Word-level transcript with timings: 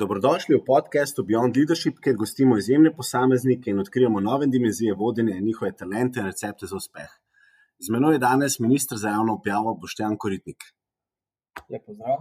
Dobrodošli 0.00 0.56
v 0.56 0.64
podkastu 0.64 1.20
Beyond 1.28 1.52
Leadership, 1.56 1.98
kjer 2.00 2.14
gostimo 2.16 2.56
izjemne 2.56 2.88
posameznike 2.96 3.70
in 3.70 3.80
odkrijemo 3.82 4.20
nove 4.20 4.46
dimenzije 4.46 4.94
vodenja 4.94 5.34
in 5.36 5.44
njihove 5.44 5.74
talente 5.76 6.20
in 6.20 6.26
recepte 6.26 6.66
za 6.66 6.76
uspeh. 6.76 7.10
Z 7.84 7.92
menoj 7.92 8.14
je 8.14 8.22
danes 8.22 8.58
ministr 8.64 8.96
za 8.96 9.08
javno 9.08 9.34
objavo 9.34 9.74
Boštjan 9.80 10.16
Koritnik. 10.16 10.64
Lepo 11.68 11.92
zdrav. 11.92 12.16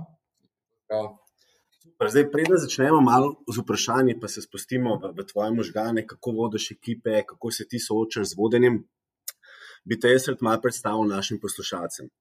Zdaj, 2.10 2.26
preden 2.32 2.58
začnemo 2.58 3.00
malo 3.02 3.30
z 3.48 3.64
vprašanji, 3.64 4.20
pa 4.20 4.28
se 4.28 4.42
spustimo 4.42 4.98
v, 5.00 5.14
v 5.16 5.26
tvoje 5.32 5.54
možgane, 5.56 6.04
kako 6.08 6.32
vodiš 6.32 6.72
ekipe, 6.72 7.22
kako 7.28 7.52
se 7.52 7.68
ti 7.68 7.80
soočaš 7.80 8.34
z 8.34 8.40
vodenjem, 8.42 8.82
bi 9.86 10.00
te 10.00 10.12
jaz 10.12 10.28
rad 10.28 10.44
malo 10.44 10.60
predstavil 10.62 11.08
našim 11.08 11.40
poslušalcem. 11.40 12.12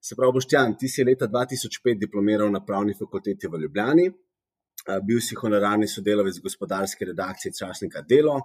Se 0.00 0.14
pravi, 0.14 0.38
Boštjan, 0.38 0.78
ti 0.78 0.88
si 0.88 1.02
leta 1.02 1.26
2005 1.26 1.98
diplomiral 1.98 2.52
na 2.52 2.62
pravni 2.64 2.94
fakulteti 2.94 3.50
v 3.50 3.58
Ljubljani, 3.64 4.12
bil 5.06 5.20
si 5.20 5.36
honorarni 5.40 5.88
sodelavec 5.88 6.38
gospodarske 6.44 7.08
redakcije 7.08 7.52
časnika 7.58 8.02
Delo, 8.08 8.36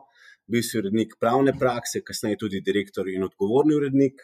bil 0.47 0.63
si 0.63 0.79
urednik 0.79 1.17
pravne 1.19 1.53
prakse, 1.59 2.01
kasneje 2.05 2.37
tudi 2.45 2.61
direktor 2.65 3.09
in 3.09 3.23
odgovorni 3.23 3.75
urednik. 3.75 4.21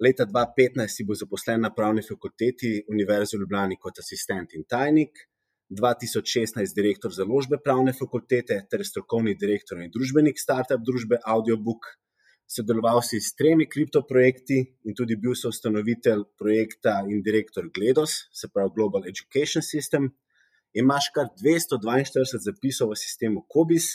Leta 0.00 0.24
2015 0.24 0.96
si 0.96 1.04
bil 1.04 1.18
zaposlen 1.18 1.60
na 1.60 1.72
pravni 1.74 2.02
fakulteti 2.02 2.78
Univerze 2.88 3.36
v 3.36 3.42
Ljubljani 3.42 3.76
kot 3.76 3.98
asistent 4.00 4.54
in 4.56 4.64
tajnik, 4.64 5.26
2016 5.70 6.74
direktor 6.74 7.12
založbe 7.14 7.58
pravne 7.62 7.92
fakultete 7.94 8.56
ter 8.70 8.82
strokovni 8.84 9.36
direktor 9.38 9.78
in 9.78 9.92
družbenik 9.94 10.38
startup 10.38 10.82
družbe 10.82 11.20
Audiobook. 11.34 11.86
Sodeloval 12.50 12.98
si 13.06 13.20
s 13.22 13.36
tremi 13.38 13.68
kriptoprojekti 13.70 14.56
in 14.90 14.96
tudi 14.98 15.14
bil 15.14 15.36
so 15.38 15.52
ustanovitelj 15.54 16.24
projekta 16.38 16.96
in 17.06 17.22
direktor 17.22 17.68
GLEDOS, 17.70 18.16
se 18.34 18.50
pravi 18.50 18.74
Global 18.74 19.06
Education 19.06 19.62
System. 19.62 20.10
Imaš 20.72 21.10
kar 21.14 21.26
242 21.34 22.38
zapisov 22.38 22.92
v 22.92 22.96
sistemu 22.96 23.42
COBIS, 23.50 23.90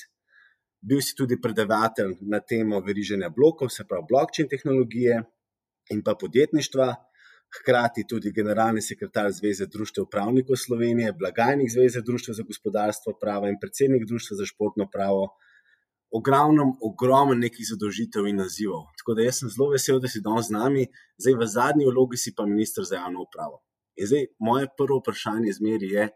bil 0.83 1.01
si 1.01 1.15
tudi 1.15 1.39
predavatelj 1.41 2.17
na 2.21 2.39
temo 2.39 2.81
veriženja 2.83 3.29
blokov, 3.29 3.71
se 3.71 3.87
pravi 3.87 4.05
blockchain 4.09 4.49
tehnologije 4.49 5.23
in 5.93 6.03
pa 6.03 6.15
podjetništva, 6.19 6.87
hkrati 7.55 8.03
tudi 8.09 8.31
generalni 8.35 8.81
sekretar 8.81 9.31
Zveze 9.31 9.65
društev 9.71 10.05
pravnikov 10.11 10.59
Slovenije, 10.59 11.13
blagajnik 11.13 11.71
Zveze 11.71 12.01
društva 12.01 12.33
za 12.33 12.43
gospodarstvo 12.43 13.17
prava 13.21 13.49
in 13.49 13.59
predsednik 13.61 14.05
društva 14.07 14.37
za 14.37 14.45
športno 14.45 14.89
pravo 14.91 15.29
ogromno, 16.11 16.65
ogromno 16.81 17.35
nekih 17.35 17.65
zadolžitev 17.69 18.27
in 18.27 18.37
nazivov. 18.43 18.85
Tako 18.99 19.15
da 19.15 19.25
jaz 19.25 19.39
sem 19.39 19.49
zelo 19.49 19.69
vesel, 19.71 19.99
da 19.99 20.11
si 20.11 20.21
danes 20.23 20.51
z 20.51 20.55
nami, 20.55 20.85
zdaj 21.17 21.39
v 21.39 21.47
zadnji 21.55 21.87
vlogi 21.89 22.17
si 22.17 22.35
pa 22.35 22.45
ministr 22.45 22.83
za 22.83 23.01
javno 23.01 23.25
upravo. 23.25 23.61
In 23.95 24.07
zdaj 24.07 24.27
moje 24.39 24.69
prvo 24.77 24.99
vprašanje 24.99 25.55
zmeri 25.59 25.89
je, 25.95 26.09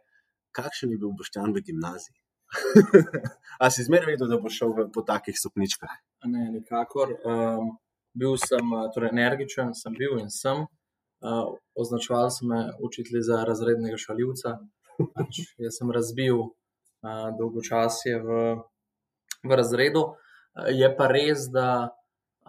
kakšen 0.55 0.93
je 0.93 0.99
bil 1.01 1.13
Boštjan 1.17 1.53
v 1.55 1.63
gimnaziji? 1.65 2.17
A 3.61 3.69
si 3.69 3.85
zmeraj 3.85 4.15
vedel, 4.15 4.31
da 4.31 4.39
bo 4.41 4.49
šel 4.49 4.73
v, 4.73 4.87
po 4.93 5.03
takih 5.05 5.37
stopničkah? 5.37 5.93
Ne, 6.25 6.49
nikakor. 6.53 7.13
Um, 7.21 7.75
bil 8.17 8.39
sem 8.41 8.73
torej, 8.95 9.13
energičen, 9.13 9.75
sem 9.77 9.93
bil 9.93 10.17
in 10.21 10.33
sem. 10.33 10.65
Uh, 11.19 11.53
označval 11.75 12.31
sem 12.33 12.47
me 12.49 12.63
učitelj 12.79 13.21
za 13.27 13.43
razrednega 13.45 13.99
šaljivca. 13.99 14.57
Pač, 15.15 15.43
jaz 15.61 15.77
sem 15.77 15.91
razbil 15.93 16.41
uh, 16.41 17.29
dolgočasje 17.37 18.17
v 18.23 18.41
v 19.43 19.55
razredu. 19.55 20.15
Je 20.67 20.89
pa 20.95 21.07
res, 21.07 21.47
da 21.51 21.95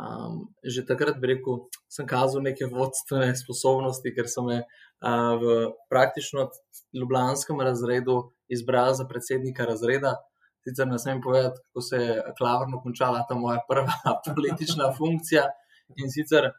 um, 0.01 0.48
že 0.65 0.87
takrat, 0.89 1.19
bi 1.20 1.34
rekel, 1.34 1.67
sem 1.93 2.09
kazal 2.09 2.43
neke 2.45 2.69
vodstvene 2.70 3.34
sposobnosti, 3.37 4.15
ker 4.17 4.29
so 4.31 4.45
me 4.47 4.62
uh, 4.62 5.37
v 5.41 5.59
praktično 5.92 6.48
ljubljanskem 6.97 7.61
razredu 7.61 8.33
izbrali 8.48 8.97
za 8.97 9.07
predsednika 9.09 9.69
razreda. 9.69 10.17
Sicer 10.65 10.89
ne 10.89 10.98
smem 11.01 11.23
povedati, 11.25 11.61
kako 11.69 11.81
se 11.84 11.97
je 11.97 12.17
klavrno 12.39 12.81
končala 12.83 13.25
ta 13.29 13.37
moja 13.37 13.61
prva 13.69 13.95
politična 14.37 14.91
funkcija. 14.97 15.47
In 16.01 16.11
sicer 16.13 16.51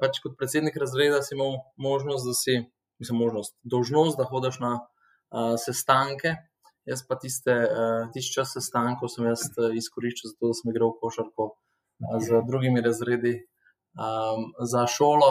pač 0.00 0.20
kot 0.24 0.36
predsednik 0.40 0.76
razreda 0.76 1.22
si 1.24 1.34
imel 1.36 1.60
možnost, 1.76 2.26
da 2.28 2.34
si, 2.36 2.58
mislim, 3.00 3.22
možnost, 3.24 3.56
dožnost, 3.62 4.18
da 4.18 4.28
hodiš 4.28 4.60
na 4.64 4.74
uh, 4.76 5.56
sestanke 5.56 6.36
Jaz 6.88 7.02
pa 7.04 7.18
tiste, 7.20 7.52
uh, 7.52 8.06
tiste 8.14 8.32
čas 8.32 8.54
sestankov 8.56 9.10
sem 9.12 9.26
jaz 9.28 9.42
uh, 9.60 9.74
izkoriščal, 9.76 10.30
zato 10.32 10.54
sem 10.56 10.70
igral 10.72 10.94
košarko 11.02 11.44
uh, 11.50 11.56
z 11.98 12.42
drugimi 12.46 12.80
razredi 12.80 13.34
um, 13.98 14.52
za 14.72 14.86
šolo. 14.86 15.30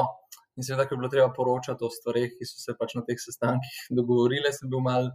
In 0.58 0.66
seveda, 0.66 0.88
ko 0.88 0.96
je 0.96 1.02
bilo 1.04 1.10
treba 1.14 1.30
poročati 1.34 1.86
o 1.86 1.90
stvarih, 1.94 2.34
ki 2.38 2.48
so 2.50 2.58
se 2.60 2.76
pač 2.80 2.96
na 2.98 3.04
teh 3.06 3.20
sestankih 3.22 3.80
dogovorile, 3.98 4.52
sem 4.56 4.72
bil 4.72 4.82
mal, 4.86 5.12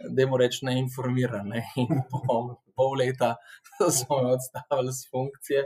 da 0.00 0.24
jim 0.24 0.36
rečem, 0.40 0.70
neinformiran. 0.70 1.48
Ne? 1.54 1.64
In 1.82 2.04
po 2.10 2.40
pol 2.76 2.98
leta 2.98 3.34
smo 3.98 4.22
me 4.24 4.34
odstavili 4.36 4.92
z 4.96 5.10
funkcije. 5.12 5.64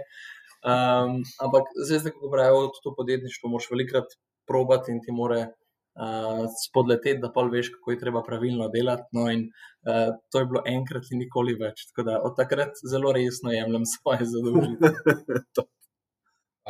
Um, 0.64 1.20
ampak 1.44 1.68
zdaj, 1.76 2.14
ko 2.16 2.30
pravijo, 2.32 2.70
to 2.82 2.94
podjetništvo 2.96 3.50
moraš 3.52 3.68
velikrat 3.70 4.16
probati 4.48 4.92
in 4.92 5.00
ti 5.04 5.12
more 5.12 5.46
uh, 5.94 6.44
spodleteti, 6.64 7.20
da 7.22 7.30
pa 7.32 7.44
veš, 7.52 7.70
kako 7.76 7.94
je 7.94 8.00
treba 8.00 8.22
pravilno 8.26 8.68
delati. 8.68 9.08
No, 9.12 9.28
in 9.30 9.46
uh, 9.88 10.14
to 10.30 10.42
je 10.42 10.48
bilo 10.50 10.62
enkrat 10.66 11.10
in 11.12 11.22
nikoli 11.24 11.56
več. 11.60 11.86
Tako 11.90 12.06
da 12.08 12.20
od 12.28 12.36
takrat 12.36 12.82
zelo 12.90 13.12
resno 13.12 13.52
jemljem 13.54 13.86
svoje 13.94 14.28
zadovoljstvo. 14.34 15.66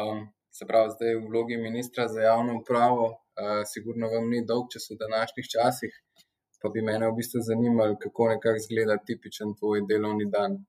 um, 0.02 0.26
se 0.54 0.68
pravi, 0.70 0.94
zdaj 0.96 1.16
v 1.18 1.28
vlogi 1.30 1.60
ministra 1.60 2.08
za 2.08 2.20
javno 2.28 2.58
upravo, 2.60 3.08
uh, 3.10 3.62
sigurno 3.72 4.10
vam 4.12 4.28
ni 4.30 4.44
dolg 4.46 4.70
čas 4.74 4.90
v 4.92 5.00
današnjih 5.06 5.50
časih. 5.56 6.02
Pa 6.62 6.70
bi 6.72 6.80
me 6.80 6.94
v 6.96 7.16
bistvu 7.16 7.42
zanimalo, 7.44 7.98
kako 8.00 8.30
nekako 8.30 8.56
izgleda 8.56 8.94
tipičen 9.06 9.50
tvoj 9.58 9.82
delovni 9.88 10.30
dan. 10.32 10.62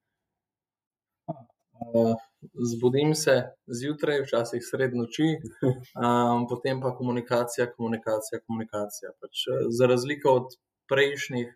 Zbudim 2.71 3.15
se 3.15 3.35
zjutraj, 3.67 4.21
včasih 4.23 4.61
sred 4.63 4.93
noči, 4.95 5.27
um, 6.05 6.45
potem 6.49 6.81
pa 6.81 6.93
komunikacija, 6.95 7.71
komunikacija, 7.73 8.41
komunikacija. 8.47 9.11
Pač, 9.21 9.47
eh, 9.47 9.65
za 9.69 9.89
razliko 9.89 10.35
od 10.41 10.57
prejšnjih 10.89 11.55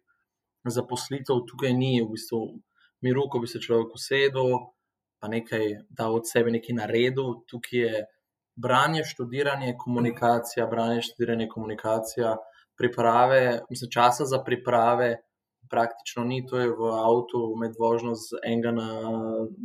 zaposlitev, 0.66 1.44
tukaj 1.50 1.74
ni 1.74 2.00
v 2.02 2.09
bistvu 2.16 2.41
miru, 3.06 3.28
ko 3.31 3.40
bi 3.40 3.47
se 3.47 3.62
človek 3.62 3.94
usedel, 3.96 4.56
pa 5.22 5.29
nekaj 5.31 5.68
dal 5.90 6.16
od 6.16 6.28
sebe, 6.28 6.52
nekaj 6.52 6.75
naredil. 6.81 7.40
Tukaj 7.47 7.79
je 7.79 8.06
branje, 8.59 9.06
študiranje, 9.08 9.75
komunikacija, 9.79 10.68
branje, 10.68 11.02
študiranje, 11.08 11.47
komunikacija, 11.47 12.35
priprave, 12.79 13.62
mislim, 13.69 13.91
časa 13.91 14.25
za 14.25 14.41
priprave 14.44 15.18
praktično 15.69 16.24
ni, 16.25 16.41
to 16.47 16.59
je 16.59 16.69
v 16.74 16.91
avtu 16.97 17.41
med 17.62 17.78
vožnjo 17.80 18.16
z 18.18 18.41
enega 18.46 18.72
na 18.75 18.90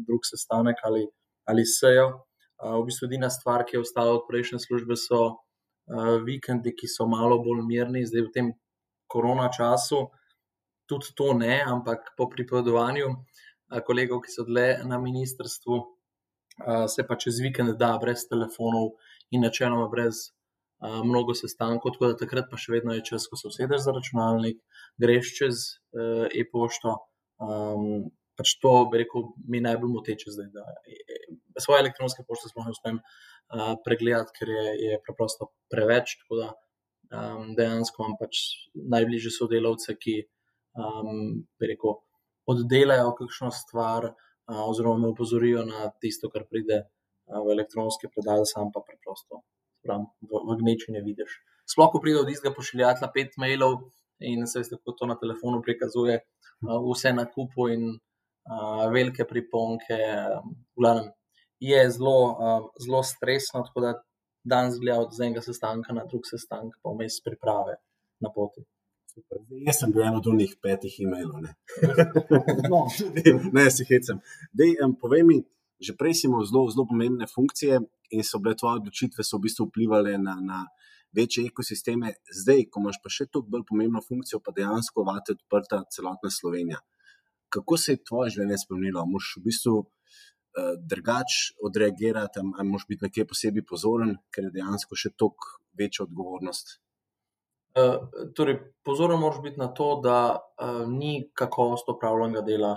drug 0.07 0.27
sestanek 0.29 0.83
ali, 0.85 1.07
ali 1.49 1.65
sejo. 1.67 2.25
V 2.65 2.83
bistvu 2.87 3.09
edina 3.09 3.31
stvar, 3.31 3.65
ki 3.67 3.77
je 3.77 3.81
ostala 3.83 4.15
od 4.15 4.29
prejšnje 4.29 4.63
službe, 4.63 4.97
so 4.97 5.41
vikendi, 6.25 6.73
ki 6.73 6.89
so 6.89 7.07
malo 7.11 7.41
bolj 7.45 7.65
mirni, 7.67 8.07
zdaj 8.07 8.23
v 8.29 8.33
tem 8.33 8.53
korona 9.11 9.51
času. 9.53 10.07
Tudi 10.89 11.13
to 11.17 11.33
ne, 11.37 11.61
ampak 11.65 12.13
po 12.17 12.29
pripovedovanju 12.29 13.11
kolegov, 13.85 14.23
ki 14.25 14.31
so 14.33 14.45
dle 14.49 14.85
na 14.85 15.01
ministrstvu, 15.01 15.81
se 16.89 17.05
pa 17.09 17.17
čez 17.19 17.41
vikend 17.43 17.77
da, 17.81 17.97
brez 18.01 18.29
telefonov 18.31 18.95
in 19.33 19.43
načeloma 19.43 19.89
brez 19.91 20.31
mnogo 21.05 21.35
sestankov, 21.35 21.95
tako 21.95 22.11
da 22.13 22.19
takrat 22.21 22.51
pa 22.51 22.59
še 22.61 22.75
vedno 22.77 22.95
je 22.97 23.05
čas, 23.09 23.27
ko 23.31 23.39
se 23.41 23.49
usedeš 23.49 23.85
za 23.87 23.95
računalnik, 23.97 24.61
greš 25.01 25.33
čez 25.39 25.63
uh, 25.97 26.27
e-pošto. 26.29 26.97
Um, 27.45 28.11
pač 28.39 28.57
to, 28.63 28.73
bi 28.91 29.05
rekel, 29.05 29.29
mi 29.51 29.63
najbolj 29.65 29.93
moteče 29.95 30.35
zdaj. 30.35 30.51
Da, 30.55 30.65
e, 30.91 31.63
svoje 31.63 31.85
elektronske 31.85 32.25
pošte 32.27 32.51
ne 32.59 32.75
uspem 32.75 32.99
uh, 32.99 33.75
pregledati, 33.87 34.35
ker 34.39 34.51
je, 34.51 34.67
je 34.83 35.01
preprosto 35.07 35.53
preveč. 35.73 36.17
Tako 36.25 36.41
da 36.43 36.51
um, 36.51 37.55
dejansko 37.57 38.03
imam 38.03 38.19
pač 38.21 38.43
najbližje 38.75 39.33
sodelavce, 39.39 39.97
ki 40.01 40.19
um, 40.75 41.47
rekel, 41.63 42.01
oddelajo 42.51 43.15
kakšno 43.23 43.55
stvar. 43.55 44.13
Uh, 44.45 44.67
oziroma, 44.67 45.07
me 45.07 45.15
opozorijo 45.15 45.65
na 45.65 45.89
tisto, 46.03 46.29
kar 46.29 46.45
pride 46.51 46.83
v 47.25 47.55
elektronski 47.55 48.11
predal, 48.13 48.43
sam 48.45 48.69
pa 48.75 48.83
preprosto 48.85 49.41
pravim, 49.85 50.07
v, 50.25 50.43
v 50.49 50.57
gneči 50.63 50.95
ne 50.95 51.03
vidiš. 51.05 51.37
Sploh, 51.69 51.91
ko 51.93 52.01
pride 52.03 52.23
od 52.23 52.31
istega 52.33 52.55
pošiljatelja 52.57 53.11
pet 53.15 53.37
mailov 53.41 53.79
in 54.25 54.47
se 54.49 54.61
veste, 54.61 54.79
kako 54.81 54.97
to 54.99 55.11
na 55.11 55.19
telefonu 55.21 55.63
prikazuje, 55.65 56.19
uh, 56.21 56.81
vse 56.91 57.15
na 57.17 57.25
kupu 57.31 57.69
in 57.73 57.87
uh, 57.95 58.85
velike 58.93 59.27
priponke. 59.29 59.99
Glavnem, 60.77 61.13
je 61.61 61.81
zelo, 61.91 62.19
uh, 62.33 62.69
zelo 62.85 63.03
stresno, 63.03 63.65
tako 63.69 63.87
da 63.87 63.95
dan 64.45 64.71
zgleda 64.73 65.01
od 65.01 65.21
enega 65.21 65.41
sestanka 65.41 65.93
na 65.97 66.05
drug 66.05 66.29
sestanek, 66.29 66.77
pa 66.83 66.93
vmes 66.93 67.21
priprave 67.25 67.79
na 68.21 68.31
poti. 68.35 68.65
Super. 69.15 69.39
Jaz 69.67 69.79
sem 69.81 69.93
bil 69.95 70.03
eno 70.03 70.19
od 70.19 70.35
njih 70.35 70.57
petih 70.63 70.95
e-mailov. 71.01 71.41
Ne, 71.41 71.55
no, 72.73 72.85
ne 73.57 73.67
si 73.71 73.87
hecam. 73.89 74.21
Dej, 74.53 74.77
um, 74.85 74.97
povej 75.01 75.23
mi, 75.29 75.39
že 75.85 75.97
prej 75.99 76.25
imel 76.27 76.47
zelo, 76.49 76.65
zelo 76.73 76.87
pomembne 76.89 77.29
funkcije 77.29 77.81
in 78.11 78.25
so 78.25 78.41
bile 78.41 78.57
tvoje 78.57 78.81
odločitve 78.81 79.23
v 79.25 79.43
bistvu 79.45 79.69
vplivali 79.69 80.17
na, 80.19 80.39
na, 80.41 80.65
večje 81.15 81.47
ekosisteme, 81.47 82.15
zdaj, 82.43 82.67
ko 82.71 82.83
imaš 82.83 82.99
pa 83.03 83.13
še 83.13 83.29
toliko 83.31 83.53
bolj 83.55 83.65
pomembno 83.69 84.03
funkcijo, 84.05 84.41
pa 84.43 84.55
dejansko 84.57 85.05
vate 85.07 85.37
odprta 85.37 85.83
celotna 85.95 86.31
Slovenija. 86.31 86.81
Kako 87.55 87.79
se 87.79 87.95
je 87.95 88.05
tvoje 88.09 88.35
življenje 88.35 88.63
spremenilo? 88.65 89.05
Moš 89.07 89.37
v 89.39 89.45
bistvu 89.49 89.75
uh, 89.79 90.73
drugače 90.93 91.59
odreagirati, 91.69 92.43
ali 92.43 92.71
moš 92.71 92.89
biti 92.91 93.07
nekje 93.07 93.29
posebej 93.31 93.67
pozoren, 93.69 94.17
ker 94.35 94.49
je 94.49 94.57
dejansko 94.59 94.99
še 94.99 95.13
toliko 95.15 95.61
večja 95.79 96.09
odgovornost. 96.09 96.81
Uh, 97.75 98.27
torej, 98.39 98.61
pozoren 98.87 99.19
moraš 99.19 99.41
biti 99.43 99.63
na 99.63 99.71
to, 99.75 99.97
da 100.03 100.19
uh, 100.35 100.83
ni 100.91 101.31
kakovost 101.35 101.89
opravljenega 101.91 102.43
dela 102.47 102.75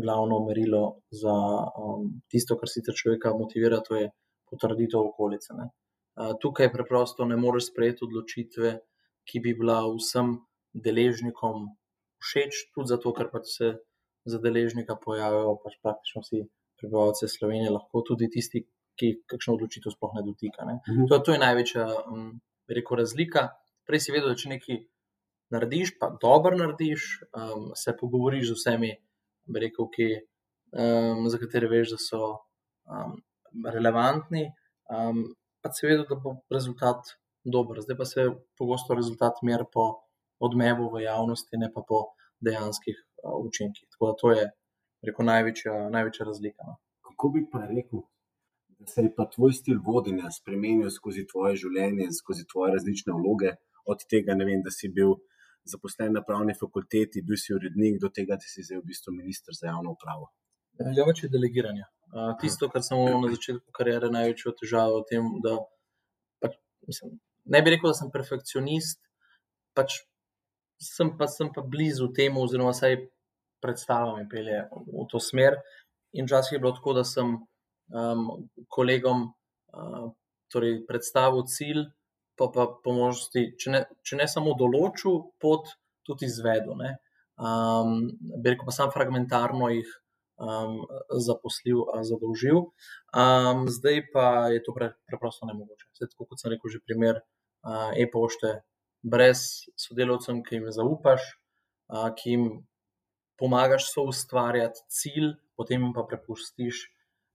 glavno 0.00 0.40
merilo 0.46 1.00
za 1.10 1.34
um, 1.76 2.08
tisto, 2.28 2.56
kar 2.58 2.68
sicer 2.68 2.96
človeka 2.96 3.34
motivira, 3.36 3.80
to 3.86 3.96
je 3.96 4.10
potrditev 4.50 5.00
okolice. 5.00 5.54
Ne? 5.58 5.70
Tukaj 6.42 6.72
preprosto 6.72 7.24
ne 7.24 7.36
moreš 7.36 7.70
sprejeti 7.70 8.04
odločitve, 8.04 8.72
ki 9.24 9.40
bi 9.44 9.54
bila 9.54 9.82
vsem 9.94 10.38
deležnikom 10.74 11.70
všeč, 12.20 12.66
tudi 12.74 12.90
zato, 12.90 13.12
ker 13.16 13.30
pač 13.32 13.54
se 13.54 13.70
za 14.28 14.38
deležnika 14.42 14.98
pojavijo 15.00 15.56
pač 15.62 15.78
praktično 15.82 16.22
vsi 16.24 16.42
prebivalci 16.80 17.28
Slovenije, 17.28 17.72
lahko 17.72 18.02
tudi 18.06 18.28
tisti, 18.32 18.64
ki 19.00 19.12
kakšno 19.30 19.56
odločitev 19.56 19.94
sploh 19.94 20.16
ne 20.18 20.24
dotika. 20.26 20.66
Ne. 20.68 20.80
Mhm. 20.84 21.08
To, 21.08 21.20
to 21.24 21.36
je 21.36 21.40
največja 21.40 21.86
um, 22.04 22.32
rekel, 22.68 23.00
razlika. 23.00 23.48
Prej 23.88 24.04
si 24.04 24.14
vedel, 24.14 24.32
da 24.32 24.40
če 24.40 24.52
nekaj 24.56 24.82
narediš, 25.54 25.94
pa 25.98 26.10
dobro 26.20 26.58
narediš, 26.58 27.06
um, 27.32 27.70
se 27.78 27.96
pogovoriš 27.96 28.50
z 28.50 28.58
vsemi, 28.58 28.90
rekel, 29.58 29.88
ki, 29.94 30.08
um, 30.72 31.26
za 31.30 31.40
katere 31.42 31.68
veš, 31.70 31.94
da 31.96 31.98
so 32.02 32.20
um, 32.86 33.16
relevantni. 33.66 34.46
Um, 34.90 35.24
pa 35.62 35.72
se 35.72 35.86
vedel, 35.86 36.06
da 36.08 36.18
bo 36.20 36.36
rezultat 36.50 37.14
dober. 37.44 37.80
Zdaj 37.82 37.96
pa 37.96 38.06
se 38.08 38.28
pogosto 38.58 38.94
rezultat 38.94 39.42
meri 39.42 39.66
po 39.72 39.90
odmevu 40.40 40.90
v 40.94 41.04
javnosti, 41.04 41.60
ne 41.60 41.70
pa 41.74 41.82
po 41.86 42.04
dejanskih 42.40 42.96
uh, 43.24 43.36
učinkih. 43.46 43.88
Tako 43.92 44.10
da 44.10 44.14
to 44.22 44.32
je 44.36 44.46
rekel, 45.06 45.26
največja, 45.26 45.74
največja 45.90 46.26
razlika. 46.26 46.68
No. 46.68 46.78
Kako 47.10 47.32
bi 47.34 47.44
pa 47.52 47.64
rekel, 47.66 48.04
da 48.78 48.86
se 48.86 49.02
je 49.02 49.14
pa 49.16 49.26
tvoj 49.28 49.52
stil 49.52 49.80
vodenja 49.84 50.30
spremenil 50.32 50.90
skozi 50.90 51.26
tvoje 51.28 51.58
življenje, 51.64 52.08
skozi 52.16 52.46
tvoje 52.48 52.76
različne 52.78 53.12
vloge, 53.16 53.56
od 53.90 54.04
tega, 54.08 54.36
vem, 54.38 54.62
da 54.64 54.72
si 54.72 54.88
bil. 54.88 55.18
Zaposlen 55.68 56.14
na 56.16 56.22
pravni 56.24 56.54
fakulteti, 56.56 57.22
bil 57.22 57.36
si 57.36 57.52
urednik, 57.54 58.00
do 58.00 58.08
tega, 58.08 58.38
da 58.40 58.48
si 58.48 58.64
zdaj 58.64 58.80
v 58.80 58.88
bistvu 58.90 59.12
ministr 59.12 59.56
za 59.56 59.68
javno 59.68 59.92
upravo. 59.92 60.30
Ja, 60.80 61.04
več 61.04 61.24
je 61.26 61.28
delegiranja 61.32 61.90
tisto, 62.40 62.68
kar 62.68 62.82
sem 62.82 62.98
imel 62.98 63.20
na 63.22 63.30
začetku 63.34 63.72
kariere, 63.74 64.10
največjo 64.10 64.54
težavo 64.58 65.02
v 65.02 65.06
tem, 65.10 65.26
da 65.44 65.56
pač, 66.42 66.56
mislim, 66.88 67.18
ne 67.54 67.62
bi 67.62 67.74
rekel, 67.74 67.92
da 67.92 67.98
sem 67.98 68.10
perfekcionist, 68.10 68.98
pač 69.76 70.00
sem 70.82 71.12
pa, 71.16 71.28
sem 71.30 71.52
pa 71.54 71.62
blizu 71.62 72.10
temu, 72.16 72.42
oziroma 72.42 72.74
vsaj 72.74 72.98
predstava 73.62 74.16
mi 74.16 74.26
pelje 74.28 74.64
v 74.72 75.06
to 75.10 75.20
smer. 75.20 75.60
In 76.16 76.26
včasih 76.26 76.56
je 76.56 76.62
bilo 76.62 76.72
tako, 76.74 76.96
da 76.96 77.04
sem 77.06 77.36
um, 77.36 78.24
kolegom 78.72 79.28
uh, 79.28 80.08
torej 80.50 80.80
predstavil 80.88 81.44
cilj, 81.46 81.84
pa 82.40 82.48
pa 82.54 82.66
po 82.84 82.96
možnosti, 82.96 83.44
če 83.60 83.72
ne, 83.74 83.84
če 84.06 84.16
ne 84.22 84.26
samo 84.30 84.56
določil, 84.56 85.20
pot 85.42 85.68
tudi 86.08 86.28
izvedel. 86.30 86.80
Um, 87.40 88.06
bi 88.40 88.54
rekel, 88.54 88.64
pa 88.68 88.72
sem 88.74 88.92
fragmentarno 88.94 89.68
jih 89.74 89.90
um, 90.40 90.80
zaposlil, 91.20 91.84
zadolžil. 92.06 92.64
Um, 93.12 93.68
zdaj 93.68 94.02
pa 94.14 94.48
je 94.54 94.62
to 94.64 94.74
pre, 94.76 94.92
preprosto 95.08 95.48
ne 95.48 95.54
mogoče. 95.58 95.90
Zdaj, 95.98 96.12
tako 96.14 96.30
kot 96.32 96.42
sem 96.42 96.54
rekel, 96.54 96.72
že 96.72 96.82
primer 96.84 97.20
uh, 97.20 97.92
e-pošte, 98.00 98.56
brez 99.04 99.68
sodelavcev, 99.80 100.40
ki 100.46 100.58
jim 100.60 100.72
zaupaš, 100.74 101.24
uh, 101.92 102.08
ki 102.16 102.36
jim 102.36 102.48
pomagaš 103.40 103.88
so 103.92 104.08
ustvarjati 104.08 104.84
cilj, 104.92 105.34
potem 105.56 105.84
jim 105.84 105.94
pa 105.96 106.04
prepustiš, 106.08 106.86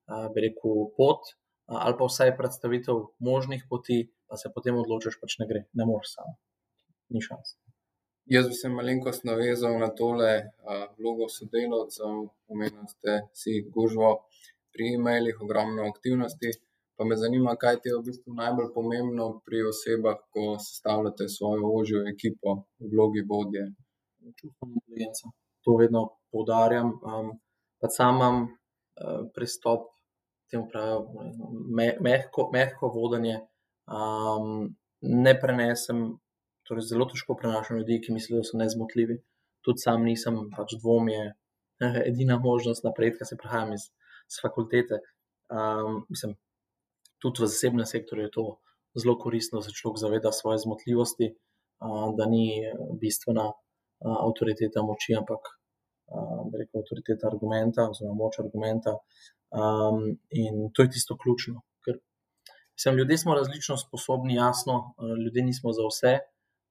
uh, 0.10 0.30
rekel, 0.34 0.90
pot. 0.98 1.36
Ali 1.66 1.96
pa 1.98 2.06
vsaj 2.06 2.36
predstavitev 2.38 3.00
možnih 3.20 3.66
poti, 3.70 4.04
pa 4.30 4.38
se 4.38 4.52
potem 4.54 4.78
odločiš, 4.78 5.18
pač 5.22 5.40
ne 5.42 5.48
gre, 5.50 5.66
ne 5.74 5.86
moreš 5.90 6.12
sam. 6.18 6.36
Ni 7.10 7.22
šans. 7.22 7.56
Jaz 8.26 8.48
bi 8.50 8.56
se 8.58 8.70
malenkost 8.74 9.26
navezal 9.26 9.80
na 9.80 9.90
tole 9.94 10.30
vlogo 10.98 11.28
sodelavcev, 11.30 12.22
omenili 12.50 12.88
ste 12.90 13.18
si 13.34 13.60
gužvo 13.76 14.10
pri 14.74 14.96
e-mailih, 14.98 15.42
ogromno 15.42 15.86
aktivnosti. 15.90 16.52
Pa 16.98 17.06
me 17.06 17.18
zanima, 17.20 17.56
kaj 17.60 17.82
ti 17.84 17.90
je 17.92 17.98
v 17.98 18.06
bistvu 18.08 18.34
najbolj 18.34 18.70
pomembno 18.74 19.26
pri 19.46 19.66
osebah, 19.70 20.22
ko 20.34 20.56
sestavljate 20.66 21.28
svojo 21.30 21.72
ožjo 21.80 22.04
ekipo 22.14 22.56
v 22.80 22.92
vlogi 22.94 23.26
vodje. 23.30 23.66
Čustvena 24.40 24.80
inteligenca. 24.80 25.34
To 25.68 25.76
vedno 25.82 26.04
poudarjam. 26.32 26.94
Um, 27.04 27.34
pa 27.80 27.92
sam 27.98 28.16
imam 28.16 28.38
uh, 28.46 29.28
pristop 29.36 29.92
temu, 30.52 30.68
pravi, 30.72 31.28
me, 31.76 31.90
mehko, 32.02 32.50
mehko 32.54 32.90
vodenje. 32.94 33.40
Um, 33.86 34.76
ne 35.02 35.34
prenesem 35.40 36.06
torej 36.66 36.88
zelo 36.90 37.06
težko 37.10 37.36
prenašam 37.38 37.78
ljudi, 37.78 38.00
ki 38.02 38.14
mislijo, 38.14 38.42
da 38.42 38.50
so 38.50 38.58
nezmotljivi. 38.58 39.20
Tudi 39.66 39.84
sam 39.84 40.06
nisem, 40.06 40.40
pač 40.56 40.76
dvom 40.82 41.10
je 41.14 41.26
edina 42.10 42.40
možnost 42.42 42.86
napredka, 42.86 43.26
se 43.26 43.38
prihajam 43.38 43.74
iz, 43.78 43.90
iz 44.30 44.40
fakultete. 44.42 45.02
Um, 45.54 46.06
mislim, 46.10 46.36
tudi 47.22 47.44
v 47.44 47.50
zasebnem 47.52 47.86
sektorju 47.90 48.26
je 48.26 48.34
to 48.38 48.46
zelo 48.98 49.18
koristno, 49.20 49.62
da 49.62 49.68
se 49.68 49.76
človek 49.78 50.02
zaveda 50.02 50.32
svoje 50.34 50.64
zmotljivosti, 50.66 51.30
uh, 51.36 52.10
da 52.18 52.26
ni 52.32 52.48
bistvena 53.02 53.46
uh, 53.52 54.18
avtoriteta 54.26 54.82
moči, 54.86 55.18
ampak 55.18 55.54
rekel, 56.60 56.81
avtoriteta 56.81 57.28
argumenta 57.28 57.90
oziroma 57.90 58.16
moč 58.19 58.40
argumenta. 58.40 58.98
Um, 59.56 60.18
in 60.30 60.69
to 60.74 60.84
je 60.84 60.94
tisto 60.98 61.18
ključno. 61.18 61.62
Ker 61.86 62.00
mislim, 62.75 62.98
ljudje 62.98 63.18
smo 63.18 63.36
različno 63.36 63.78
sposobni, 63.78 64.36
jasno, 64.36 64.96
ljudje 65.24 65.44
nismo 65.44 65.74
za 65.74 65.86
vse 65.90 66.16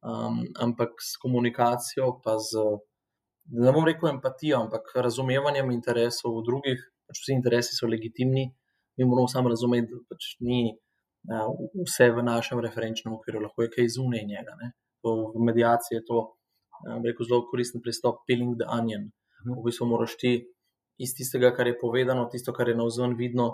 um, 0.05 0.45
ampak 0.61 0.91
s 1.01 1.17
komunikacijo, 1.17 2.21
pa 2.25 2.37
z, 2.39 2.61
ne 3.45 3.73
bom 3.73 3.85
rekel 3.85 4.09
empatijo, 4.09 4.61
ampak 4.61 4.93
razumevanjem 4.97 5.73
interesov 5.73 6.43
drugih, 6.47 6.81
pač 7.09 7.23
vsi 7.23 7.37
interesi 7.39 7.77
so 7.77 7.89
legitimni, 7.89 8.47
mi 8.97 9.09
moramo 9.09 9.29
samo 9.29 9.53
razumeti, 9.53 9.93
da 9.93 10.01
pač 10.13 10.35
ni 10.45 10.63
uh, 10.71 11.51
vse 11.87 12.11
v 12.13 12.25
našem 12.25 12.61
referenčnem 12.65 13.17
okviru, 13.17 13.43
lahko 13.47 13.65
je 13.65 13.73
kaj 13.75 13.93
zunaj 13.97 14.25
njega. 14.29 14.57
Ne. 14.61 14.73
V 15.05 15.45
medijaciji 15.45 15.99
je 15.99 16.05
to 16.09 16.21
um, 16.21 17.01
rekel, 17.05 17.27
zelo 17.29 17.45
koristen 17.51 17.83
pristop, 17.85 18.23
peeling 18.29 18.57
the 18.61 18.69
onion. 18.69 19.11
V 19.45 19.63
bistvu 19.65 19.87
moraš 19.89 20.17
ti 20.21 20.33
iz 20.99 21.15
tistega, 21.17 21.51
kar 21.57 21.67
je 21.67 21.79
povedano, 21.79 22.27
tisto, 22.33 22.53
kar 22.53 22.69
je 22.69 22.77
na 22.79 22.87
vzven 22.87 23.17
vidno, 23.19 23.49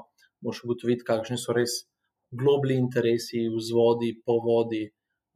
moš 0.44 0.64
ugotoviti, 0.64 1.06
kakšni 1.06 1.38
so 1.40 1.54
res 1.56 1.82
globli 2.30 2.76
interesi, 2.78 3.49
vzvodi, 3.50 4.12
povodi, 4.26 4.85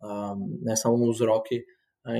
um, 0.04 0.44
ne 0.62 0.76
samo 0.76 1.11
vzroki. 1.11 1.62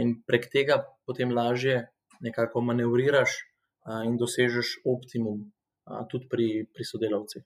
In 0.00 0.16
prek 0.26 0.48
tega 0.52 0.80
potem 1.06 1.34
lažje 1.36 1.84
nekako 2.24 2.62
manevriraš 2.64 3.36
uh, 3.36 4.02
in 4.08 4.16
dosežeš 4.20 4.80
optimum, 4.88 5.44
uh, 5.86 6.02
tudi 6.10 6.28
pri, 6.30 6.48
pri 6.72 6.88
sodelavcih. 6.88 7.44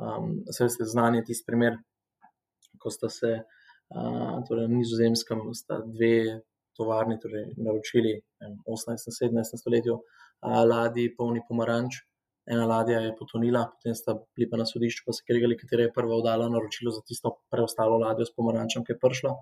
Um, 0.00 0.42
Saj 0.50 0.74
ste 0.74 0.88
znani 0.90 1.24
tisti 1.24 1.46
primer, 1.46 1.78
ko 2.82 2.90
sta 2.90 3.08
se 3.08 3.32
uh, 3.40 4.36
torej 4.48 4.68
na 4.68 4.80
nizozemskem 4.82 5.46
dve 5.94 6.42
tovarni 6.80 7.18
torej 7.22 7.50
naročili 7.60 8.16
v 8.40 8.76
18. 8.76 9.12
in 9.12 9.18
17. 9.36 9.60
stoletju 9.60 10.00
ladji 10.42 11.10
polni 11.16 11.44
pomaranč. 11.48 12.00
Ena 12.50 12.64
ladja 12.66 13.00
je 13.04 13.12
potonila, 13.14 13.66
potem 13.70 13.94
sta 13.94 14.16
bili 14.34 14.48
pa 14.50 14.58
na 14.58 14.64
sodišču, 14.66 15.04
pa 15.06 15.12
se 15.14 15.22
kregali, 15.28 15.58
katera 15.60 15.84
je 15.84 15.92
prva 15.94 16.16
oddala 16.16 16.48
naročilo 16.50 16.90
za 16.90 17.02
tisto 17.06 17.36
preostalo 17.52 17.98
ladjo 18.00 18.26
s 18.26 18.34
pomarančem, 18.34 18.84
ki 18.86 18.96
je 18.96 18.98
prišla. 19.02 19.34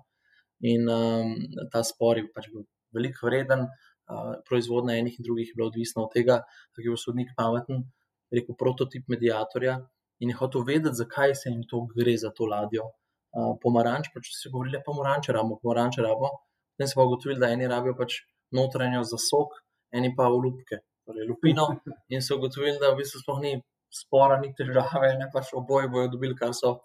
In 0.69 0.89
um, 0.91 1.31
ta 1.71 1.81
spor 1.87 2.19
je 2.19 2.27
pač 2.35 2.49
bil 2.51 2.67
veliko 2.93 3.29
vreden, 3.29 3.63
uh, 3.65 4.35
proizvodnja 4.49 4.99
enih 4.99 5.15
in 5.15 5.25
drugih 5.25 5.47
je 5.47 5.55
bila 5.55 5.69
odvisna 5.71 6.03
od 6.03 6.13
tega, 6.13 6.41
da 6.43 6.83
je 6.83 6.89
bil 6.89 6.99
sodnik 6.99 7.31
pameten, 7.37 7.87
rekel 8.35 8.57
prototip 8.59 9.07
medijatorja 9.07 9.79
in 10.19 10.33
je 10.33 10.35
hotel 10.35 10.67
vedeti, 10.67 10.99
zakaj 10.99 11.33
se 11.39 11.49
jim 11.49 11.63
to 11.71 11.85
gre 11.95 12.17
za 12.19 12.33
to 12.35 12.45
ladjo. 12.51 12.91
Uh, 13.29 13.55
pomaranč, 13.63 14.11
pač 14.13 14.33
so 14.35 14.51
govorili, 14.51 14.83
pa 14.85 14.93
moranče 14.93 15.33
rabo, 15.33 15.57
pomaranče 15.63 16.03
rabo. 16.05 16.33
Potem 16.79 16.95
pa 16.95 17.03
ugotovili, 17.03 17.39
da 17.39 17.49
eni 17.51 17.67
rabijo 17.67 17.91
pač 17.99 18.21
notranjo 18.55 19.01
za 19.03 19.17
sok, 19.19 19.57
eni 19.91 20.13
pa 20.15 20.29
olupke, 20.31 20.79
torej 21.03 21.27
lupino. 21.27 21.65
In 22.15 22.23
so 22.23 22.37
ugotovili, 22.39 22.77
da 22.79 22.93
v 22.93 23.01
bistvu 23.01 23.19
sploh 23.19 23.41
ni 23.43 23.57
spora, 23.91 24.37
ni 24.39 24.53
težave, 24.55 25.09
ne 25.19 25.27
pač 25.33 25.51
oboje 25.59 25.89
bojo 25.91 26.07
dobili, 26.13 26.37
kar 26.39 26.55
so 26.55 26.77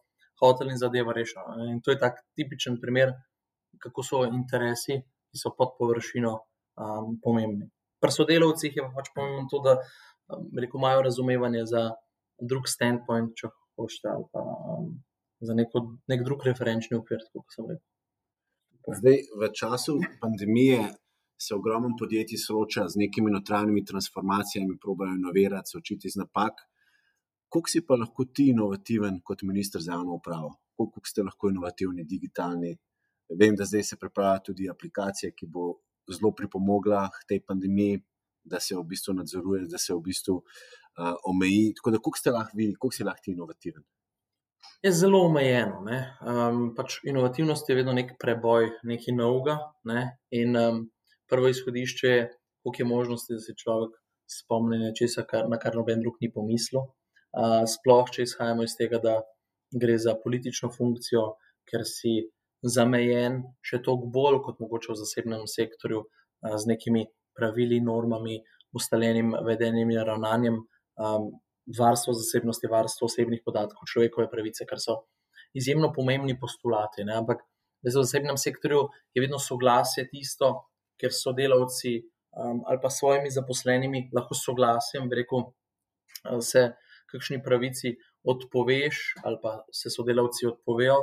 hoteli 0.42 0.74
in 0.74 0.80
zadeva 0.82 1.14
rešila. 1.14 1.60
In 1.70 1.78
to 1.78 1.94
je 1.94 2.00
tak 2.00 2.18
tipičen 2.34 2.80
primer 2.82 3.14
kako 3.78 4.02
so 4.02 4.24
interesi, 4.26 4.98
ki 5.30 5.38
so 5.38 5.54
pod 5.54 5.76
površino, 5.78 6.32
um, 6.82 7.14
pomembni. 7.22 7.70
Pri 8.02 8.12
sodelavcih 8.18 8.76
je 8.76 8.82
pa 8.82 8.90
pač 8.98 9.14
pomembno 9.14 9.46
to, 9.50 9.62
da 9.62 9.78
um, 9.78 10.50
rekel, 10.58 10.80
imajo 10.82 11.06
razumevanje 11.06 11.64
za 11.70 11.86
drug 12.42 12.66
standpoint, 12.70 13.34
če 13.38 13.54
hočete, 13.78 14.10
ali 14.10 14.26
pa 14.34 14.42
um, 14.42 14.90
za 15.38 15.54
neko, 15.54 15.86
nek 16.10 16.26
drug 16.26 16.46
referenčni 16.50 16.98
okvir, 16.98 17.22
kot 17.30 17.46
sem 17.54 17.70
rekel. 17.70 17.86
Zdaj, 18.84 19.16
v 19.40 19.48
času 19.52 19.96
pandemije 20.20 20.92
se 21.40 21.54
ogromno 21.54 21.96
podjetij 21.98 22.36
sooča 22.36 22.82
z 22.88 23.00
nekimi 23.00 23.30
notranjimi 23.32 23.84
transformacijami, 23.84 24.76
probojajo 24.82 25.16
inovirati, 25.16 25.70
se 25.70 25.78
učiti 25.78 26.08
iz 26.08 26.16
napak. 26.16 26.52
Kako 27.48 27.68
si 27.68 27.80
pa 27.86 27.96
lahko 27.96 28.24
ti 28.24 28.50
inovativen 28.52 29.20
kot 29.24 29.42
ministr 29.42 29.80
za 29.80 29.92
javno 29.92 30.18
upravo? 30.20 30.50
Kako 30.76 31.00
ste 31.08 31.22
lahko 31.22 31.48
inovativni, 31.48 32.04
digitalni? 32.04 32.76
Vem, 33.40 33.56
da 33.56 33.64
zdaj 33.64 33.82
se 33.82 33.96
pripravlja 33.96 34.44
tudi 34.50 34.68
aplikacija, 34.68 35.32
ki 35.32 35.46
bo 35.46 35.64
zelo 36.12 36.34
pripomogla 36.36 37.08
k 37.08 37.24
tej 37.28 37.40
pandemiji, 37.40 38.02
da 38.44 38.60
se 38.60 38.76
v 38.76 38.84
bistvu 38.84 39.14
nadzoruje, 39.16 39.64
da 39.72 39.78
se 39.78 39.94
v 39.94 40.00
bistvu 40.04 40.36
uh, 40.36 41.14
omeji. 41.24 41.72
Tako 41.80 41.90
da, 41.90 42.04
kako 42.04 42.18
ste 42.20 42.36
lahko 42.36 42.60
vi, 42.60 42.72
kako 42.76 42.92
si 42.92 43.08
lahko 43.08 43.24
ti 43.24 43.32
inovativen? 43.32 43.84
Je 44.84 44.92
zelo 44.92 45.22
omejeno. 45.24 45.80
Um, 45.80 46.64
pač 46.76 46.98
inovativnost 47.08 47.68
je 47.68 47.76
vedno 47.78 47.94
nek 47.96 48.16
preboj, 48.20 48.68
nekaj 48.84 49.16
novega. 49.16 49.58
Ne? 49.88 50.02
In 50.36 50.56
um, 50.60 50.80
prvo 51.30 51.48
izhodišče 51.48 52.10
je, 52.10 52.26
koliko 52.62 52.82
je 52.82 52.88
možnosti, 52.88 53.38
da 53.38 53.40
se 53.40 53.54
človek 53.62 53.96
spomni 54.28 54.78
nečesa, 54.82 55.24
kar, 55.28 55.48
na 55.48 55.58
kar 55.60 55.76
noben 55.76 56.04
drug 56.04 56.20
ni 56.20 56.30
pomislil. 56.32 56.84
Uh, 57.34 57.64
sploh, 57.68 58.10
če 58.12 58.28
izhajamo 58.28 58.64
iz 58.64 58.76
tega, 58.78 59.00
da 59.00 59.18
gre 59.72 59.96
za 59.98 60.14
politično 60.20 60.70
funkcijo, 60.72 61.24
ker 61.68 61.82
si 61.88 62.18
zamejen, 62.62 63.40
še 63.64 63.80
toliko 63.84 64.12
bolj 64.14 64.40
kot 64.44 64.60
mogoče 64.62 64.92
v 64.92 65.00
zasebnem 65.00 65.48
sektorju, 65.50 66.04
uh, 66.04 66.58
z 66.60 66.74
nekimi 66.74 67.06
pravili, 67.34 67.80
normami, 67.82 68.38
ustaljenim 68.74 69.34
vedenjem 69.46 69.90
in 69.96 70.04
ravnanjem, 70.06 70.60
um, 71.00 71.32
varstvo 71.66 72.12
zasebnosti, 72.14 72.68
varstvo 72.70 73.08
osebnih 73.08 73.42
podatkov, 73.44 73.88
človekove 73.88 74.28
pravice, 74.30 74.66
kar 74.68 74.80
so 74.80 75.04
izjemno 75.56 75.92
pomembni 75.92 76.36
postulati. 76.40 77.04
Ne? 77.04 77.16
Ampak 77.22 77.44
v 77.84 77.92
zasebnem 77.92 78.36
sektorju 78.40 78.88
je 79.14 79.22
vedno 79.22 79.38
soglasje 79.38 80.06
tisto, 80.10 80.68
ker 81.00 81.12
so 81.12 81.32
delavci 81.32 82.00
um, 82.36 82.62
ali 82.66 82.78
pa 82.82 82.90
svojimi 82.90 83.30
zaposlenimi 83.30 84.08
lahko 84.14 84.34
soglasjem, 84.34 85.08
rekel, 85.12 85.50
se 86.40 86.72
kakšni 87.10 87.42
pravici 87.42 87.94
odpoveš, 88.24 89.14
ali 89.24 89.38
pa 89.42 89.64
se 89.72 89.90
sodelavci 89.90 90.46
odpovejo, 90.46 90.96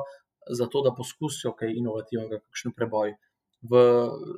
zato 0.58 0.82
da 0.82 0.94
poskusijo 0.98 1.54
kaj 1.58 1.76
inovativnega, 1.78 2.42
kakšen 2.42 2.74
preboj. 2.74 3.14
V 3.62 3.82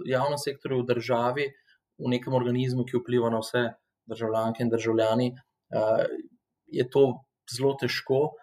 javnem 0.09 0.37
sektorju, 0.37 0.81
v 0.81 0.89
državi, 0.89 1.45
v 2.03 2.11
nekem 2.11 2.35
organizmu, 2.35 2.83
ki 2.83 2.99
vpliva 2.99 3.31
na 3.31 3.39
vse 3.39 3.63
državljanke 4.11 4.65
in 4.65 4.71
državljani, 4.73 5.29
uh, 5.31 5.52
je 6.73 6.85
to 6.89 7.03
zelo 7.51 7.73
težko. 7.79 8.33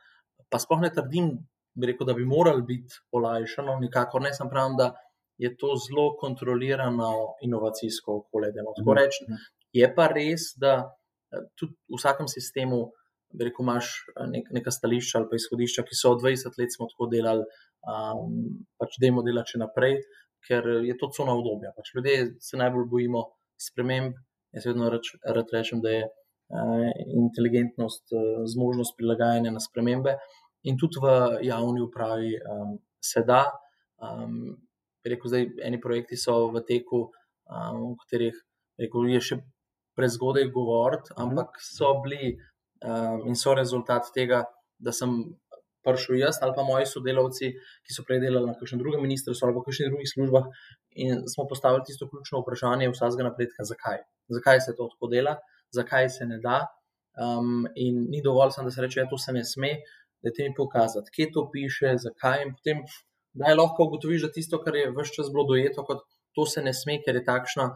Pa 0.51 0.59
sploh 0.59 0.83
ne 0.83 0.91
trdim, 0.95 1.33
bi 1.79 1.91
rekel, 1.91 2.07
da 2.07 2.15
bi 2.15 2.27
morali 2.27 2.63
biti 2.67 3.01
olajšano, 3.15 3.79
nikakor 3.81 4.23
ne, 4.23 4.33
sem 4.35 4.51
pravim, 4.51 4.77
da 4.79 4.93
je 5.41 5.53
to 5.57 5.75
zelo 5.87 6.17
kontrolirano 6.21 7.11
inovacijsko 7.43 8.17
okolje. 8.23 8.53
Mhm. 8.53 8.93
Reči, 8.99 9.27
je 9.73 9.93
pa 9.95 10.09
res, 10.13 10.53
da 10.57 10.75
eh, 11.33 11.47
tudi 11.57 11.77
v 11.89 12.01
vsakem 12.01 12.29
sistemu. 12.29 12.89
Rekel, 13.31 13.63
imaš 13.63 13.93
eh, 14.11 14.27
nek, 14.27 14.49
neka 14.51 14.73
stališča 14.75 15.21
ali 15.21 15.29
pa 15.31 15.39
izhodišča, 15.39 15.87
ki 15.87 15.97
so 15.97 16.17
20 16.19 16.59
let 16.59 16.75
smo 16.75 16.89
tako 16.91 17.07
delali, 17.13 17.47
um, 17.87 18.33
pač 18.81 18.99
da 18.99 19.07
jim 19.07 19.21
delamo 19.23 19.47
še 19.47 19.61
naprej, 19.63 20.01
ker 20.49 20.67
je 20.89 20.97
to 20.99 21.09
cona 21.15 21.37
obdobja. 21.39 21.71
Pač 21.77 21.95
ljudje 21.95 22.17
se 22.43 22.59
najbolj 22.59 22.89
bojimo 22.91 23.29
sprememb. 23.61 24.19
Jaz 24.51 24.67
vedno 24.67 24.91
rad 24.91 25.53
rečem, 25.55 25.79
da 25.79 25.93
je 25.95 26.09
inteligentnost, 26.51 28.05
uh, 28.13 28.43
zmožnost 28.51 28.97
prilagajanja 28.99 29.53
na 29.55 29.63
spremembe, 29.63 30.17
in 30.63 30.77
tudi 30.77 31.01
v 31.03 31.13
javni 31.47 31.81
upravi 31.81 32.35
um, 32.37 32.79
se 33.01 33.23
da. 33.27 33.45
Um, 34.01 34.57
rekel, 35.07 35.33
zdaj, 35.33 35.47
eni 35.65 35.81
projekti 35.81 36.17
so 36.21 36.51
v 36.53 36.65
teku, 36.67 37.07
um, 37.49 37.93
v 37.93 37.97
katerih 38.05 38.41
rekel, 38.81 39.09
je 39.15 39.21
še 39.31 39.41
prezgodaj 39.97 40.49
govoriti, 40.55 41.15
mhm. 41.15 41.23
ampak 41.23 41.61
so 41.65 41.95
bili 42.05 42.35
um, 42.85 43.29
in 43.29 43.37
so 43.37 43.55
rezultat 43.57 44.11
tega, 44.15 44.45
da 44.81 44.93
sem 44.97 45.17
prišel 45.85 46.19
jaz 46.21 46.39
ali 46.45 46.53
pa 46.57 46.65
moji 46.65 46.87
sodelavci, 46.89 47.53
ki 47.85 47.95
so 47.95 48.05
prej 48.05 48.21
delali 48.25 48.49
na 48.49 48.57
kakšnem 48.57 48.83
drugem 48.83 49.01
ministrstvu 49.05 49.47
ali 49.47 49.57
pa 49.57 49.63
v 49.63 49.67
kakšnih 49.69 49.89
drugih 49.93 50.11
službah, 50.13 50.49
in 51.05 51.25
smo 51.29 51.47
postavili 51.49 51.87
tisto 51.89 52.09
ključno 52.09 52.43
vprašanje 52.43 52.91
vsakega 52.93 53.29
napredka, 53.29 53.65
zakaj. 53.65 54.05
Zakaj 54.29 54.61
se 54.67 54.77
to 54.77 54.89
tako 54.93 55.09
dela, 55.13 55.39
zakaj 55.75 56.09
se 56.17 56.27
ne 56.27 56.39
da. 56.43 56.61
Um, 57.21 57.67
in 57.75 58.07
ni 58.11 58.23
dovolj, 58.25 58.55
sem, 58.55 58.65
da 58.65 58.71
se 58.71 58.83
reče, 58.83 59.01
da 59.01 59.07
ja, 59.07 59.11
to 59.11 59.19
se 59.19 59.33
ne 59.33 59.45
sme, 59.45 59.75
da 60.23 60.33
ti 60.35 60.47
mi 60.47 60.55
pokazati, 60.57 61.11
kje 61.15 61.31
to 61.35 61.47
piše, 61.53 61.95
zakaj. 62.05 62.45
In 62.47 62.55
potem, 62.57 62.85
da 63.33 63.51
je 63.51 63.59
lahko 63.59 63.89
ugotoviš, 63.89 64.27
da 64.27 64.33
tisto, 64.33 64.61
kar 64.65 64.77
je 64.79 64.91
vse 64.95 65.17
čas 65.17 65.33
bilo 65.33 65.47
dojeto, 65.49 65.85
kot 65.87 66.05
to 66.37 66.47
se 66.47 66.63
ne 66.63 66.73
sme, 66.77 67.01
ker 67.05 67.19
je 67.19 67.25
takšna 67.27 67.71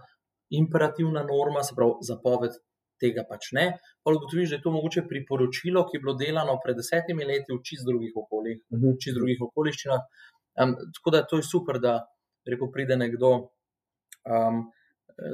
imperativna 0.55 1.25
norma, 1.27 1.65
se 1.67 1.75
pravi, 1.77 2.07
zapoved 2.07 2.57
tega 3.03 3.25
pač 3.29 3.51
ne. 3.57 3.67
Pa 4.05 4.15
ugotoviš, 4.15 4.53
da 4.53 4.59
je 4.59 4.65
to 4.65 4.73
mogoče 4.75 5.05
priporočilo, 5.11 5.85
ki 5.89 5.99
je 5.99 6.03
bilo 6.05 6.15
delano 6.21 6.57
pred 6.63 6.79
desetimi 6.79 7.27
leti 7.29 7.53
v 7.53 7.63
čist 7.67 7.87
drugih 7.89 8.15
okoljih, 8.23 8.61
uh 8.71 8.79
-huh. 8.79 8.95
v 8.95 9.01
čist 9.03 9.19
drugih 9.19 9.43
okoliščinah. 9.49 10.03
Um, 10.63 10.77
tako 10.95 11.11
da 11.11 11.25
to 11.27 11.37
je 11.37 11.43
super, 11.43 11.81
da 11.81 11.95
rekel, 12.47 12.71
pride 12.73 12.97
nekdo 12.97 13.33
um, 13.35 14.71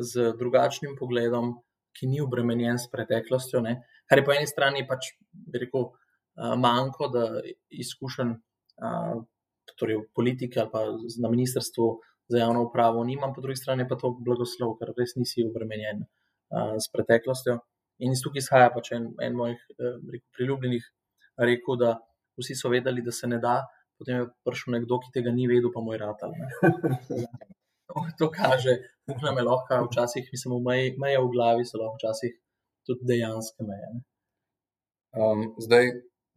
z 0.01 0.33
drugačnim 0.39 0.97
pogledom, 0.99 1.55
ki 1.97 2.09
ni 2.11 2.21
obremenjen 2.23 2.79
s 2.79 2.91
preteklostjo. 2.93 3.63
Ne? 3.65 3.81
Kar 4.11 4.21
je 4.21 4.27
po 4.27 4.35
eni 4.35 4.49
strani 4.49 4.87
pač, 4.89 5.13
rekel, 5.55 5.91
manjko, 6.61 7.11
da 7.13 7.27
izkušen. 7.71 8.39
Uh, 8.81 9.21
Torej, 9.79 9.97
v 10.01 10.09
politiki 10.17 10.59
ali 10.59 10.69
pa 10.73 10.81
na 11.23 11.29
ministrstvu 11.31 11.85
za 12.29 12.39
javno 12.41 12.65
upravo, 12.67 13.05
nimam, 13.05 13.31
po 13.35 13.41
drugi 13.41 13.57
strani 13.57 13.87
pa 13.89 13.97
to 13.97 14.11
blagoslov, 14.19 14.75
ker 14.81 14.91
res 14.99 15.15
nisi 15.17 15.45
obremenjen 15.47 16.03
s 16.51 16.91
preteklostjo. 16.93 17.59
In 18.01 18.15
iz 18.17 18.23
tukaj 18.25 18.43
izhaja 18.43 18.71
pač 18.75 18.93
en, 18.97 19.11
en 19.21 19.37
mojih 19.37 19.61
eh, 19.77 20.21
priljubljenih 20.37 20.87
rekel, 21.49 21.77
da 21.81 21.95
vsi 22.41 22.57
so 22.57 22.71
vedeli, 22.73 23.05
da 23.05 23.13
se 23.13 23.29
ne 23.29 23.39
da, 23.43 23.59
potem 24.01 24.23
je 24.23 24.29
prišel 24.49 24.77
nekdo, 24.79 25.01
ki 25.03 25.13
tega 25.17 25.33
ni 25.37 25.49
vedel, 25.51 25.73
pa 25.75 25.83
moj 25.85 26.01
rad. 26.01 26.25
to 28.19 28.31
kaže, 28.33 28.79
nam 29.25 29.39
je 29.41 29.45
lahko 29.49 29.81
včasih, 29.89 30.29
mislim, 30.35 30.61
meje, 30.69 30.95
meje 31.03 31.19
v 31.25 31.33
glavi 31.35 31.67
so 31.69 31.81
lahko 31.81 31.99
včasih 31.99 32.37
tudi 32.87 33.09
dejanske 33.11 33.67
meje. 33.71 33.91
Um, 35.21 35.43
zdaj, 35.67 35.91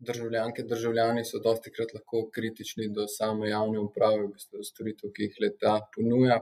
državljanke, 0.07 0.63
državljani 0.73 1.25
so 1.25 1.39
dosti 1.47 1.71
krat 1.75 1.93
lahko 1.97 2.29
kritični 2.35 2.89
do 2.95 3.05
same 3.17 3.49
javne 3.49 3.79
uprave, 3.79 4.27
bistvu 4.33 4.65
storitev, 4.71 5.13
ki 5.15 5.29
jih 5.29 5.39
leta 5.45 5.75
ponuja. 5.95 6.39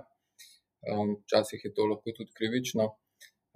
Um, 0.91 1.15
včasih 1.23 1.65
je 1.65 1.73
to 1.77 1.85
lahko 1.91 2.15
tudi 2.17 2.31
krivično. 2.39 2.87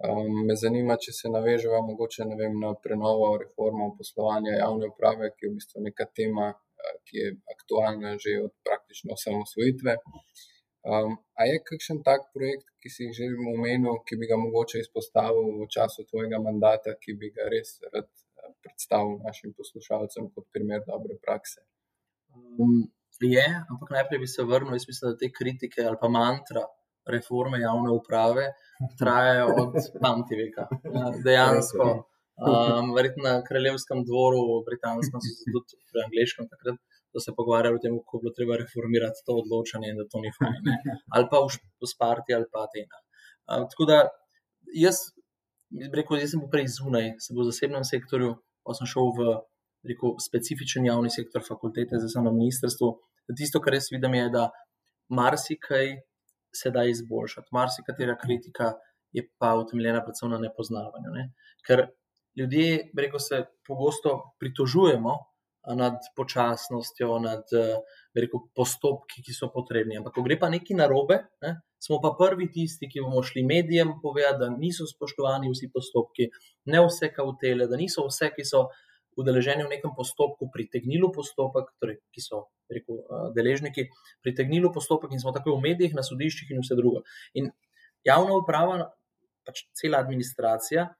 Um, 0.06 0.34
me 0.48 0.54
zanima, 0.60 0.98
če 1.04 1.12
se 1.18 1.32
navežemo 1.32 1.80
mogoče 1.86 2.26
vem, 2.38 2.58
na 2.60 2.74
prenovo, 2.84 3.30
reformo 3.42 3.94
poslovanja 3.98 4.58
javne 4.58 4.90
uprave, 4.92 5.30
ki 5.36 5.46
je 5.46 5.50
v 5.50 5.56
bistvu 5.60 5.84
neka 5.86 6.06
tema, 6.18 6.50
eh, 6.52 6.98
ki 7.08 7.22
je 7.22 7.30
aktualna 7.54 8.12
že 8.24 8.36
od 8.44 8.52
praktično 8.68 9.16
osamosvojitve. 9.16 9.96
Um, 10.86 11.16
a 11.34 11.46
je 11.50 11.58
kakšen 11.66 12.04
tak 12.06 12.28
projekt, 12.34 12.68
ki 12.78 12.88
si 12.94 13.06
jih 13.08 13.14
že 13.18 13.26
omenil, 13.52 13.98
ki 14.06 14.18
bi 14.20 14.28
ga 14.30 14.36
mogoče 14.38 14.78
izpostavil 14.84 15.48
v 15.58 15.66
času 15.66 16.06
tvojega 16.06 16.38
mandata, 16.38 16.94
ki 17.02 17.16
bi 17.18 17.32
ga 17.34 17.48
res 17.50 17.80
rad 17.90 18.06
eh, 18.06 18.52
predstavil 18.62 19.18
našim 19.26 19.50
poslušalcem 19.58 20.30
kot 20.30 20.46
primer 20.54 20.84
dobre 20.86 21.18
prakse? 21.18 21.64
Um, 22.30 22.86
je, 23.18 23.46
ampak 23.72 23.90
najprej 23.96 24.22
bi 24.22 24.28
se 24.30 24.46
vrnil, 24.46 24.78
jaz 24.78 24.86
mislim, 24.86 25.10
da 25.10 25.18
te 25.18 25.32
kritike 25.38 25.82
ali 25.82 25.98
pa 26.00 26.08
mantra 26.08 26.62
reforme 27.16 27.58
javne 27.60 27.90
uprave 27.90 28.46
trajajo 29.00 29.46
od 29.62 29.74
pamtiveka. 30.02 30.68
Ja, 30.94 31.10
dejansko, 31.26 31.88
um, 32.46 32.94
verjetno 32.94 33.26
na 33.26 33.40
kraljevskem 33.48 34.06
dvoru, 34.06 34.44
v 34.54 34.62
britanskem, 34.70 35.18
tudi 35.50 35.82
v 35.98 36.06
angliškem, 36.06 36.46
takrat 36.54 36.78
so 37.16 37.24
se 37.24 37.32
pogovarjali 37.36 37.78
o 37.78 37.82
tem, 37.82 37.96
kako 37.96 38.20
bo 38.24 38.32
treba 38.36 38.58
reformirati 38.60 39.24
to 39.26 39.38
odločanje 39.40 39.88
in 39.90 40.00
da 40.00 40.04
to 40.12 40.20
ni 40.20 40.32
fajn. 40.36 40.72
Ali 41.16 41.28
pa 41.32 41.40
v 41.40 41.88
Sparti 41.88 42.36
ali 42.36 42.48
pa 42.52 42.66
Atena. 42.68 43.00
Um, 43.48 43.64
tako 43.72 43.88
da 43.88 43.98
jaz, 44.74 45.00
rekel, 45.94 46.20
jaz 46.20 46.34
sem 46.34 46.42
bil 46.42 46.50
prej 46.52 46.68
zunaj, 46.76 47.14
sem 47.24 47.36
bil 47.36 47.46
v 47.46 47.52
zasebnem 47.52 47.86
sektorju, 47.88 48.34
pa 48.66 48.76
sem 48.76 48.90
šel 48.90 49.12
v 49.16 49.36
rekel, 49.86 50.16
specifičen 50.20 50.86
javni 50.86 51.10
sektor 51.10 51.44
fakultete 51.46 52.00
za 52.02 52.10
samo 52.12 52.32
ministrstvo. 52.34 52.92
Tisto, 53.38 53.62
kar 53.62 53.74
jaz 53.78 53.88
vidim, 53.94 54.14
je, 54.14 54.28
da 54.34 54.48
marsikaj 55.08 55.96
se 56.54 56.70
da 56.74 56.84
izboljšati. 56.84 57.52
Marsikatera 57.52 58.16
kritika 58.18 58.74
je 59.12 59.24
pa 59.38 59.54
utemeljena 59.54 60.02
predvsem 60.04 60.30
na 60.30 60.38
nepoznavanju. 60.42 61.14
Ne? 61.14 61.30
Ker 61.66 61.86
ljudje, 62.38 62.90
reko 62.98 63.18
se, 63.18 63.44
pogosto 63.66 64.18
pritožujemo 64.40 65.14
nad 65.74 65.98
počasnostjo, 66.16 67.18
nad 67.18 67.50
reko, 68.14 68.42
postopki, 68.54 69.22
ki 69.26 69.34
so 69.34 69.48
potrebni. 69.54 69.98
Ampak, 69.98 70.14
ko 70.14 70.22
gre 70.26 70.38
pa 70.38 70.50
nekaj 70.52 70.78
narobe, 70.78 71.18
ne, 71.42 71.56
smo 71.82 71.98
pa 72.02 72.12
prvi 72.18 72.48
tisti, 72.52 72.88
ki 72.90 73.02
bomo 73.04 73.22
šli 73.26 73.42
medijem 73.46 73.96
povedati, 74.02 74.40
da 74.44 74.50
niso 74.52 74.86
spoštovani 74.86 75.50
vsi 75.50 75.70
postopki, 75.74 76.28
ne 76.72 76.82
vse 76.86 77.10
kautele, 77.14 77.66
da 77.70 77.78
niso 77.80 78.06
vse, 78.06 78.30
ki 78.36 78.46
so 78.46 78.66
udeleženi 79.16 79.64
v 79.64 79.72
nekem 79.72 79.94
postopku, 79.96 80.50
pritegnili 80.52 81.08
postopek, 81.14 81.72
torej, 81.80 81.98
ki 82.12 82.22
so 82.22 82.46
rekel, 82.72 83.00
deležniki, 83.36 83.88
pritegnili 84.24 84.70
postopek 84.72 85.14
in 85.14 85.22
smo 85.22 85.32
tako 85.34 85.56
v 85.56 85.70
medijih, 85.70 85.96
na 85.96 86.04
sodiščih 86.06 86.52
in 86.52 86.60
vse 86.62 86.76
drugo. 86.78 87.02
In 87.34 87.50
javna 88.06 88.36
uprava, 88.36 88.92
pač 89.46 89.64
cela 89.78 90.02
administracija, 90.04 90.90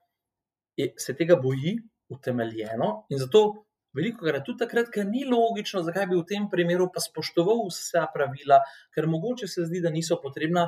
je, 0.77 0.91
se 0.97 1.15
tega 1.17 1.37
boji, 1.41 1.77
utemeljeno 2.13 3.07
in 3.13 3.23
zato. 3.23 3.63
Veliko 3.97 4.27
krat 4.27 4.45
tudi 4.45 4.61
takrat, 4.63 4.91
ker 4.93 5.07
ni 5.09 5.23
logično, 5.25 5.81
zakaj 5.87 6.07
bi 6.11 6.19
v 6.19 6.25
tem 6.29 6.47
primeru 6.51 6.89
pa 6.93 7.01
spoštoval 7.03 7.65
vsa 7.71 8.05
pravila, 8.13 8.61
ker 8.95 9.09
mogoče 9.09 9.49
se 9.49 9.65
zdi, 9.65 9.81
da 9.83 9.93
niso 9.93 10.19
potrebna, 10.23 10.67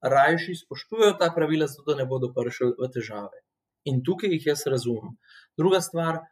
rajši 0.00 0.56
spoštujejo 0.62 1.18
ta 1.20 1.28
pravila, 1.36 1.68
zato 1.68 1.92
da 1.92 1.98
ne 2.00 2.08
bodo 2.08 2.32
prišli 2.36 2.72
v 2.78 2.88
težave. 2.94 3.42
In 3.90 4.00
tukaj 4.04 4.32
jih 4.32 4.46
jaz 4.52 4.64
razumem. 4.68 5.16
Druga 5.60 5.80
stvar, 5.84 6.22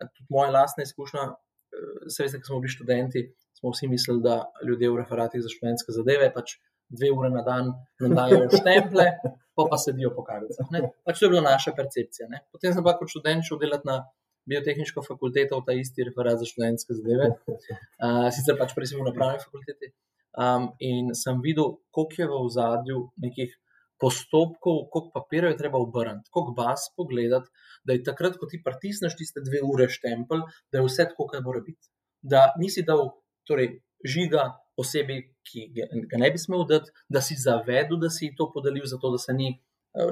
tudi 0.00 0.28
moja 0.32 0.52
lastna 0.54 0.86
izkušnja, 0.88 1.28
se 2.08 2.24
veste, 2.24 2.40
ko 2.40 2.52
smo 2.52 2.62
bili 2.64 2.72
študenti, 2.72 3.24
smo 3.58 3.72
vsi 3.74 3.88
mislili, 3.88 4.22
da 4.24 4.40
ljudje 4.68 4.90
v 4.90 5.00
referatih 5.02 5.42
za 5.44 5.52
študentske 5.52 5.92
zadeve 5.92 6.30
pač 6.34 6.56
dve 6.88 7.10
ure 7.12 7.30
na 7.30 7.42
dan 7.44 7.72
dajo 8.00 8.46
štemple, 8.48 9.06
pa 9.54 9.66
pa 9.70 9.78
sedijo 9.78 10.12
po 10.16 10.24
kavicah. 10.24 10.70
Pač 11.04 11.18
to 11.18 11.26
je 11.26 11.32
bila 11.34 11.44
naša 11.50 11.74
percepcija. 11.76 12.28
Ne? 12.32 12.44
Potem 12.52 12.72
sem 12.72 12.84
pa 12.84 12.96
kot 12.96 13.12
študent 13.12 13.44
šel 13.44 13.60
delati 13.60 13.88
na 13.88 13.98
biotehniško 14.48 15.04
fakulteto 15.06 15.60
v 15.60 15.66
ta 15.66 15.76
isti 15.76 16.06
referat 16.08 16.40
za 16.40 16.48
študentske 16.48 16.96
zadeve, 16.98 17.30
uh, 18.04 18.28
sicer 18.34 18.58
pač 18.60 18.74
prej 18.76 18.92
sem 18.92 19.04
na 19.04 19.14
pravni 19.16 19.42
fakulteti. 19.44 19.92
Um, 20.38 20.68
in 20.78 21.14
sem 21.18 21.40
videl, 21.42 21.78
koliko 21.90 22.22
je 22.22 22.28
v 22.30 22.42
zadju 22.54 22.98
nekih 23.18 23.54
postopkov, 23.98 24.84
koliko 24.92 25.10
papirjev 25.14 25.50
je 25.50 25.58
treba 25.58 25.80
obrniti, 25.82 26.30
koliko 26.30 26.54
baz 26.54 26.86
pogledati, 26.96 27.50
da 27.84 27.96
je 27.96 28.04
takrat, 28.06 28.38
ko 28.38 28.46
ti 28.46 28.60
pritisneš 28.62 29.16
tiste 29.18 29.42
dve 29.42 29.62
ure 29.66 29.88
štempelj, 29.90 30.44
da 30.72 30.78
je 30.78 30.84
vse 30.86 31.08
tako, 31.10 31.26
kot 31.32 31.42
mora 31.44 31.62
biti. 31.66 31.90
Da 32.22 32.52
nisi 32.60 32.84
dal 32.86 33.08
torej, 33.48 33.80
žiga 34.06 34.52
osebi, 34.78 35.18
ki 35.42 35.64
ga 35.74 36.20
ne 36.22 36.30
bi 36.30 36.38
smel 36.38 36.62
dati, 36.68 36.92
da 37.10 37.22
si 37.24 37.34
zavedel, 37.38 37.98
da 37.98 38.10
si 38.14 38.30
to 38.38 38.46
podelil, 38.54 38.86
zato 38.86 39.10
da 39.10 39.18
se 39.18 39.34
ni 39.34 39.56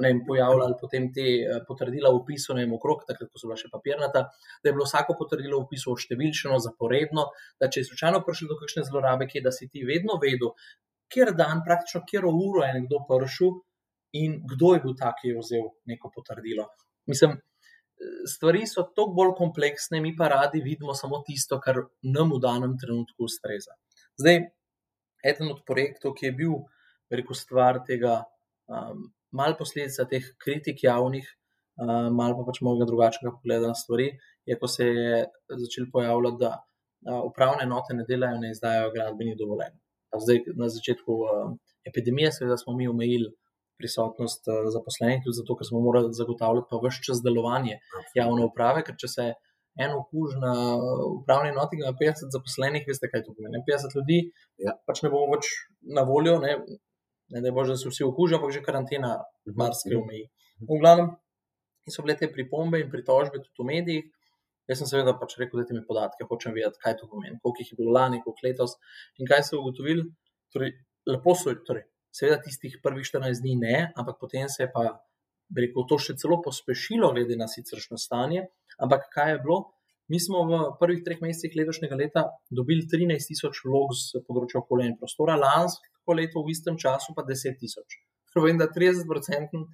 vem, 0.01 0.23
pojavljalo 0.27 0.77
potem 0.81 1.09
te 1.13 1.25
potrdila 1.67 2.11
v 2.11 2.21
opisu, 2.21 2.55
ne 2.55 2.65
vem, 2.65 2.73
okrog, 2.77 3.05
takrat, 3.07 3.29
ko 3.31 3.39
so 3.39 3.49
bila 3.49 3.59
še 3.59 3.71
papirnata, 3.71 4.25
da 4.61 4.69
je 4.69 4.75
bilo 4.75 4.87
vsako 4.87 5.15
potrdilo 5.19 5.61
v 5.61 5.67
opisu 5.67 5.93
oštevilčeno, 5.93 6.59
zaporedno, 6.63 7.29
da 7.61 7.69
če 7.71 7.83
je 7.83 7.89
slučajno 7.91 8.23
prišlo 8.25 8.51
do 8.51 8.59
kakšne 8.61 8.85
zlorabe, 8.89 9.29
ki 9.29 9.39
je, 9.39 9.45
da 9.47 9.55
si 9.55 9.69
ti 9.71 9.85
vedno 9.87 10.19
vedel, 10.23 10.53
kjer 11.13 11.33
dan, 11.37 11.63
praktično 11.67 12.03
kjer 12.07 12.27
uro 12.27 12.65
je 12.65 12.73
nekdo 12.81 13.03
prišel 13.07 13.59
in 14.17 14.41
kdo 14.47 14.73
je 14.75 14.83
bil 14.83 14.95
ta, 14.99 15.13
ki 15.15 15.31
je 15.31 15.39
vzel 15.39 15.69
neko 15.87 16.11
potrdilo. 16.13 16.67
Mislim, 17.07 17.37
stvari 18.27 18.65
so 18.67 18.83
toliko 18.95 19.15
bolj 19.15 19.33
kompleksne, 19.37 20.01
mi 20.01 20.15
pa 20.15 20.29
radi 20.31 20.61
vidimo 20.61 20.93
samo 20.93 21.21
tisto, 21.27 21.59
kar 21.63 21.81
nam 22.03 22.33
v 22.35 22.41
danem 22.43 22.77
trenutku 22.79 23.27
ustreza. 23.27 23.75
Zdaj, 24.19 24.41
eden 25.25 25.53
od 25.53 25.63
projektov, 25.67 26.15
ki 26.17 26.29
je 26.29 26.33
bil, 26.37 26.57
rekel, 27.13 27.37
stvar 27.37 27.81
tega, 27.87 28.19
um, 28.69 29.07
malo 29.39 29.57
posledica 29.59 30.07
teh 30.11 30.25
kritik 30.43 30.83
javnih, 30.83 31.27
um, 31.81 32.13
malo 32.19 32.39
pa 32.39 32.47
pač 32.49 32.61
mojega 32.65 32.87
drugačnega 32.89 33.35
pogleda 33.37 33.71
na 33.71 33.77
stvari, 33.77 34.11
je, 34.49 34.57
ko 34.59 34.69
se 34.71 34.87
je 34.87 35.23
začel 35.63 35.89
pojavljati, 35.93 36.41
da 36.43 36.53
uh, 36.57 37.23
upravne 37.29 37.65
enote 37.67 37.97
ne 37.97 38.05
delajo, 38.09 38.41
ne 38.43 38.53
izdajajo 38.55 38.93
gradbenih 38.95 39.37
dovoljenj. 39.39 39.75
Zdaj, 40.23 40.45
na 40.57 40.69
začetku 40.71 41.17
uh, 41.23 41.51
epidemije, 41.87 42.31
seveda, 42.39 42.57
smo 42.57 42.77
mi 42.77 42.87
omejili 42.87 43.33
prisotnost 43.77 44.47
zaposlenih, 44.73 45.19
tudi 45.21 45.37
zato, 45.37 45.55
ker 45.57 45.67
smo 45.69 45.83
morali 45.85 46.15
zagotavljati 46.19 46.65
pa 46.71 46.79
vse 46.81 47.03
čas 47.05 47.19
delovanje 47.21 47.75
javne 48.17 48.47
uprave, 48.47 48.81
ker 48.87 48.97
če 48.97 49.09
se 49.11 49.25
en 49.77 49.93
okuž 49.93 50.37
na 50.41 50.53
upravni 51.19 51.51
enoti, 51.53 51.77
ima 51.77 51.93
50 51.99 52.33
zaposlenih, 52.33 52.87
veste, 52.89 53.09
kaj 53.11 53.23
to 53.25 53.35
pomeni. 53.37 53.61
50 53.67 53.93
ljudi, 53.99 54.19
ja. 54.65 54.73
pač 54.89 55.03
ne 55.05 55.11
bomo 55.13 55.35
več 55.35 55.51
na 55.97 56.03
voljo, 56.07 56.39
ne, 56.41 56.55
ne 57.29 57.41
da 57.41 57.51
bože, 57.51 57.75
da 57.75 57.77
se 57.77 57.89
vsi 57.89 58.03
okužijo, 58.03 58.39
ampak 58.39 58.53
že 58.53 58.61
karantena, 58.63 59.23
Mhm. 59.47 59.55
marsikaj 59.57 59.97
omeji. 59.97 60.29
V 60.59 60.79
glavnem, 60.81 61.09
so 61.89 62.03
bile 62.03 62.17
te 62.17 62.27
pripombe 62.27 62.79
in 62.81 62.89
pritožbe 62.91 63.39
tudi 63.43 63.59
v 63.59 63.65
medijih. 63.65 64.05
Jaz 64.67 64.79
sem 64.79 64.87
seveda 64.87 65.13
pač 65.19 65.37
rekel, 65.39 65.61
da 65.61 65.65
ti 65.65 65.73
mi 65.73 65.85
podatke, 65.85 66.25
hočem 66.27 66.51
vedeti, 66.53 66.79
kaj 66.83 66.97
to 66.99 67.07
pomeni, 67.07 67.39
koliko 67.41 67.61
jih 67.63 67.71
je 67.71 67.75
bilo 67.79 67.91
lani, 67.95 68.19
koliko 68.23 68.43
letos. 68.43 68.75
In 69.17 69.27
kaj 69.27 69.43
so 69.47 69.61
ugotovili? 69.61 70.03
Torej, 70.51 70.73
lepo 71.07 71.35
so, 71.35 71.53
torej, 71.55 71.85
seveda 72.11 72.41
tistih 72.43 72.75
prvih 72.83 73.05
14 73.05 73.39
dni 73.41 73.55
ne, 73.55 73.93
ampak 73.95 74.19
potem 74.19 74.49
se 74.49 74.63
je 74.63 74.71
pa, 74.73 74.99
rekel, 75.55 75.85
to 75.87 75.97
še 75.97 76.17
celo 76.19 76.41
pospešilo, 76.43 77.13
glede 77.15 77.37
na 77.39 77.47
siceršno 77.47 77.95
stanje. 77.97 78.47
Ampak 78.77 79.07
kaj 79.13 79.31
je 79.31 79.39
bilo? 79.39 79.71
Mi 80.09 80.19
smo 80.19 80.43
v 80.47 80.59
prvih 80.79 81.03
treh 81.03 81.21
mesecih 81.21 81.55
letošnjega 81.55 81.95
leta 81.95 82.21
dobili 82.51 82.83
13 82.87 83.27
tisoč 83.27 83.63
vlog 83.63 83.95
z 83.95 84.19
področja 84.27 84.59
okolja 84.59 84.87
in 84.87 84.97
prostora, 84.99 85.35
lansko 85.39 85.83
leto 86.13 86.43
v 86.43 86.53
istem 86.53 86.77
času 86.77 87.15
pa 87.15 87.25
10 87.27 87.59
tisoč. 87.59 87.99
Povem, 88.33 88.59
da 88.61 88.69
30-procenten 88.69 89.65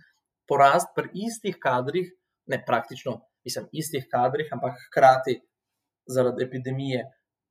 porast 0.48 0.94
pri 0.96 1.12
istih 1.28 1.58
kadrih, 1.60 2.08
ne 2.48 2.60
praktično, 2.66 3.20
mislim, 3.44 3.68
istih 3.72 4.08
kadrih, 4.12 4.48
ampak 4.56 4.78
hkrati 4.88 5.42
zaradi 6.08 6.46
epidemije, 6.46 7.04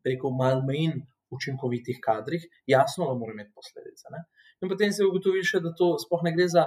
rekel, 0.05 0.33
malo 0.33 0.65
manj 0.67 1.03
učinkovitih 1.33 2.01
kadrih, 2.05 2.45
jasno, 2.67 3.09
da 3.09 3.15
mora 3.19 3.33
imeti 3.33 3.53
posledice. 3.55 4.09
Ne? 4.13 4.25
In 4.63 4.69
potem 4.69 4.93
se 4.93 5.03
je 5.03 5.09
ugotovilo 5.09 5.45
še, 5.49 5.61
da 5.65 5.73
to 5.77 5.95
sploh 6.01 6.25
ne 6.27 6.33
gre 6.37 6.49
za 6.49 6.67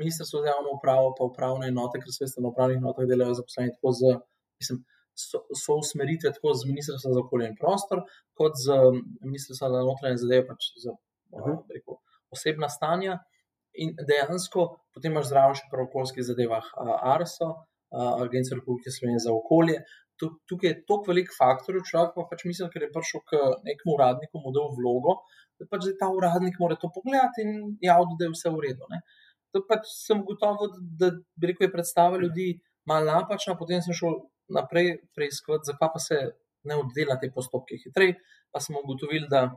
ministrstvo 0.00 0.40
za 0.40 0.52
javno 0.52 0.74
upravo, 0.76 1.12
pa 1.18 1.28
upravne 1.28 1.68
enote, 1.68 2.00
ker 2.00 2.12
se 2.12 2.24
veste, 2.24 2.40
na 2.44 2.52
upravnih 2.52 2.80
enotah 2.80 3.08
delajo 3.08 3.36
zaposleni 3.40 3.74
tako 3.76 3.92
z, 3.98 4.12
mislim, 4.60 4.82
so, 5.24 5.42
so 5.62 5.78
usmeritve 5.80 6.32
tako 6.36 6.54
z 6.56 6.68
ministrstva 6.70 7.14
za 7.16 7.24
okolje 7.24 7.50
in 7.50 7.56
prostor, 7.60 8.04
kot 8.38 8.60
z 8.64 8.78
ministrstva 9.24 9.72
za 9.74 9.82
notranje 9.88 10.22
zadeve, 10.24 10.46
pač 10.48 10.70
za 10.84 10.96
uh, 11.32 11.58
rekel, 11.72 11.98
osebna 12.32 12.68
stanja. 12.72 13.18
In 13.80 13.94
dejansko 13.96 14.66
potem 14.92 15.14
imaš 15.14 15.30
zraven 15.30 15.56
še 15.56 15.68
pri 15.72 15.86
okoljskih 15.86 16.26
zadevah 16.28 16.66
ARSO, 17.14 17.54
Agencijo 17.92 18.58
Republike 18.58 18.92
Slovenije 18.92 19.22
za 19.26 19.32
okolje. 19.32 19.78
Tukaj 20.20 20.68
je 20.68 20.74
toliko 20.86 21.10
velik 21.10 21.32
faktor, 21.34 21.78
človek 21.88 22.12
pa 22.14 22.26
pač 22.30 22.44
misli, 22.46 22.68
ker 22.72 22.84
je 22.84 22.90
prišel 22.94 23.22
k 23.28 23.40
nekemu 23.66 23.94
uradniku, 23.96 24.42
mu 24.44 24.52
dal 24.54 24.68
vlogo, 24.76 25.16
da 25.58 25.66
pač 25.70 25.88
ta 26.00 26.08
uradnik 26.12 26.60
mora 26.62 26.76
to 26.78 26.92
pogledati 26.94 27.44
in 27.44 27.72
javno, 27.82 28.16
da 28.20 28.28
je 28.28 28.34
vse 28.36 28.52
v 28.52 28.62
redu. 28.66 28.86
Ne. 28.92 29.00
To 29.52 29.64
pač 29.68 29.88
sem 29.92 30.22
gotovo, 30.28 30.68
da 31.00 31.10
bi 31.36 31.50
rekel, 31.50 31.66
je 31.66 31.72
predstava 31.74 32.20
ljudi 32.22 32.52
malo 32.88 33.08
napačna, 33.10 33.56
potem 33.58 33.82
sem 33.84 33.96
šel 33.96 34.20
naprej 34.52 34.94
preiskovati, 35.16 35.72
zakaj 35.72 35.90
pa 35.96 36.00
se 36.06 36.20
ne 36.68 36.78
oddela 36.78 37.18
te 37.18 37.32
postopke 37.34 37.80
hitreje, 37.82 38.20
pa 38.52 38.60
smo 38.62 38.84
ugotovili, 38.84 39.26
da 39.32 39.48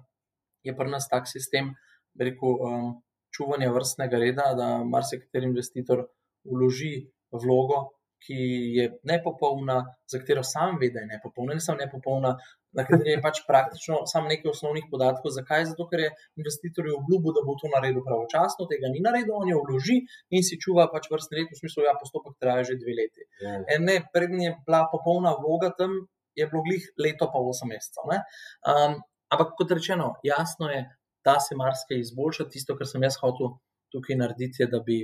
je 0.66 0.76
pri 0.76 0.92
nas 0.92 1.10
tak 1.12 1.30
sistem, 1.32 1.74
bi 2.16 2.32
rekel, 2.32 2.62
um, 2.62 2.94
čuvanja 3.36 3.72
vrstnega 3.76 4.22
reda, 4.22 4.52
da 4.58 4.70
marsikateri 4.84 5.50
investitor 5.52 6.06
vloži 6.48 6.96
vlogo, 7.36 7.90
ki 8.26 8.38
je 8.78 8.86
nepopolna, 9.06 9.82
za 10.10 10.20
katero 10.22 10.44
sam 10.44 10.80
ve, 10.82 10.90
da 10.94 11.04
je 11.04 11.10
nepopolna, 11.12 11.54
ne 11.54 11.62
samo 11.62 11.78
nepopolna, 11.82 12.32
na 12.76 12.86
kateri 12.88 13.14
je 13.14 13.22
pač 13.22 13.42
praktično 13.48 14.00
samo 14.10 14.32
nekaj 14.32 14.50
osnovnih 14.52 14.88
podatkov. 14.92 15.34
Zakaj? 15.36 15.68
Zato, 15.72 15.86
ker 15.92 16.06
je 16.06 16.10
investitor 16.42 16.90
obljubil, 16.96 17.36
da 17.38 17.44
bo 17.46 17.56
to 17.62 17.70
naredil 17.72 18.04
pravočasno, 18.08 18.68
tega 18.72 18.92
ni 18.94 19.04
naredil, 19.06 19.36
on 19.38 19.52
jo 19.52 19.62
vloži 19.68 20.00
in 20.36 20.44
si 20.48 20.58
čuva 20.62 20.88
pač 20.92 21.08
vrstni 21.12 21.42
red, 21.42 21.52
v 21.52 21.60
smislu, 21.60 21.86
da 21.86 21.94
ja, 21.94 21.98
postopek 22.02 22.36
traja 22.42 22.66
že 22.72 22.80
dve 22.82 22.98
leti. 23.00 23.28
Ja. 23.44 23.60
Ne, 23.84 24.00
prednji 24.16 24.50
je 24.50 24.56
bila 24.66 24.86
popolna 24.92 25.36
vloga 25.40 25.72
tam, 25.78 26.02
je 26.36 26.48
bilo 26.52 26.66
glih 26.66 26.88
leto 27.00 27.30
pa 27.32 27.40
osem 27.40 27.72
mesecev. 27.72 28.10
Um, 28.10 29.00
ampak 29.36 29.54
kot 29.60 29.72
rečeno, 29.76 30.16
jasno 30.24 30.70
je, 30.72 30.86
da 31.26 31.40
se 31.40 31.58
marsikaj 31.58 32.00
izboljša. 32.00 32.50
Tisto, 32.54 32.76
kar 32.78 32.88
sem 32.88 33.04
jaz 33.04 33.20
hotel 33.22 33.58
tukaj 33.94 34.18
narediti, 34.20 34.64
je, 34.64 34.70
da 34.72 34.80
bi 34.80 35.00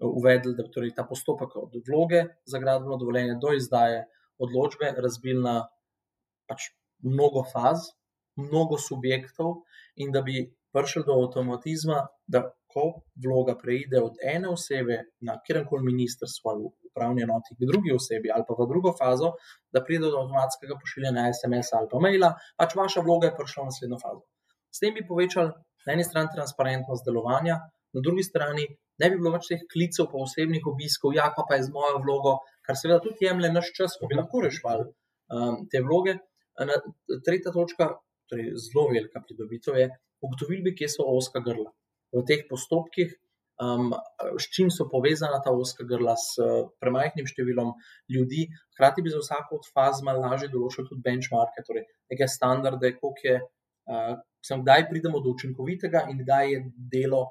uvedli 0.00 0.54
da, 0.56 0.64
torej, 0.72 0.94
ta 0.96 1.04
postopek 1.08 1.56
od 1.60 1.76
vloge 1.88 2.24
za 2.48 2.58
gradbeno 2.58 2.96
dovoljenje 3.00 3.36
do 3.40 3.52
izdaje 3.56 4.06
odločbe 4.40 4.94
razbil 4.96 5.42
na 5.44 5.56
pač 6.48 6.70
mnogo 7.04 7.42
faz, 7.52 7.90
mnogo 8.40 8.78
subjektov, 8.80 9.60
in 9.96 10.12
da 10.12 10.22
bi 10.24 10.48
prišli 10.72 11.04
do 11.06 11.18
avtomatizma, 11.20 12.06
da 12.26 12.48
ko 12.72 12.84
vloga 13.24 13.56
preide 13.58 14.00
od 14.02 14.18
ene 14.34 14.48
osebe 14.48 14.98
na 15.26 15.38
kjerkoli 15.46 15.86
ministrstvo 15.90 16.50
ali 16.50 16.68
upravni 16.90 17.22
enoti 17.22 17.56
k 17.58 17.68
drugi 17.70 17.94
osebi 17.94 18.32
ali 18.34 18.44
pa 18.48 18.54
v 18.58 18.68
drugo 18.72 18.92
fazo, 19.00 19.32
da 19.72 19.84
pride 19.84 20.10
do 20.10 20.20
avtomatskega 20.22 20.78
pošiljanja 20.82 21.26
SMS 21.38 21.72
ali 21.78 21.90
pa 21.90 22.02
maila, 22.04 22.30
pač 22.60 22.76
vaša 22.82 23.04
vloga 23.06 23.30
je 23.30 23.36
prišla 23.38 23.62
v 23.64 23.70
naslednjo 23.70 23.98
fazo. 24.04 24.24
S 24.70 24.82
tem 24.82 24.94
bi 24.94 25.06
povečali 25.06 25.50
na 25.86 25.96
eni 25.96 26.04
strani 26.04 26.32
transparentnost 26.34 27.06
delovanja, 27.06 27.58
na 27.94 28.00
drugi 28.06 28.22
strani 28.22 28.66
ne 29.00 29.10
bi 29.10 29.18
bilo 29.18 29.32
več 29.34 29.48
teh 29.50 29.62
klicev 29.72 30.10
po 30.12 30.22
osebnih 30.26 30.66
obiskov, 30.72 31.14
ja, 31.16 31.30
pa 31.36 31.56
je 31.56 31.66
z 31.66 31.74
mojo 31.74 32.02
vlogo, 32.04 32.36
kar 32.66 32.76
seveda 32.78 33.00
tudi 33.06 33.26
jemlje 33.26 33.50
naš 33.54 33.72
čas, 33.78 33.96
ko 33.98 34.10
bi 34.10 34.18
lahko 34.18 34.44
rešvali 34.44 34.84
um, 34.86 35.64
te 35.72 35.80
vloge. 35.86 36.18
Na, 36.60 36.76
tretja 37.24 37.54
točka, 37.54 37.86
torej 38.28 38.52
zelo 38.60 38.90
velika 38.92 39.22
pridobitev 39.24 39.78
je, 39.80 39.86
ugotovili 40.20 40.66
bi, 40.66 40.74
kje 40.76 40.90
so 40.92 41.06
oska 41.08 41.40
grla 41.46 41.70
v 42.12 42.24
teh 42.26 42.46
postopkih. 42.48 43.16
um, 43.60 43.92
s 44.38 44.48
čim 44.54 44.70
so 44.70 44.88
povezana 44.88 45.40
ta 45.44 45.52
oska 45.52 45.84
grla, 45.84 46.16
s 46.16 46.40
premajhnim 46.80 47.28
številom 47.28 47.74
ljudi. 48.12 48.46
Hkrati 48.74 49.04
bi 49.04 49.12
za 49.12 49.20
vsako 49.20 49.60
od 49.60 49.68
faz 49.74 50.00
malo 50.06 50.24
lažje 50.24 50.48
določil 50.52 50.88
tudi 50.88 51.04
benchmarke, 51.04 51.64
torej 51.66 51.84
neke 52.12 52.28
standarde, 52.28 52.94
koliko 52.96 53.26
je, 53.26 53.36
uh, 53.92 54.16
kdaj 54.64 54.86
pridemo 54.88 55.20
do 55.20 55.34
učinkovitega 55.36 56.06
in 56.08 56.22
kdaj 56.24 56.54
je 56.54 56.62
delo 56.94 57.26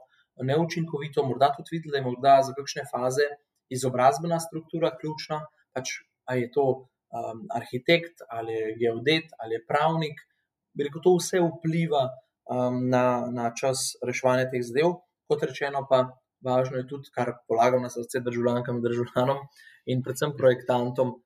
neučinkovito. 0.45 1.25
Morda 1.25 1.49
tudi 1.57 1.77
videti, 1.77 1.95
da 1.95 1.99
je 1.99 2.05
morda 2.05 2.37
za 2.45 2.53
kakšne 2.53 2.85
faze 2.91 3.25
izobrazbena 3.73 4.39
struktura 4.39 4.93
ključna, 4.97 5.41
pač 5.73 5.97
ali 6.29 6.45
je 6.45 6.51
to 6.53 6.65
um, 6.69 7.45
arhitekt 7.57 8.21
ali 8.29 8.53
je 8.53 8.75
geodet 8.77 9.33
ali 9.41 9.57
je 9.57 9.65
pravnik. 9.65 10.21
Rekel, 10.79 11.01
to 11.01 11.17
vse 11.17 11.41
vpliva 11.41 12.05
um, 12.49 12.81
na, 12.89 13.03
na 13.31 13.51
čas 13.55 13.93
reševanja 14.05 14.49
teh 14.51 14.65
zadev 14.65 14.97
kot 15.29 15.45
rečeno, 15.45 15.85
pa 15.89 16.07
važno 16.45 16.79
je 16.79 16.87
tudi, 16.89 17.11
kar 17.13 17.35
polagam 17.47 17.83
na 17.85 17.91
srce 17.93 18.23
državljankam 18.25 18.79
in 18.79 18.85
državljanom, 18.85 19.41
in 19.91 20.03
predvsem 20.05 20.33
projektantom, 20.37 21.17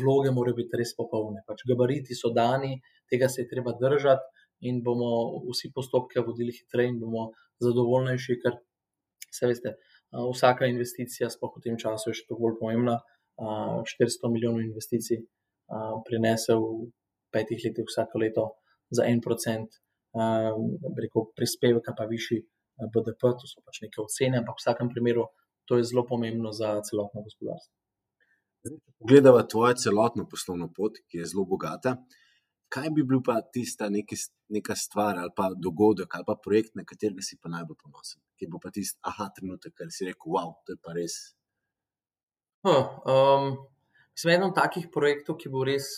vloge 0.00 0.32
morajo 0.34 0.58
biti 0.58 0.78
res 0.80 0.94
popolne. 0.96 1.42
Pač 1.46 1.62
gabariti 1.68 2.16
so 2.18 2.32
dani, 2.34 2.80
tega 3.10 3.28
se 3.28 3.42
je 3.42 3.48
treba 3.48 3.74
držati, 3.78 4.44
in 4.68 4.82
bomo 4.82 5.42
vsi 5.48 5.72
postopke 5.74 6.22
vodili 6.26 6.54
hitreje, 6.54 6.92
in 6.92 7.00
bomo 7.00 7.30
zadovoljnejši, 7.62 8.38
ker 8.42 8.58
se 9.30 9.50
veste. 9.50 9.74
Vsaka 10.12 10.68
investicija, 10.68 11.30
sploh 11.32 11.54
v 11.56 11.64
tem 11.66 11.78
času, 11.80 12.10
je 12.10 12.20
še 12.20 12.26
toliko 12.28 12.48
bolj 12.48 12.58
pomembna. 12.60 12.98
400 13.42 14.28
milijonov 14.30 14.60
investicij 14.60 15.22
prinese 16.06 16.54
v 16.54 16.90
petih 17.32 17.62
letih 17.64 17.86
vsako 17.88 18.20
leto 18.20 18.44
za 18.92 19.06
en 19.08 19.22
procent, 19.24 19.80
rekel, 20.12 21.28
prispevka 21.36 21.94
pa 21.96 22.04
višji 22.10 22.42
BDP, 22.92 23.32
to 23.38 23.48
so 23.48 23.62
pač 23.64 23.82
neke 23.84 24.00
ocene, 24.02 24.40
ampak 24.40 24.58
v 24.58 24.62
vsakem 24.62 24.90
primeru 24.92 25.28
to 25.68 25.78
je 25.78 25.84
zelo 25.84 26.04
pomembno 26.06 26.52
za 26.52 26.80
celotno 26.82 27.22
gospodarstvo. 27.22 27.74
Gledava 29.08 29.42
tvojo 29.42 29.74
celotno 29.74 30.26
poslovno 30.30 30.68
pot, 30.76 30.98
ki 31.08 31.22
je 31.22 31.30
zelo 31.32 31.44
bogata. 31.44 31.96
Kaj 32.72 32.88
bi 32.94 33.04
bil 33.04 33.20
pa 33.24 33.40
tista 33.42 33.88
neki, 33.92 34.16
neka 34.48 34.74
stvar 34.78 35.18
ali 35.18 35.32
pa 35.36 35.50
dogodek 35.54 36.14
ali 36.14 36.24
pa 36.26 36.36
projekt, 36.44 36.74
na 36.74 36.84
katerega 36.84 37.22
si 37.22 37.36
pa 37.40 37.50
najbolj 37.52 37.76
ponosen? 37.82 38.22
Ki 38.38 38.48
bo 38.48 38.60
pa 38.62 38.70
tisti 38.70 38.98
aha 39.02 39.28
trenutek, 39.36 39.74
ker 39.76 39.90
si 39.90 40.06
rekel, 40.08 40.32
wow, 40.32 40.54
to 40.64 40.76
je 40.76 40.80
pa 40.80 40.94
res. 40.96 41.18
Huh, 42.62 43.02
um, 43.10 43.50
sem 44.14 44.32
eden 44.32 44.48
od 44.48 44.56
takih 44.56 44.88
projektov, 44.94 45.36
ki 45.42 45.50
bo 45.52 45.66
res 45.66 45.90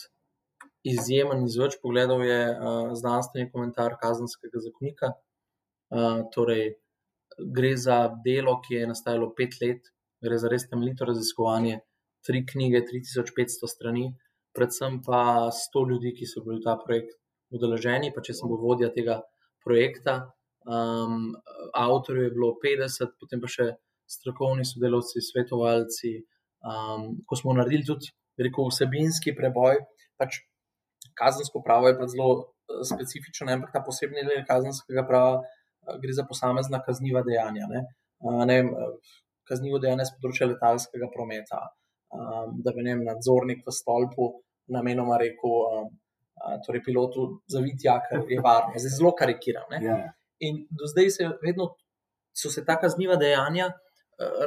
izjemen 0.85 1.45
iz 1.45 1.57
več 1.59 1.79
pogledov, 1.81 2.23
je 2.25 2.41
uh, 2.53 2.93
znanstveni 2.97 3.49
komentar 3.51 3.97
kazenskega 4.01 4.61
zakonika, 4.63 5.15
torej, 6.33 6.75
gre 7.37 7.77
za 7.77 7.97
delo, 8.25 8.59
ki 8.61 8.79
je 8.79 8.87
nastajalo 8.87 9.33
pet 9.37 9.57
let, 9.61 9.91
gre 10.23 10.37
za 10.41 10.49
res 10.51 10.67
temeljito 10.69 11.05
raziskovanje, 11.05 11.79
tri 12.25 12.41
knjige, 12.45 12.81
3500 12.89 13.69
strani, 13.69 14.07
predvsem 14.55 15.01
pa 15.05 15.51
100 15.53 15.85
ljudi, 15.91 16.15
ki 16.17 16.27
so 16.29 16.43
bili 16.45 16.61
v 16.61 16.65
ta 16.65 16.77
projekt 16.81 17.17
udeleženi, 17.53 18.11
pa 18.15 18.23
če 18.25 18.33
sem 18.33 18.49
bil 18.49 18.61
vodja 18.61 18.89
tega 18.95 19.19
projekta. 19.65 20.31
Um, 20.65 21.35
avtorjev 21.77 22.29
je 22.29 22.33
bilo 22.33 22.55
50, 22.63 23.17
potem 23.21 23.43
pa 23.43 23.51
še 23.51 23.75
strokovni 24.09 24.65
sodelavci, 24.65 25.21
svetovalci. 25.21 26.15
Um, 26.65 27.19
ko 27.29 27.37
smo 27.37 27.53
naredili 27.53 27.85
tudi, 27.85 28.09
rekel, 28.41 28.71
vsebinski 28.71 29.35
preboj, 29.37 29.83
pač 30.17 30.41
kazensko 31.17 31.61
pravo 31.65 31.87
je 31.89 31.97
pa 31.99 32.07
zelo 32.11 32.29
specifično, 32.83 33.47
ampak 33.53 33.73
ta 33.73 33.81
posebni 33.85 34.23
del 34.25 34.45
kazenskega 34.47 35.05
prava 35.07 35.41
gre 36.01 36.13
za 36.17 36.25
posamezna 36.25 36.81
kazniva 36.85 37.21
dejanja. 37.25 37.67
Ne? 37.69 37.83
Ne, 38.49 38.57
kaznivo 39.45 39.79
dejanje 39.81 40.07
z 40.09 40.15
področja 40.17 40.49
letalskega 40.49 41.11
prometa, 41.13 41.61
da 42.65 42.73
bi 42.73 42.85
ne, 42.87 42.95
nadzornik 43.05 43.61
v 43.67 43.73
stolpu 43.75 44.31
namenoma 44.73 45.19
rekel, 45.21 45.89
torej 46.65 46.81
pilotu, 46.83 47.27
zaviti, 47.51 47.87
ker 48.09 48.25
je 48.29 48.41
varno. 48.43 48.73
Zdaj 48.75 48.95
zelo 48.97 49.13
karikiram. 49.17 49.69
Yeah. 49.77 49.83
Ja. 49.85 50.13
In 50.43 50.65
do 50.69 50.89
zdaj 50.89 51.11
se 51.15 51.29
vedno 51.43 51.69
so 52.35 52.49
se 52.51 52.65
ta 52.65 52.75
kazniva 52.81 53.15
dejanja 53.15 53.69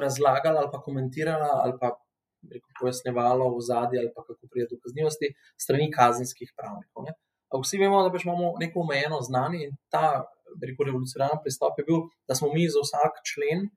razlagala 0.02 0.60
ali 0.60 0.70
pa 0.72 0.82
komentirala 0.84 1.48
ali 1.62 1.74
pa 1.80 1.94
rekel, 2.42 2.70
pojasnjevalo 2.80 3.48
v 3.56 3.62
zadnji 3.66 4.00
ali 4.02 4.12
pa 4.14 4.24
kako 4.26 4.50
pride 4.50 4.68
do 4.70 4.80
kaznivosti 4.84 5.32
strani 5.60 5.90
kazenskih 5.90 6.52
pravnikov. 6.56 7.08
Ne? 7.08 7.16
Vsi 7.62 7.80
vemo, 7.80 8.02
da 8.04 8.12
pač 8.12 8.26
imamo 8.26 8.54
neko 8.60 8.84
omejeno 8.84 9.20
znanje 9.24 9.64
in 9.66 9.76
ta 9.92 10.28
rekel, 10.62 10.86
revolucionaren 10.90 11.42
pristop 11.42 11.78
je 11.80 11.84
bil, 11.88 12.06
da 12.28 12.36
smo 12.38 12.52
mi 12.52 12.68
za 12.68 12.82
vsak 12.84 13.20
člen, 13.30 13.68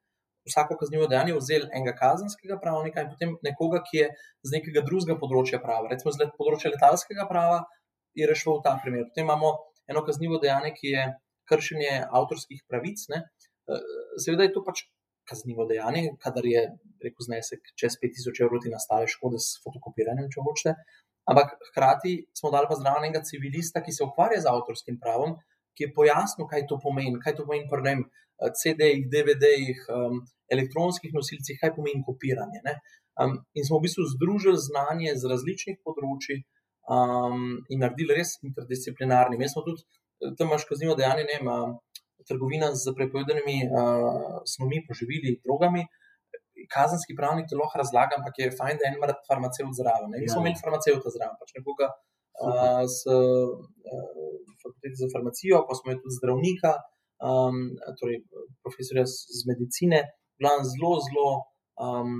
vsako 0.47 0.77
kaznivo 0.79 1.07
dejanje 1.07 1.35
vzeli 1.37 1.69
enega 1.71 1.93
kazenskega 1.97 2.57
pravnika 2.61 3.03
in 3.03 3.11
potem 3.13 3.35
nekoga, 3.45 3.81
ki 3.87 3.97
je 3.97 4.07
z 4.47 4.55
nekega 4.57 4.83
drugega 4.87 5.17
področja 5.21 5.61
prava, 5.63 5.91
recimo 5.91 6.13
z 6.13 6.29
področja 6.37 6.71
letalskega 6.73 7.27
prava, 7.29 7.63
je 8.17 8.27
rešil 8.27 8.59
ta 8.65 8.75
primer. 8.83 9.05
Potem 9.11 9.27
imamo 9.27 9.53
eno 9.91 10.03
kaznivo 10.07 10.39
dejanje, 10.41 10.73
ki 10.77 10.95
je 10.95 11.05
kršenje 11.51 11.93
avtorskih 12.09 12.63
pravic. 12.67 13.03
Ne? 13.13 13.23
Seveda 14.19 14.47
je 14.47 14.53
to 14.55 14.63
pač 14.65 14.83
kaznivo 15.31 15.65
dejanje, 15.69 16.11
kadar 16.23 16.45
je 16.47 16.65
rekel 17.03 17.27
znesek 17.27 17.71
čez 17.79 17.97
5000 18.01 18.43
evrov, 18.45 18.61
ti 18.63 18.73
nastale 18.73 19.07
škode 19.09 19.39
s 19.39 19.61
fotokopiranjem, 19.63 20.29
če 20.33 20.43
hočete. 20.45 20.75
Ampak 21.31 21.55
hkrati 21.69 22.13
smo 22.37 22.51
dali 22.53 22.67
pa 22.69 22.77
zraven 22.79 23.05
enega 23.05 23.23
civilista, 23.25 23.83
ki 23.85 23.93
se 23.95 24.03
ukvarja 24.03 24.41
z 24.43 24.51
avtorskim 24.51 24.97
pravom, 25.01 25.37
ki 25.77 25.87
je 25.87 25.93
pojasnil, 25.95 26.47
kaj 26.49 26.65
to 26.69 26.79
pomeni, 26.83 27.19
kaj 27.23 27.37
to 27.37 27.45
pomeni 27.47 27.69
pri 27.71 27.93
eh, 27.95 28.51
CD-jih, 28.59 29.05
DVD-jih, 29.13 29.83
um, 29.95 30.23
elektronskih 30.51 31.13
nosilcih, 31.15 31.59
kaj 31.61 31.75
pomeni 31.77 32.03
kopiranje. 32.07 32.61
Um, 33.21 33.37
in 33.53 33.67
smo 33.67 33.79
v 33.79 33.85
bistvu 33.85 34.07
združili 34.15 34.59
znanje 34.59 35.15
z 35.21 35.31
različnih 35.31 35.79
področji 35.85 36.41
um, 36.89 37.61
in 37.69 37.83
naredili 37.83 38.17
res 38.17 38.37
interdisciplinarni. 38.41 39.39
Mi 39.39 39.49
smo 39.51 39.63
tudi 39.67 39.85
eh, 39.85 40.33
tam 40.37 40.51
imaš 40.51 40.67
kaznivo 40.69 40.97
dejanje, 40.99 41.27
ne 41.29 41.39
vem, 41.39 41.77
trgovina 42.27 42.71
z 42.75 42.93
prepovedanimi 42.97 43.57
uh, 43.65 44.41
snovmi, 44.47 44.83
poživili, 44.87 45.39
drogami. 45.45 45.85
Kazenski 46.71 47.15
pravnik 47.17 47.49
to 47.49 47.57
lahko 47.57 47.81
razlaga, 47.81 48.19
ampak 48.19 48.37
je 48.37 48.51
fajn, 48.53 48.77
da 48.79 48.85
je 48.85 48.93
en 48.93 49.15
farmaceut 49.27 49.73
zraven. 49.79 50.13
Mi 50.13 50.29
smo 50.29 50.41
ja. 50.41 50.43
imeli 50.45 50.61
farmaceuta 50.61 51.13
zraven, 51.15 51.35
pač 51.41 51.55
nekoga, 51.57 51.87
z 52.95 52.99
fakultete 54.61 54.95
za 55.01 55.07
farmacijo, 55.13 55.65
pa 55.67 55.73
smo 55.75 55.85
imeli 55.87 56.03
tudi 56.03 56.17
zdravnika, 56.19 56.71
um, 57.29 57.57
torej 57.99 58.17
profesorja 58.63 59.05
z 59.39 59.41
medicine. 59.51 59.99
Glavno 60.41 60.63
zelo, 60.73 60.93
zelo 61.07 61.27
um, 61.85 62.15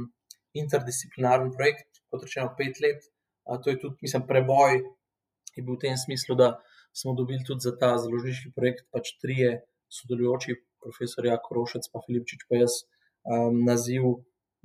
interdisciplinaren 0.61 1.53
projekt, 1.57 2.01
kot 2.09 2.25
rečeno, 2.25 2.53
pet 2.57 2.81
let. 2.83 3.01
Uh, 3.45 3.57
to 3.61 3.73
je 3.73 3.79
tudi, 3.81 3.97
mislim, 4.05 4.27
preboj, 4.29 4.81
ki 5.51 5.61
je 5.61 5.65
bil 5.65 5.77
v 5.77 5.83
tem 5.85 5.97
smislu, 5.97 6.37
da 6.37 6.53
smo 6.93 7.15
dobili 7.17 7.43
tudi 7.47 7.65
za 7.67 7.73
ta 7.81 7.95
založniški 8.03 8.53
projekt 8.55 8.85
pač 8.93 9.15
trije 9.23 9.61
sodelujoči, 9.91 10.55
profesorja 10.81 11.37
Korošec, 11.43 11.87
pa 11.93 12.01
Filipčič, 12.05 12.47
pa 12.49 12.61
jaz, 12.63 12.81
um, 13.27 13.61
naziv 13.67 14.07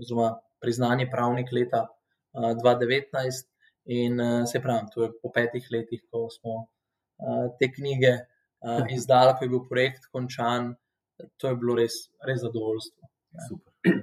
oziroma 0.01 0.37
priznanje 0.63 1.09
pravnik 1.13 1.53
leta 1.53 1.87
uh, 1.87 2.55
2019. 2.63 3.51
In 3.97 4.19
uh, 4.21 4.47
se 4.51 4.59
pravi, 4.63 4.91
to 4.95 5.05
je 5.05 5.13
po 5.23 5.31
petih 5.35 5.67
letih, 5.71 6.03
ko 6.11 6.27
smo 6.33 6.55
uh, 6.65 7.47
te 7.61 7.71
knjige 7.71 8.17
uh, 8.17 8.83
izdali, 8.97 9.37
ko 9.37 9.47
je 9.47 9.53
bil 9.53 9.63
projekt 9.69 10.09
končan, 10.13 10.75
to 11.41 11.53
je 11.53 11.59
bilo 11.61 11.77
res, 11.79 12.01
res 12.27 12.43
zadovoljstvo. 12.43 13.13
Ja. 13.37 13.49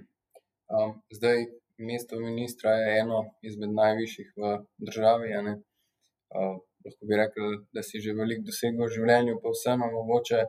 Um, 0.73 0.93
zdaj, 1.13 1.43
mesto 1.77 2.17
ministra 2.17 2.71
je 2.71 2.93
eno 3.03 3.17
izmed 3.45 3.75
najvišjih 3.77 4.31
v 4.41 4.53
državi. 4.81 5.27
Uh, 5.37 6.55
lahko 6.85 7.09
bi 7.09 7.19
rekel, 7.19 7.57
da 7.75 7.83
si 7.85 8.01
že 8.01 8.15
veliko 8.17 8.47
dosegel 8.47 8.87
v 8.87 8.93
življenju, 8.95 9.35
pa 9.43 9.53
vseeno 9.53 9.91
mogoče, 9.93 10.39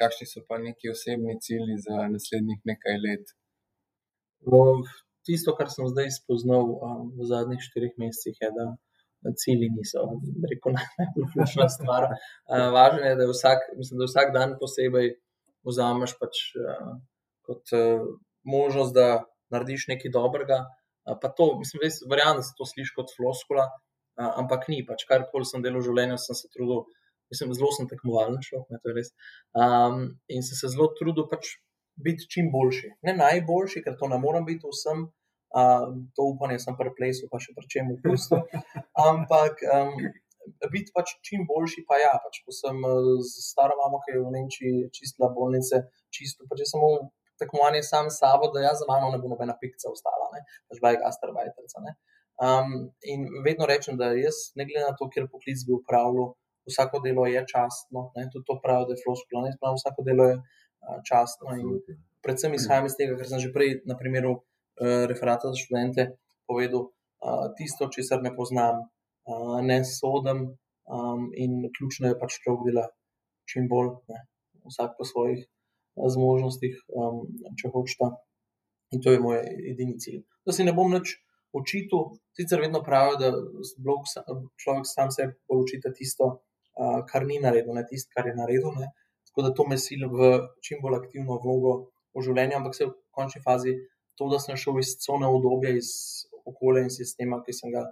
kakšni 0.00 0.28
so 0.30 0.42
pa 0.48 0.58
neki 0.62 0.92
osebni 0.92 1.38
cilji 1.42 1.76
za 1.86 2.06
naslednjih 2.12 2.60
nekaj 2.70 2.98
let. 3.04 3.34
Uh, 4.46 4.82
tisto, 5.26 5.54
kar 5.58 5.70
sem 5.72 5.88
zdaj 5.90 6.12
spoznal 6.20 6.68
um, 6.70 7.08
v 7.18 7.28
zadnjih 7.30 7.62
štirih 7.62 7.96
mesecih, 8.00 8.36
je, 8.40 8.50
da 8.56 9.32
cilji 9.42 9.70
niso, 9.74 10.04
reko, 10.50 10.72
najbolj 10.76 11.30
ključna 11.32 11.68
stvar. 11.72 12.10
Uh, 12.12 12.68
važno 12.76 13.02
je, 13.08 13.16
da, 13.18 13.28
vsak, 13.32 13.70
mislim, 13.78 14.02
da 14.02 14.10
vsak 14.10 14.34
dan 14.36 14.54
posebej 14.60 15.16
vzameš 15.66 16.14
pač, 16.20 16.42
uh, 16.60 16.92
kot 17.46 17.74
uh, 17.74 18.04
možnost, 18.46 18.94
da 18.94 19.24
narediš 19.54 19.88
nekaj 19.90 20.14
dobrega. 20.14 20.64
Pa 21.06 21.28
to, 21.38 21.52
mislim, 21.60 21.84
res 21.84 22.00
verjamem, 22.10 22.40
da 22.40 22.46
se 22.46 22.54
to 22.58 22.66
sliši 22.66 22.94
kot 22.96 23.12
floskula, 23.14 23.68
ampak 24.18 24.64
ni. 24.66 24.80
Pač 24.86 25.04
karkoli 25.06 25.46
sem 25.46 25.62
delal 25.62 25.78
v 25.78 25.86
življenju, 25.86 26.16
sem 26.18 26.34
se 26.34 26.50
trudil. 26.50 26.80
Mislim, 27.32 27.54
zelo 27.58 27.70
sem 27.74 27.88
tekmovalen 27.90 28.38
šel, 28.44 28.64
to 28.70 28.90
je 28.90 28.96
res. 28.96 29.12
Um, 29.56 30.02
in 30.32 30.44
sem 30.46 30.58
se 30.58 30.72
zelo 30.74 30.88
trudil 30.98 31.26
pač 31.30 31.56
biti 31.96 32.28
čim 32.32 32.52
boljši. 32.52 32.92
Ne 33.08 33.16
najboljši, 33.18 33.82
ker 33.84 33.96
to 34.00 34.10
ne 34.12 34.18
morem 34.22 34.46
biti 34.46 34.68
vsem, 34.70 35.06
uh, 35.56 35.88
to 36.14 36.28
upanje 36.34 36.60
sem 36.62 36.76
pri 36.78 36.92
plesu, 36.98 37.30
pa 37.32 37.40
še 37.42 37.56
pri 37.56 37.66
čem 37.72 37.90
v 37.94 37.98
pustu. 38.04 38.38
Ampak 39.08 39.64
um, 39.74 39.96
biti 40.72 40.94
pač 40.94 41.16
čim 41.26 41.46
boljši, 41.48 41.84
pa 41.88 41.98
ja, 42.00 42.14
pač, 42.22 42.42
ko 42.46 42.54
sem 42.54 42.78
z 43.26 43.46
staro 43.50 43.76
mamo, 43.80 44.00
ki 44.04 44.14
je 44.14 44.22
v 44.22 44.34
Nemčiji 44.36 44.90
čistila 44.94 45.32
bolnice, 45.34 45.86
čisto, 46.14 46.46
pač 46.50 46.66
samo 46.70 47.10
tekmovanje 47.40 47.82
sam 47.82 48.10
s 48.10 48.20
sabo, 48.22 48.48
da 48.54 48.64
jaz 48.64 48.80
za 48.80 48.86
mano 48.88 49.10
ne 49.12 49.18
bo 49.20 49.28
nobena 49.28 49.56
pikca 49.60 49.90
ostala, 49.92 50.30
ne, 50.34 50.44
pač 50.68 50.80
bila 50.80 50.94
je 50.94 51.02
gastarbajterca. 51.02 51.96
Um, 52.36 52.72
in 53.02 53.26
vedno 53.44 53.68
rečem, 53.68 53.98
da 54.00 54.12
jaz, 54.16 54.52
ne 54.56 54.68
glede 54.68 54.84
na 54.86 54.96
to, 54.96 55.08
kjer 55.12 55.28
poklic 55.32 55.64
bi 55.66 55.76
upravljal, 55.76 56.34
vsako 56.66 57.00
delo 57.04 57.26
je 57.26 57.44
častno, 57.46 58.10
ne, 58.16 58.28
tudi 58.32 58.46
to 58.48 58.58
pravi, 58.62 58.88
da 58.88 58.96
je 58.96 59.02
floskula, 59.04 59.46
ne, 59.46 59.56
pravi, 59.60 59.80
vsako 59.80 60.06
delo 60.06 60.28
je 60.30 60.36
častno. 61.08 61.56
In 61.56 61.80
predvsem 62.22 62.54
izhajam 62.54 62.86
iz 62.86 62.96
tega, 62.98 63.16
kar 63.18 63.28
sem 63.30 63.42
že 63.42 63.54
prej 63.54 63.80
na 63.86 63.96
primeru 63.98 64.32
uh, 64.36 64.42
referata 65.10 65.50
za 65.50 65.58
študente 65.58 66.10
povedal, 66.46 66.90
tisto, 67.58 67.88
česar 67.90 68.22
ne 68.22 68.30
poznam, 68.36 68.86
ne 69.62 69.84
sodim 69.84 70.46
in 71.34 71.66
ključno 71.78 72.12
je 72.12 72.18
pač 72.20 72.38
človek 72.44 72.68
dela 72.68 72.86
čim 73.50 73.66
bolj, 73.70 73.96
ne, 74.10 74.20
vsak 74.70 74.94
po 74.98 75.06
svojih 75.06 75.42
zmožnostih, 75.96 76.76
če 77.58 77.70
hočete. 77.74 78.10
In 78.94 79.02
to 79.02 79.10
je 79.10 79.22
moj 79.22 79.40
edini 79.42 79.98
cilj. 79.98 80.22
Da 80.46 80.54
si 80.54 80.66
ne 80.66 80.74
bom 80.76 80.92
več 80.94 81.16
učitelj, 81.56 82.18
sicer 82.38 82.62
vedno 82.62 82.82
pravijo, 82.86 83.18
da 83.18 83.32
blok, 83.82 84.06
človek 84.62 84.86
sam 84.86 85.10
se 85.10 85.26
bolj 85.48 85.64
učita 85.64 85.90
tisto, 85.96 86.28
kar 87.10 87.26
ni 87.26 87.40
naredil, 87.42 87.74
ne 87.76 87.84
tisto, 87.88 88.12
kar 88.14 88.28
je 88.28 88.34
naredil. 88.36 88.72
Ne. 88.80 88.90
Tako 89.28 89.46
da 89.46 89.52
to 89.54 89.66
me 89.68 89.78
sili 89.80 90.08
v 90.08 90.32
čim 90.64 90.80
bolj 90.82 91.00
aktivno 91.00 91.38
vlogo 91.42 91.76
v 92.16 92.24
življenju, 92.24 92.58
ampak 92.60 92.76
se 92.76 92.88
v 92.88 92.94
končni 93.16 93.42
fazi 93.44 93.76
to, 94.16 94.28
da 94.32 94.40
sem 94.40 94.56
šel 94.56 94.80
iz 94.80 94.94
cone 95.04 95.28
obdobja, 95.28 95.74
iz 95.76 95.90
okolja 96.48 96.86
in 96.86 96.92
sistema, 96.92 97.42
ki 97.44 97.52
sem 97.56 97.72
ga 97.74 97.84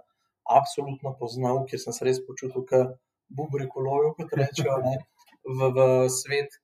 absolutno 0.49 1.13
poznal, 1.19 1.63
kjer 1.69 1.81
sem 1.81 1.93
se 1.93 2.05
res 2.07 2.21
počutil, 2.25 2.65
kot 2.69 2.95
bubrikolojo, 3.35 4.13
kot 4.17 4.33
rečejo, 4.37 4.79
v, 5.45 5.69
v 5.77 5.85
svet, 6.13 6.57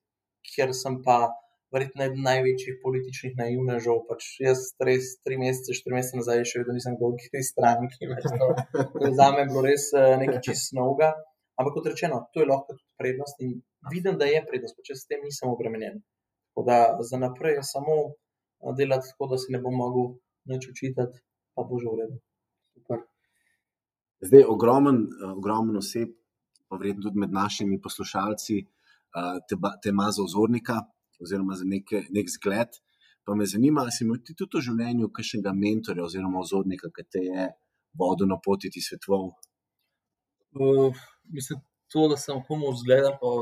kjer 0.46 0.74
sem 0.74 0.98
pa 1.06 1.20
verjetno 1.72 2.04
eden 2.04 2.22
največjih 2.26 2.78
političnih 2.82 3.36
naivnežev. 3.38 4.02
Pač 4.08 4.28
jaz 4.42 4.64
res 4.84 5.14
tri 5.24 5.38
mesece, 5.40 5.76
štiri 5.78 5.96
mesece 5.96 6.20
nazaj, 6.20 6.44
še 6.48 6.62
vedno 6.62 6.76
nisem 6.76 6.98
dolg 7.00 7.22
iz 7.32 7.52
stranke. 7.54 8.10
Za 9.18 9.30
me 9.32 9.44
je 9.44 9.48
bilo 9.48 9.64
res 9.66 9.88
eh, 9.96 10.16
nekaj 10.20 10.42
čist 10.48 10.76
novega. 10.76 11.14
Ampak 11.60 11.76
kot 11.76 11.86
rečeno, 11.92 12.22
to 12.32 12.40
je 12.40 12.48
lahko 12.48 12.72
tudi 12.72 12.88
prednost 13.00 13.40
in 13.44 13.60
vidim, 13.92 14.18
da 14.18 14.28
je 14.28 14.40
prednost, 14.48 14.76
pa 14.76 14.86
če 14.88 14.96
s 14.96 15.08
tem 15.10 15.24
nisem 15.24 15.50
obremenjen. 15.52 16.00
Tako 16.52 16.64
da 16.68 16.76
za 17.08 17.20
naprej 17.20 17.58
je 17.58 17.64
samo 17.68 17.96
eh, 18.08 18.72
delati 18.78 19.12
tako, 19.12 19.32
da 19.34 19.38
se 19.38 19.52
ne 19.54 19.60
bom 19.62 19.76
mogel 19.76 20.14
nič 20.50 20.68
učitati, 20.72 21.22
pa 21.54 21.66
bo 21.68 21.80
že 21.82 21.92
v 21.92 21.98
redu. 22.00 22.18
Super. 22.76 23.04
Zdaj, 24.22 24.46
ogromen, 24.54 25.04
eh, 25.08 25.32
ogromen 25.36 25.80
oseb, 25.82 26.16
pa 26.68 26.80
verjetno 26.80 27.08
tudi 27.08 27.20
med 27.20 27.34
našimi 27.36 27.80
poslušalci, 27.80 28.62
te, 29.48 29.56
te 29.82 29.90
ima 29.92 30.06
za 30.08 30.22
ozornika 30.24 30.78
oziroma 31.22 31.54
za 31.54 31.64
neke, 31.64 32.06
nek 32.10 32.30
zgled. 32.30 32.68
Pa 33.24 33.34
me 33.34 33.46
zanima, 33.46 33.80
ali 33.80 33.92
si 33.92 34.04
imel 34.04 34.18
ti 34.26 34.34
tudi 34.34 34.58
v 34.58 34.64
življenju 34.66 35.10
kakšnega 35.14 35.52
mentorja 35.54 36.06
oziroma 36.08 36.40
ozornika, 36.40 36.90
ki 36.90 37.04
te 37.12 37.22
je 37.28 37.48
vodil 37.98 38.26
na 38.26 38.38
poti 38.42 38.70
ti 38.72 38.82
svetov? 38.82 39.28
Uh, 40.58 40.90
mislim, 41.24 41.60
to, 41.92 42.08
da 42.08 42.16
sem 42.16 42.40
komu 42.48 42.72
zgledal, 42.80 43.18
pa 43.20 43.32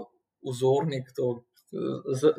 vzornik, 0.51 1.13
to 1.17 1.45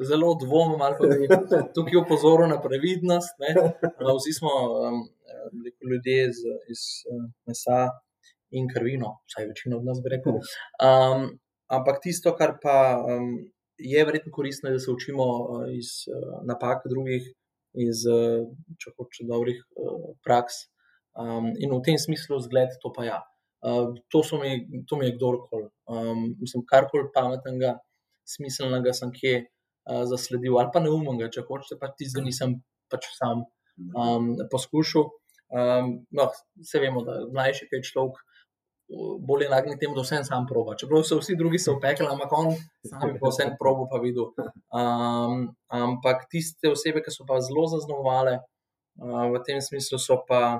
zelo 0.10 0.36
dvomim, 0.36 0.82
ali 0.82 0.96
pa 1.00 1.08
bi 1.08 1.28
tukaj 1.76 1.98
opozoril 2.04 2.50
na 2.52 2.62
previdnost. 2.62 3.36
Vsi 4.18 4.34
smo 4.40 4.50
um, 4.50 5.02
ljudje 5.92 6.26
iz, 6.30 6.42
iz 6.74 6.82
uh, 7.08 7.30
mesa 7.48 7.88
in 8.52 8.68
krvino, 8.74 9.22
vsaj 9.30 9.48
večino 9.48 9.78
od 9.78 9.86
nas 9.86 10.02
bi 10.04 10.12
rekel. 10.16 10.36
Um, 10.36 11.40
ampak 11.72 12.02
tisto, 12.04 12.36
kar 12.36 12.58
pa 12.64 13.00
um, 13.00 13.32
je 13.78 14.06
verjetno 14.06 14.32
koristno, 14.36 14.72
da 14.72 14.80
se 14.80 14.92
učimo 14.92 15.24
uh, 15.24 15.64
iz 15.72 16.04
uh, 16.12 16.42
napak 16.48 16.84
drugih, 16.92 17.32
iz 17.88 18.04
uh, 18.12 18.44
če 18.80 18.92
hočeš 18.98 19.28
dobrih 19.32 19.64
uh, 19.80 20.12
praks. 20.26 20.66
Um, 21.16 21.52
in 21.60 21.72
v 21.72 21.82
tem 21.84 21.98
smislu 22.00 22.40
zgled 22.44 22.76
to 22.84 22.92
pa 22.96 23.08
ja. 23.08 23.20
Uh, 23.62 23.94
to, 24.10 24.24
mi, 24.42 24.84
to 24.90 24.98
mi 24.98 25.06
je 25.06 25.16
kdorkoli. 25.16 25.70
Um, 25.86 26.32
mislim, 26.42 26.66
karkoli 26.66 27.12
pametnega, 27.14 27.76
smiselnega 28.26 28.94
sem 28.98 29.12
kje 29.14 29.36
uh, 29.44 30.04
zasledil, 30.10 30.58
ali 30.58 30.74
pa 30.74 30.82
neumnega, 30.82 31.30
če 31.34 31.46
hočeš, 31.46 31.78
pa 31.82 31.92
ti 31.94 32.10
zdaj 32.10 32.26
nisem 32.26 32.58
pač 32.92 33.06
sam 33.20 33.46
um, 33.94 34.34
poskušal. 34.52 35.12
Um, 35.52 35.94
no, 36.16 36.30
vse 36.64 36.82
vemo, 36.82 37.04
da 37.06 37.22
mlajši 37.28 37.68
je 37.72 37.84
človek, 37.92 38.20
bolj 39.28 39.48
nagnjen 39.50 39.80
temu, 39.80 39.96
da 39.96 40.04
vse 40.04 40.24
sam 40.28 40.46
proba. 40.50 40.76
Čeprav 40.80 41.04
so 41.08 41.20
vsi 41.20 41.36
drugi 41.40 41.60
se 41.60 41.72
upekli, 41.72 42.08
ampak 42.10 42.34
on 42.36 42.52
sam 42.88 43.10
je 43.10 43.20
vse 43.22 43.48
probo 43.60 43.88
pa 43.92 44.00
videl. 44.04 44.32
Um, 44.74 45.52
ampak 45.68 46.26
tiste 46.32 46.72
osebe, 46.72 47.04
ki 47.04 47.14
so 47.14 47.28
pa 47.28 47.40
zelo 47.46 47.68
zaznamovale 47.72 48.40
uh, 48.40 49.30
v 49.32 49.44
tem 49.48 49.62
smislu, 49.64 50.00
so 50.00 50.20
pa 50.28 50.60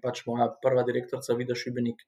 pač 0.00 0.22
moja 0.26 0.48
prva 0.62 0.84
direktorica 0.86 1.36
Vida 1.36 1.54
Šibenik, 1.54 2.00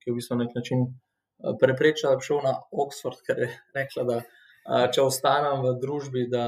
ki 0.00 0.10
je 0.10 0.14
v 0.14 0.18
bistvu 0.20 0.36
na 0.36 0.44
nek 0.44 0.56
način 0.56 0.84
uh, 0.84 1.54
preprečila, 1.60 2.14
da 2.14 2.20
bi 2.20 2.28
šel 2.28 2.42
na 2.44 2.54
Oxford, 2.84 3.22
ker 3.26 3.42
je 3.44 3.50
rekla, 3.76 4.06
da 4.08 4.20
uh, 4.22 4.86
če 4.94 5.04
ostanem 5.04 5.64
v 5.64 5.74
družbi, 5.82 6.28
da 6.32 6.44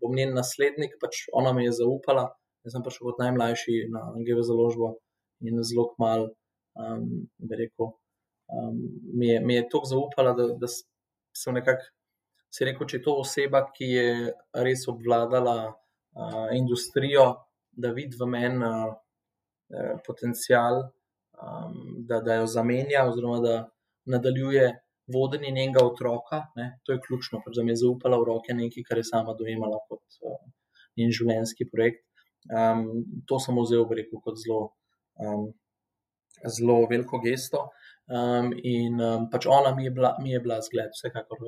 bom 0.00 0.16
njen 0.16 0.34
naslednik, 0.36 0.96
pač 1.02 1.26
ona 1.36 1.54
mi 1.56 1.66
je 1.68 1.78
zaupala. 1.82 2.30
Jaz 2.64 2.76
sem 2.76 2.84
prišel 2.84 3.08
kot 3.08 3.22
najmlajši 3.22 3.76
na 3.92 4.02
GV 4.20 4.42
založbo 4.44 4.94
in 5.48 5.62
zelo 5.64 5.86
malo 6.00 6.28
um, 6.76 7.06
rekel, 7.48 7.94
um, 8.52 8.76
mi, 9.16 9.30
je, 9.30 9.40
mi 9.40 9.54
je 9.54 9.68
toliko 9.72 9.88
zaupala, 9.88 10.34
da, 10.36 10.50
da 10.60 10.68
sem 10.68 11.56
nekako 11.56 11.88
si 12.50 12.66
rekel, 12.66 12.88
če 12.90 12.98
je 12.98 13.04
to 13.06 13.14
oseba, 13.22 13.62
ki 13.72 13.88
je 13.94 14.08
res 14.66 14.84
obvladala 14.90 15.56
uh, 15.70 16.48
industrijo, 16.56 17.26
da 17.70 17.94
vidi 17.96 18.18
v 18.18 18.28
meni 18.28 18.66
uh, 18.66 19.94
potencial, 20.06 20.82
um, 21.40 21.74
da, 22.08 22.20
da 22.20 22.40
jo 22.40 22.46
zamenja, 22.46 23.06
oziroma 23.08 23.40
da 23.44 23.56
nadaljuje 24.04 24.68
vodenje 25.12 25.50
njenega 25.50 25.84
otroka. 25.86 26.44
Ne, 26.56 26.68
to 26.84 26.92
je 26.92 27.02
ključno, 27.06 27.42
ker 27.44 27.64
mi 27.64 27.72
je 27.72 27.82
zaupala 27.84 28.18
v 28.20 28.28
roke 28.30 28.54
nekaj, 28.54 28.86
kar 28.88 29.00
je 29.00 29.08
sama 29.10 29.34
dojemala 29.38 29.80
kot 29.88 30.20
uh, 30.22 30.38
njen 30.96 31.12
življenjski 31.14 31.68
projekt. 31.72 32.04
Um, 32.48 32.86
to 33.28 33.40
sem 33.42 33.58
vzel, 33.58 33.84
rekel, 33.96 34.20
kot 34.24 34.38
zelo 34.40 34.70
um, 35.20 35.50
zelo 36.56 36.86
veliko 36.90 37.20
gesto. 37.24 37.68
Um, 38.10 38.50
in 38.66 38.98
um, 38.98 39.28
pač 39.30 39.46
ona 39.46 39.74
mi 39.76 39.84
je, 39.86 39.92
bila, 39.94 40.16
mi 40.22 40.32
je 40.32 40.40
bila 40.42 40.58
zgled, 40.66 40.90
vsekakor 40.96 41.44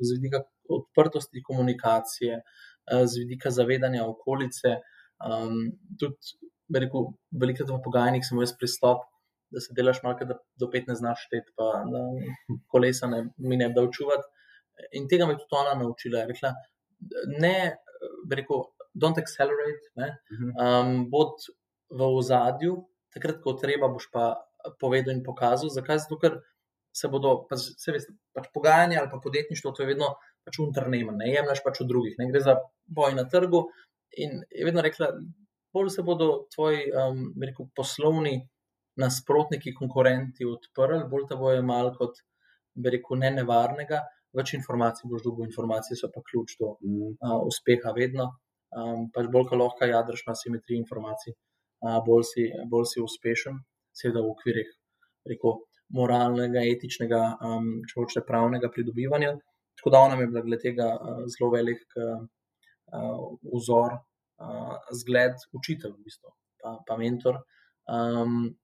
z 0.00 0.16
vidika 0.16 0.44
odprtosti 0.70 1.42
komunikacije, 1.44 2.40
uh, 2.40 3.04
z 3.04 3.24
vidika 3.24 3.52
zavedanja 3.52 4.06
okolice. 4.08 4.78
Um, 5.20 5.66
tudi, 6.00 6.38
rekel, 6.72 7.10
veliko 7.42 7.66
v 7.68 7.82
pogajanjih 7.84 8.24
sem 8.24 8.40
jaz 8.40 8.54
pristop, 8.56 9.04
da 9.50 9.60
se 9.60 9.74
delaš 9.76 10.02
malo, 10.02 10.26
da 10.28 10.36
do 10.60 10.66
15 10.72 11.00
znaš 11.02 11.24
šteti, 11.26 11.52
pa 11.56 11.70
da 11.90 12.02
kolesa 12.72 13.08
ne, 13.10 13.24
mi 13.38 13.56
ne 13.56 13.70
da 13.74 13.82
učuvati. 13.82 14.26
In 14.98 15.08
tega 15.08 15.26
me 15.26 15.34
je 15.34 15.42
tudi 15.42 15.58
ona 15.60 15.74
naučila. 15.82 16.24
Rekla, 16.28 16.52
ne, 17.40 17.56
rekel, 18.32 18.62
don't 18.94 19.18
accelerate, 19.20 19.90
ne, 19.96 20.12
mhm. 20.32 20.54
um, 20.56 20.94
bod 21.10 21.48
v 21.90 22.06
ozadju, 22.20 22.76
takrat, 23.14 23.40
ko 23.42 23.56
treba, 23.58 23.90
boš 23.90 24.08
pa 24.12 24.32
povedal 24.80 25.14
in 25.16 25.24
pokazal. 25.26 25.72
Zakaj? 25.74 26.04
Zato, 26.06 26.18
ker 26.22 26.40
se 26.92 27.08
bodo, 27.08 27.44
pa, 27.50 27.58
se 27.58 27.94
veste, 27.94 28.14
pač 28.34 28.48
pogajanja 28.54 29.00
ali 29.00 29.10
pa 29.12 29.20
podjetništvo, 29.22 29.72
to 29.74 29.82
je 29.82 29.92
vedno 29.92 30.14
pač 30.46 30.58
unternemen, 30.62 31.18
ne 31.20 31.30
jemliš 31.30 31.62
pač 31.64 31.82
od 31.84 31.90
drugih, 31.90 32.16
ne 32.18 32.26
gre 32.30 32.42
za 32.42 32.56
boj 32.86 33.14
na 33.18 33.26
trgu. 33.30 33.66
In 34.18 34.40
je 34.50 34.66
vedno 34.66 34.82
rekla, 34.82 35.12
bolj 35.72 35.92
se 35.94 36.02
bodo 36.02 36.46
tvoji 36.54 36.88
um, 36.90 37.28
rekel, 37.42 37.68
poslovni 37.76 38.40
nasprotniki, 39.00 39.74
konkurenti 39.76 40.46
odprli, 40.48 41.02
bolj 41.10 41.26
te 41.30 41.38
bojo 41.40 41.60
imeli 41.62 41.92
kot 41.98 42.20
rekel, 42.86 43.20
ne 43.24 43.30
nevarnega. 43.40 44.00
Več 44.36 44.54
informacij 44.54 45.10
boš 45.10 45.24
dobil, 45.26 45.48
informacije 45.48 45.96
so 45.98 46.10
pa 46.14 46.22
ključ 46.26 46.54
do 46.60 46.74
mm. 46.78 47.14
uh, 47.18 47.38
uspeha, 47.50 47.92
vedno. 47.96 48.30
Um, 48.70 49.08
pač 49.14 49.26
bolj, 49.32 49.48
ko 49.50 49.58
lahko 49.58 49.88
jadrš 49.90 50.22
na 50.28 50.36
simetriji 50.38 50.78
informacij, 50.78 51.34
bolj 52.06 52.26
si, 52.28 52.44
bolj 52.70 52.86
si 52.92 53.02
uspešen, 53.02 53.56
seveda 53.98 54.22
v 54.22 54.30
okvirih 54.30 54.68
reko, 55.32 55.56
moralnega, 55.96 56.62
etičnega, 56.74 57.22
um, 57.46 57.70
če 57.88 57.96
hočete, 57.98 58.22
pravnega 58.28 58.70
pridobivanja. 58.70 59.32
Tako 59.80 59.92
da 59.94 60.04
ona 60.06 60.20
je 60.20 60.28
bila 60.30 60.44
glede 60.46 60.62
tega 60.62 60.86
uh, 60.94 61.24
zelo 61.34 61.50
velik 61.56 61.82
uh, 61.98 62.20
vzor, 63.56 63.96
uh, 64.44 64.76
zgled, 65.02 65.42
učitelj, 65.56 65.96
v 65.96 66.06
bistvu, 66.06 66.34
pa, 66.62 66.76
pa 66.86 66.98
mentor. 67.00 67.40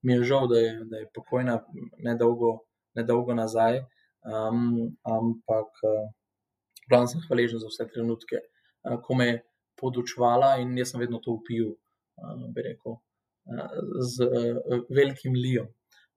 Mi 0.03 0.13
je 0.13 0.25
žal, 0.25 0.49
da 0.49 0.59
je, 0.59 0.73
da 0.91 0.97
je 1.03 1.11
pokojna 1.15 1.59
nedolgo, 2.05 2.59
nedolgo 2.95 3.35
nazaj, 3.35 3.81
um, 4.23 4.93
ampak 5.03 5.83
uh, 5.83 7.07
sem 7.11 7.23
hvaležen 7.29 7.59
za 7.59 7.71
vse 7.71 7.89
trenutke, 7.93 8.43
uh, 8.85 9.01
ko 9.03 9.15
me 9.15 9.27
je 9.27 9.41
podučvala 9.81 10.57
in 10.63 10.77
jaz 10.79 10.93
sem 10.93 11.01
vedno 11.01 11.19
to 11.23 11.35
upil, 11.41 11.75
uh, 11.75 12.47
bi 12.55 12.69
rekel 12.69 13.01
z 14.03 14.27
uh, 14.27 14.85
velikim 14.91 15.35
lijem. 15.35 15.69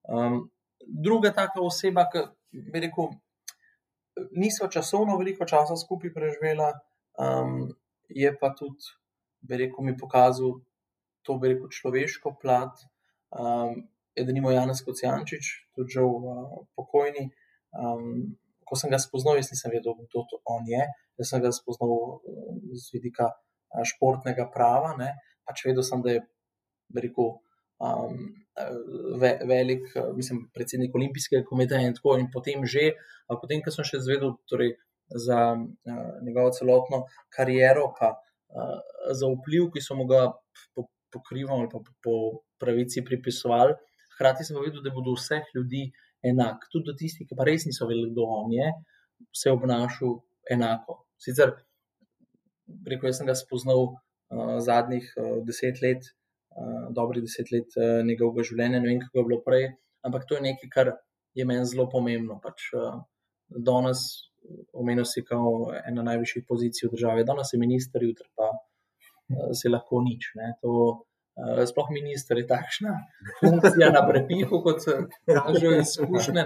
Um, 0.10 0.50
druga 0.88 1.34
taka 1.34 1.62
oseba, 1.62 2.08
ki 2.12 2.24
bi 2.74 2.86
rekel, 2.86 3.12
nismo 4.32 4.70
časovno 4.70 5.18
veliko 5.18 5.46
časa 5.46 5.78
skupaj 5.78 6.14
preživela, 6.14 6.72
um, 7.18 7.70
je 8.10 8.32
pa 8.40 8.54
tudi 8.58 8.90
bi 9.42 9.58
rekel, 9.58 9.84
mi 9.86 9.98
pokazal 9.98 10.60
to, 11.24 11.38
bi 11.38 11.54
rekel, 11.54 11.70
človeško 11.72 12.36
plat. 12.42 12.76
Um, 13.30 13.88
je 14.16 14.26
da 14.26 14.32
nimo 14.34 14.52
Janes 14.52 14.82
Kocijančič, 14.86 15.50
tudi 15.76 16.00
v 16.00 16.06
uh, 16.06 16.66
pokojni. 16.76 17.30
Um, 17.72 18.36
ko 18.66 18.78
sem 18.78 18.92
ga 18.94 19.00
spoznal, 19.02 19.38
jaz 19.40 19.52
nisem 19.54 19.74
vedel, 19.74 19.96
kdo 19.98 20.26
to 20.30 20.42
on 20.46 20.66
je. 20.70 20.82
Jaz 21.22 21.32
sem 21.34 21.44
ga 21.44 21.54
spoznal 21.54 21.94
uh, 21.94 22.20
z 22.74 22.98
vidika 22.98 23.30
uh, 23.32 23.86
športnega 23.86 24.50
prava. 24.54 24.96
Ne. 25.00 25.14
Pač 25.48 25.66
vedel 25.66 25.86
sem, 25.86 26.02
da 26.06 26.18
je 26.18 26.26
rekel, 26.98 27.38
um, 27.80 28.20
ve, 29.22 29.38
velik, 29.48 29.88
mislim, 30.18 30.50
predsednik 30.54 30.96
Olimpijskega 30.96 31.46
komiteja 31.48 31.88
in 31.88 31.96
tako. 31.96 32.18
In 32.20 32.28
potem 32.34 32.66
že, 32.66 32.92
potem, 33.30 33.64
ko 33.64 33.74
sem 33.74 33.88
še 33.88 34.02
zvedel 34.04 34.36
torej, 34.50 34.76
za 35.10 35.58
uh, 35.58 36.22
njegovo 36.22 36.52
celotno 36.54 37.06
kariero, 37.34 37.94
pa 37.98 38.14
uh, 38.14 38.78
za 39.14 39.30
vpliv, 39.30 39.72
ki 39.74 39.82
so 39.82 39.98
mu 39.98 40.06
ga 40.10 40.28
po, 40.76 40.86
pokrivali 41.14 41.66
ali 41.66 41.70
po, 41.72 41.84
po 42.04 42.16
pravici 42.62 43.04
pripisovali. 43.06 43.76
Hkrati 44.16 44.46
sem 44.46 44.60
videl, 44.60 44.84
da 44.84 44.94
bodo 44.94 45.16
vseh 45.16 45.48
ljudi 45.56 45.90
enak, 46.26 46.68
tudi 46.72 46.92
do 46.92 46.96
tistih, 47.00 47.28
ki 47.28 47.38
pa 47.38 47.48
res 47.48 47.66
niso 47.68 47.88
vedeli, 47.88 48.12
kdo 48.12 48.28
on 48.42 48.54
je, 48.54 48.70
se 49.36 49.52
obnašal 49.52 50.18
enako. 50.52 51.00
Sicer, 51.20 51.54
rekel 52.88 53.10
da 53.10 53.16
sem 53.16 53.30
ga 53.30 53.36
spoznal 53.40 53.86
uh, 53.88 54.58
zadnjih 54.64 55.08
uh, 55.16 55.38
deset 55.48 55.80
let, 55.84 56.10
uh, 56.56 56.90
dobrih 56.96 57.24
deset 57.24 57.52
let 57.56 57.78
uh, 57.80 58.02
njegovega 58.08 58.48
življenja, 58.52 58.82
ne 58.82 58.92
vem, 58.92 59.04
kako 59.06 59.22
je 59.22 59.28
bilo 59.30 59.40
prej, 59.46 59.70
ampak 60.08 60.28
to 60.28 60.36
je 60.36 60.46
nekaj, 60.50 60.74
kar 60.74 60.92
je 61.38 61.46
meni 61.48 61.68
zelo 61.70 61.88
pomembno. 61.92 62.40
Pač, 62.44 62.72
uh, 62.76 63.00
danes 63.50 64.06
omenil 64.74 65.06
si 65.06 65.24
kot 65.28 65.76
ena 65.88 66.04
najvišjih 66.06 66.46
pozicij 66.48 66.88
v 66.88 66.96
državi, 66.96 67.26
danes 67.28 67.54
je 67.54 67.60
minister, 67.60 68.04
jutri 68.04 68.28
pa 68.36 68.50
uh, 69.30 69.52
se 69.54 69.70
lahko 69.70 70.02
nič. 70.06 70.34
Ne, 70.36 70.56
to, 70.62 71.06
Uh, 71.40 71.64
sploh 71.64 71.88
minister 71.96 72.36
je 72.36 72.44
takšna 72.50 72.94
funkcija 73.40 73.88
na 73.96 74.02
prepihu, 74.04 74.60
kot 74.60 74.84
so 74.84 74.96
že 75.56 75.70
izkušnje. 75.80 76.44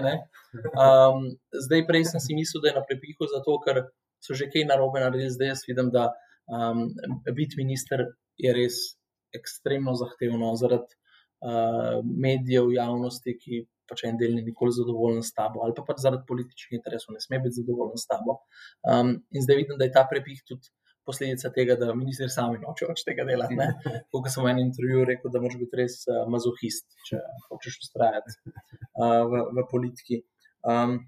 Um, 0.70 1.34
zdaj, 1.50 1.82
prej 1.88 2.04
sem 2.12 2.22
si 2.22 2.36
mislil, 2.38 2.62
da 2.62 2.70
je 2.70 2.76
na 2.78 2.84
prepihu, 2.86 3.26
zato 3.26 3.58
ker 3.64 3.80
so 4.22 4.38
že 4.38 4.46
kaj 4.52 4.68
narobe 4.70 5.02
naredili, 5.02 5.34
zdaj 5.34 5.50
jaz 5.50 5.64
vidim, 5.66 5.90
da 5.90 6.12
um, 6.46 6.94
biti 7.34 7.58
minister 7.58 8.06
je 8.38 8.54
res 8.54 8.94
ekstremno 9.34 9.96
zahtevno 9.98 10.52
zaradi 10.62 10.94
uh, 11.42 11.98
medijev, 12.04 12.70
javnosti, 12.76 13.34
ki 13.34 13.64
pač 13.90 14.06
en 14.06 14.20
del 14.20 14.38
ni 14.38 14.46
nikoli 14.46 14.78
zadovoljen 14.78 15.26
s 15.26 15.34
tabo, 15.34 15.64
ali 15.66 15.74
pa 15.74 15.82
pač 15.90 16.06
zaradi 16.06 16.22
političnih 16.28 16.78
interesov, 16.78 17.18
ne 17.18 17.24
sme 17.24 17.42
biti 17.42 17.58
zadovoljen 17.58 17.98
s 17.98 18.06
tabo. 18.08 18.38
Um, 18.86 19.16
in 19.34 19.42
zdaj 19.42 19.64
vidim, 19.64 19.80
da 19.80 19.90
je 19.90 19.96
ta 19.98 20.06
prepih 20.06 20.46
tudi 20.46 20.70
posledica 21.06 21.50
tega, 21.54 21.76
da 21.80 21.94
ministri 21.94 22.28
sami 22.32 22.60
nočejo 22.62 22.90
več 22.92 23.04
tega 23.06 23.26
delati. 23.28 23.56
Kot 24.12 24.28
sem 24.32 24.44
v 24.44 24.52
enem 24.52 24.68
intervjuju 24.68 25.08
rekel, 25.10 25.32
da 25.34 25.42
moraš 25.42 25.58
biti 25.60 25.80
res 25.80 25.98
uh, 26.08 26.22
mazohist, 26.30 26.86
če 27.08 27.20
hočeš 27.48 27.80
ustrajati 27.84 28.34
uh, 28.34 29.24
v, 29.30 29.42
v 29.58 29.66
politiki. 29.70 30.20
Um, 30.64 30.98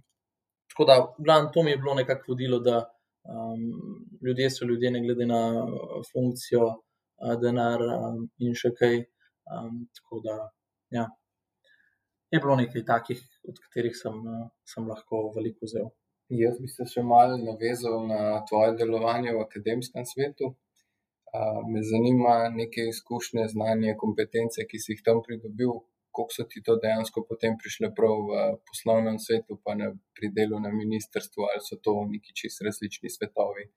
tako 0.73 0.89
da, 0.91 0.99
glavno, 1.19 1.53
to 1.55 1.65
mi 1.67 1.75
je 1.75 1.81
bilo 1.83 1.97
nekako 1.99 2.35
vodilo, 2.35 2.61
da 2.65 2.81
um, 3.25 3.69
ljudje 4.25 4.51
so 4.53 4.69
ljudje, 4.69 4.93
ne 4.95 5.05
glede 5.05 5.29
na 5.29 5.43
funkcijo, 6.13 6.73
uh, 6.73 7.37
denar 7.43 7.85
um, 7.99 8.27
in 8.45 8.57
še 8.59 8.75
kaj. 8.79 9.05
Um, 9.47 9.87
tako 9.95 10.21
da, 10.25 10.41
ja. 10.95 11.07
Je 12.35 12.41
bilo 12.43 12.57
nekaj 12.59 12.83
takih, 12.85 13.21
od 13.47 13.59
katerih 13.63 13.95
sem, 13.95 14.17
sem 14.67 14.89
lahko 14.91 15.29
veliko 15.37 15.69
vzel. 15.69 15.93
Jaz 16.29 16.57
bi 16.59 16.67
se 16.67 16.83
še 16.91 17.03
malo 17.07 17.37
navezal 17.39 18.01
na 18.09 18.41
tvoje 18.49 18.73
delovanje 18.79 19.31
v 19.35 19.43
akademskem 19.45 20.07
svetu. 20.07 20.57
Me 21.71 21.83
zanima 21.87 22.49
neke 22.51 22.89
izkušnje, 22.91 23.45
znanje, 23.53 23.95
kompetence, 24.01 24.65
ki 24.67 24.81
si 24.83 24.97
jih 24.97 25.05
tam 25.07 25.21
pridobil, 25.23 25.85
kako 26.17 26.33
so 26.35 26.47
ti 26.51 26.63
to 26.67 26.79
dejansko 26.83 27.23
potem 27.29 27.55
prišle 27.61 27.93
prav 27.95 28.15
v 28.31 28.43
poslovnem 28.67 29.21
svetu, 29.23 29.59
pa 29.63 29.77
ne 29.79 29.93
pri 30.17 30.33
delu 30.35 30.59
na 30.65 30.73
ministrstvu, 30.75 31.47
ali 31.47 31.63
so 31.63 31.79
to 31.79 31.95
neki 32.11 32.35
čist 32.35 32.65
različni 32.65 33.13
svetovi. 33.13 33.69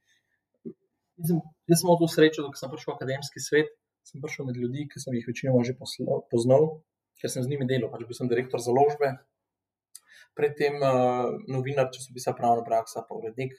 Mislim, 1.19 1.41
jaz 1.67 1.81
sem 1.81 1.89
imel 1.89 1.99
to 1.99 2.07
srečo, 2.09 2.47
da 2.47 2.55
sem 2.55 2.71
prišel 2.71 2.93
v 2.93 2.95
akademski 2.95 3.43
svet, 3.43 3.73
sem 4.07 4.23
prišel 4.23 4.47
med 4.47 4.57
ljudi, 4.57 4.87
ki 4.89 5.03
sem 5.03 5.19
jih 5.19 5.27
večinoma 5.27 5.65
že 5.67 5.75
poznal, 6.31 6.69
ker 7.19 7.29
sem 7.29 7.43
z 7.43 7.51
njimi 7.51 7.67
delal. 7.69 7.91
Pač 7.91 8.07
bil 8.07 8.17
sem 8.17 8.31
direktor 8.31 8.63
založbe, 8.63 9.19
predtem 10.39 10.79
uh, 10.79 11.33
novinar 11.51 11.89
časopisa 11.91 12.33
Pravna 12.37 12.63
praksa, 12.63 13.03
pa 13.07 13.17
urednik, 13.17 13.57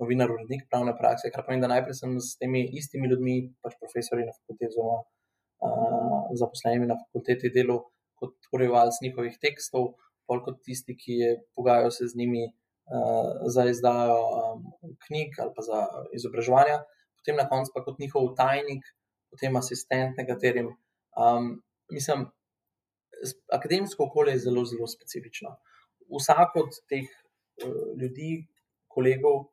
novinar, 0.00 0.30
urednik 0.30 0.68
pravne 0.70 0.94
prakse. 0.98 1.32
Kar 1.34 1.44
pomeni, 1.46 1.64
da 1.64 1.72
najprej 1.72 1.98
sem 1.98 2.14
s 2.22 2.36
temi 2.40 2.62
istimi 2.78 3.10
ljudmi, 3.10 3.36
pač 3.64 3.74
profesori 3.82 4.26
na 4.28 4.34
fakulteti, 4.36 4.70
oziroma 4.70 5.00
uh, 5.02 6.30
zaposlenimi 6.38 6.88
na 6.90 6.98
fakulteti, 7.00 7.52
delal 7.54 7.82
kot 8.20 8.50
urejevalec 8.54 9.00
njihovih 9.02 9.36
tekstov, 9.42 9.94
bolj 10.30 10.44
kot 10.46 10.60
tisti, 10.66 10.94
ki 10.96 11.18
je 11.18 11.30
pogajajo 11.58 11.90
se 11.96 12.08
z 12.12 12.20
njimi 12.20 12.44
uh, 12.46 13.48
za 13.50 13.66
izdajo 13.72 14.18
um, 14.20 14.66
knjig 15.06 15.40
ali 15.42 15.54
pa 15.56 15.64
za 15.66 15.80
izobraževanje, 16.16 16.76
potem 17.18 17.40
na 17.40 17.48
koncu 17.48 17.72
pa 17.74 17.82
kot 17.86 17.98
njihov 17.98 18.28
tajnik, 18.38 18.84
potem 19.32 19.56
asistent 19.58 20.20
nekaterim. 20.20 20.70
Um, 21.16 21.56
mislim, 21.90 22.28
akademsko 23.52 24.06
okolje 24.06 24.36
je 24.36 24.44
zelo, 24.46 24.64
zelo 24.68 24.86
specifično 24.88 25.56
vsak 26.10 26.56
od 26.60 26.80
teh 26.90 27.06
uh, 27.06 27.94
ljudi, 28.00 28.46
kolegov, 28.90 29.46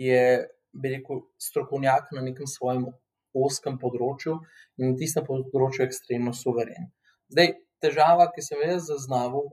je, 0.00 0.48
bi 0.72 0.94
rekel, 0.96 1.24
strokovnjak 1.38 2.10
na 2.16 2.24
nekem 2.24 2.48
svojem 2.48 2.88
oskem 3.36 3.78
področju 3.78 4.40
in 4.80 4.92
na 4.92 4.98
tistem 4.98 5.26
področju 5.26 5.84
ekstremno 5.86 6.32
suveren. 6.34 6.90
Zdaj, 7.30 7.54
težava, 7.82 8.26
ki 8.34 8.42
sem 8.42 8.62
jaz 8.64 8.88
zaznal, 8.90 9.50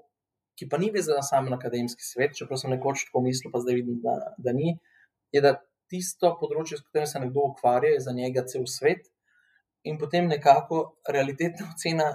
ki 0.58 0.65
pa 0.70 0.80
ni 0.82 0.89
vezana 0.93 1.22
samo 1.22 1.52
na 1.52 1.60
akademski 1.60 2.02
svet, 2.04 2.34
čeprav 2.38 2.60
sem 2.62 2.74
nekoč 2.74 3.06
tako 3.08 3.22
mislil, 3.28 3.54
pa 3.54 3.62
zdaj 3.62 3.78
vidim, 3.78 4.00
da, 4.02 4.15
da 4.41 4.54
ni, 4.56 4.74
je, 5.36 5.43
da 5.43 5.60
tisto 5.91 6.34
področje, 6.39 6.80
s 6.80 6.88
katerim 6.88 7.10
se 7.10 7.22
nekdo 7.22 7.46
ukvarja, 7.52 7.93
je 7.96 8.06
za 8.08 8.15
njega 8.15 8.43
cel 8.50 8.65
svet. 8.72 9.06
In 9.88 10.00
potem 10.02 10.28
nekako 10.28 10.98
realitetna 11.08 11.70
ocena 11.72 12.10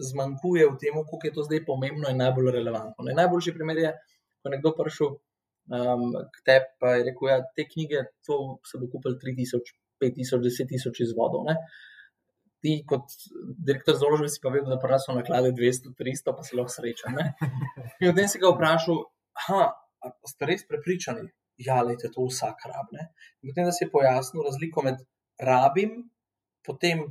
zmanjkuje 0.00 0.68
v 0.70 0.78
tem, 0.80 0.96
kako 0.96 1.26
je 1.26 1.32
to 1.34 1.44
zdaj 1.46 1.64
pomembno 1.66 2.10
in 2.10 2.20
najbolj 2.20 2.50
relevantno. 2.56 3.04
Ne, 3.04 3.16
najboljši 3.18 3.54
primer 3.56 3.78
je, 3.78 3.92
ko 4.40 4.48
je 4.48 4.54
nekdo 4.56 4.72
prišel 4.78 5.12
um, 5.12 6.16
k 6.34 6.44
tebi 6.46 6.90
in 6.90 6.98
je 6.98 7.06
rekel: 7.10 7.28
ja, 7.28 7.38
Te 7.56 7.66
knjige, 7.68 8.04
se 8.24 8.80
bo 8.80 8.90
kupil 8.92 9.16
3000, 9.20 9.74
5000, 10.02 10.42
10.000 10.48 11.04
izvodov. 11.06 11.44
Ne. 11.48 11.56
Ti, 12.60 12.74
kot 12.88 13.12
direktor 13.56 13.96
založbe, 13.96 14.28
si 14.28 14.40
pa 14.42 14.52
vedel, 14.52 14.68
da 14.72 14.80
pa 14.80 14.98
so 15.00 15.16
naklade 15.16 15.52
200, 15.56 15.94
300, 15.96 16.36
pa 16.36 16.44
si 16.44 16.56
lahko 16.56 16.72
srečen. 16.74 17.16
In 18.00 18.10
potem 18.10 18.28
si 18.28 18.40
ga 18.40 18.52
vprašal, 18.52 18.98
ali 19.48 20.32
ste 20.32 20.48
res 20.48 20.66
prepričani, 20.68 21.24
da 21.24 21.64
ja, 21.64 21.80
je 21.88 22.10
to 22.12 22.26
vsak 22.28 22.66
rab. 22.68 22.92
Ne? 22.96 23.08
In 23.40 23.52
potem 23.52 23.72
si 23.72 23.88
pojasnil 23.92 24.44
razliko 24.44 24.84
med 24.84 25.00
rabim, 25.40 26.10
potem 26.66 27.06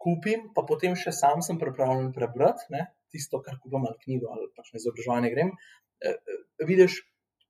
kupim, 0.00 0.48
pa 0.56 0.64
potem 0.68 0.96
še 0.96 1.12
sam 1.12 1.44
sem 1.44 1.58
pripravljen 1.60 2.10
prebrati 2.16 2.72
ne, 2.74 2.86
tisto, 3.12 3.42
kar 3.44 3.58
kupim 3.60 3.84
ali 3.88 3.98
knjigo 4.04 4.30
ali 4.32 4.48
pač 4.56 4.72
na 4.72 4.80
izobraževanje 4.80 5.30
grem. 5.34 5.52
E, 6.00 6.14
e, 6.14 6.40
vidiš, 6.68 7.02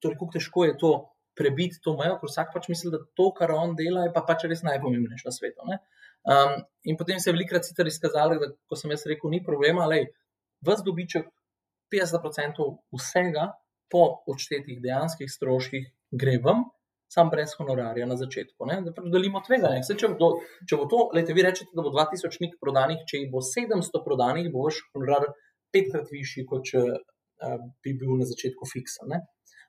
torej, 0.03 0.19
kako 0.19 0.31
težko 0.37 0.67
je 0.67 0.77
to 0.81 0.93
prebiti 1.39 1.79
to 1.85 1.95
mejo, 1.99 2.19
ker 2.21 2.31
vsak 2.31 2.51
pač 2.55 2.69
misli, 2.73 2.91
da 2.93 3.01
to, 3.17 3.31
kar 3.37 3.55
on 3.55 3.77
dela, 3.79 4.05
je 4.07 4.15
pa 4.15 4.25
pač 4.27 4.49
res 4.51 4.65
najpomembnejše 4.67 5.29
na 5.29 5.35
svetu. 5.35 5.69
Um, 5.71 6.57
in 6.85 6.99
potem 7.01 7.21
se 7.21 7.31
je 7.31 7.37
velikrat 7.37 7.65
sicer 7.65 7.89
izkazalo, 7.89 8.37
da 8.43 8.51
ko 8.69 8.77
sem 8.77 8.93
jaz 8.93 9.07
rekel, 9.09 9.31
ni 9.33 9.41
problema, 9.45 9.87
je 9.95 10.11
vse 10.67 10.85
dobiček, 10.85 11.31
50% 11.91 12.67
vsega 12.95 13.47
po 13.91 14.03
odštetih 14.31 14.79
dejanskih 14.83 15.31
stroških 15.31 15.89
gre 16.15 16.37
vam 16.45 16.69
sam 17.11 17.31
brez 17.31 17.55
honorarja 17.59 18.07
na 18.07 18.17
začetku. 18.17 18.67
Ne? 18.71 18.81
Da 18.87 18.93
pač 18.95 19.09
delimo 19.13 19.43
tveganje. 19.47 19.83
Če, 19.99 20.13
če 20.71 20.79
bo 20.79 20.87
to, 20.91 21.01
lejte, 21.17 21.35
vi 21.35 21.45
rečete, 21.47 21.75
da 21.75 21.83
bo 21.83 21.91
2000 21.95 22.39
knjig 22.39 22.59
prodanih, 22.63 23.03
če 23.11 23.25
jih 23.25 23.33
bo 23.33 23.43
700 23.47 24.03
prodanih, 24.05 24.51
bo 24.55 24.69
vaš 24.69 24.79
honorar 24.95 25.27
petkrat 25.75 26.13
višji, 26.15 26.47
kot 26.51 26.69
če 26.71 26.85
uh, 26.87 27.57
bi 27.83 27.97
bil 27.99 28.15
na 28.21 28.29
začetku 28.31 28.69
fiksen. 28.73 29.11
Ne? 29.11 29.25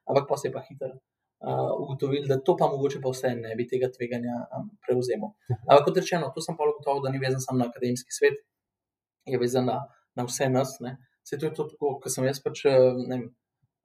Ampak 0.09 0.29
pa 0.29 0.37
se 0.37 0.49
je 0.49 0.53
pa 0.53 0.61
hitro. 0.67 0.93
Uh, 1.41 1.71
ugotovili, 1.81 2.27
da 2.29 2.37
to 2.37 2.53
pa 2.53 2.67
mogoče 2.69 2.99
pa 3.01 3.09
vse 3.09 3.31
ne 3.33 3.55
bi 3.57 3.65
tega 3.65 3.87
tveganja 3.89 4.43
um, 4.53 4.67
prevzel. 4.85 5.23
Ampak 5.49 5.87
kot 5.87 5.97
rečeno, 5.97 6.29
to 6.35 6.43
sem 6.45 6.53
pa 6.57 6.67
ugotovil, 6.69 7.01
da 7.07 7.09
ni 7.09 7.21
vezan 7.23 7.41
samo 7.41 7.63
na 7.63 7.71
akademski 7.71 8.13
svet, 8.13 8.37
je 9.25 9.39
vezan 9.41 9.65
na, 9.65 9.79
na 10.13 10.27
vse 10.29 10.51
nas. 10.53 10.77
Se 11.25 11.41
to 11.41 11.49
je 11.49 11.55
to, 11.57 11.65
kot 11.81 12.05
sem 12.13 12.29
jaz 12.29 12.37
pač, 12.45 12.67
ne 12.69 13.09
vem, 13.15 13.25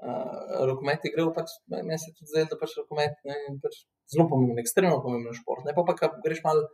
uh, 0.05 0.65
rokomet 0.69 1.05
igral, 1.09 1.33
pač 1.37 1.57
meni 1.73 1.99
se 2.01 2.13
tudi 2.15 2.33
zdaj, 2.33 2.49
da 2.53 2.59
pač 2.61 2.77
rokomet 2.81 3.19
je 3.25 3.59
pač 3.63 3.83
zelo 4.13 4.29
pomemben, 4.31 4.63
ekstremno 4.63 5.01
pomemben 5.05 5.37
šport. 5.37 5.67
Ne 5.67 5.75
pa 5.77 5.85
pa, 5.89 5.97
pa 6.01 6.13
greš 6.25 6.43
malo 6.45 6.67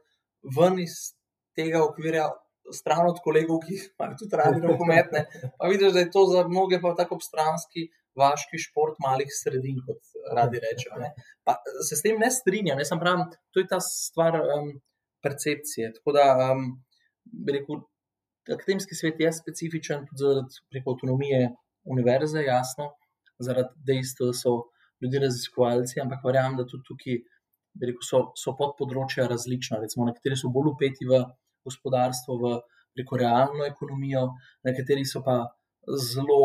ven 0.57 0.81
iz 0.83 1.15
tega 1.57 1.83
okvirja, 1.85 2.29
stran 2.73 3.09
od 3.11 3.19
kolegov, 3.25 3.63
ki 3.67 3.79
imajo 3.79 4.19
tudi 4.21 4.39
radi 4.39 4.63
rokometne. 4.71 5.27
Pa 5.59 5.71
vidiš, 5.73 5.95
da 5.97 6.05
je 6.05 6.13
to 6.15 6.25
za 6.31 6.47
mnoge 6.49 6.81
pa 6.83 6.95
tako 6.99 7.21
obstranski. 7.21 7.89
Vaški 8.13 8.59
šport 8.61 8.99
malih 9.01 9.31
sredin, 9.33 9.79
kot 9.87 10.11
radi 10.37 10.59
rečejo. 10.61 10.99
Pa 11.49 11.55
se 11.89 11.97
s 11.97 12.05
tem 12.05 12.19
ne 12.21 12.29
strinjam. 12.29 12.83
Jaz 12.83 12.91
sem 12.93 13.01
pravi, 13.01 13.25
to 13.49 13.63
je 13.63 13.69
ta 13.71 13.79
stvar 13.81 14.37
um, 14.37 14.67
percepcije. 15.25 15.95
Tako 15.97 16.13
da, 16.19 16.27
um, 16.53 16.67
rekel, 17.49 17.81
akademski 18.53 18.99
svet 18.99 19.21
je 19.25 19.33
specifičen 19.33 20.05
tudi 20.11 20.27
zaradi 20.27 20.83
avtonomije 20.85 21.55
univerze, 21.89 22.45
jasno, 22.45 22.91
zaradi 23.45 23.75
dejstva, 23.89 24.31
da 24.31 24.39
so 24.39 24.55
ljudje 25.03 25.23
raziskovalci, 25.27 26.01
ampak 26.03 26.25
verjamem, 26.27 26.59
da 26.61 26.67
tudi 26.69 26.87
tukaj 26.89 27.19
rekel, 27.81 28.05
so, 28.07 28.23
so 28.39 28.55
podpodročja 28.59 29.27
različna. 29.31 29.81
Recimo, 29.83 30.07
nekateri 30.09 30.39
so 30.39 30.53
bolj 30.55 30.73
upeti 30.75 31.09
v 31.09 31.23
gospodarstvo, 31.67 32.39
v 32.43 32.55
preko 32.97 33.19
realno 33.21 33.67
ekonomijo, 33.67 34.29
nekateri 34.69 35.05
so 35.09 35.23
pa 35.25 35.39
zelo 36.13 36.43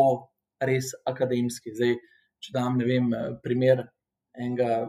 res 0.64 0.92
akademski. 1.06 1.74
Zdaj, 1.76 1.96
če 2.42 2.54
dam 2.54 2.78
vem, 2.82 3.12
primer 3.44 3.84
enega 4.38 4.86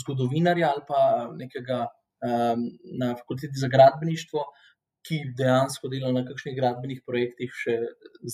zgodovinarja 0.00 0.72
ali 0.74 0.82
pa 0.86 1.02
nekega 1.38 1.84
um, 1.86 2.64
na 2.98 3.14
fakulteti 3.18 3.58
za 3.58 3.70
gradbeništvo. 3.72 4.44
Ki 5.06 5.22
dejansko 5.32 5.88
dela 5.88 6.10
na 6.12 6.26
kakšnih 6.28 6.52
gradbenih 6.58 6.98
projektih, 7.08 7.52
še 7.56 7.78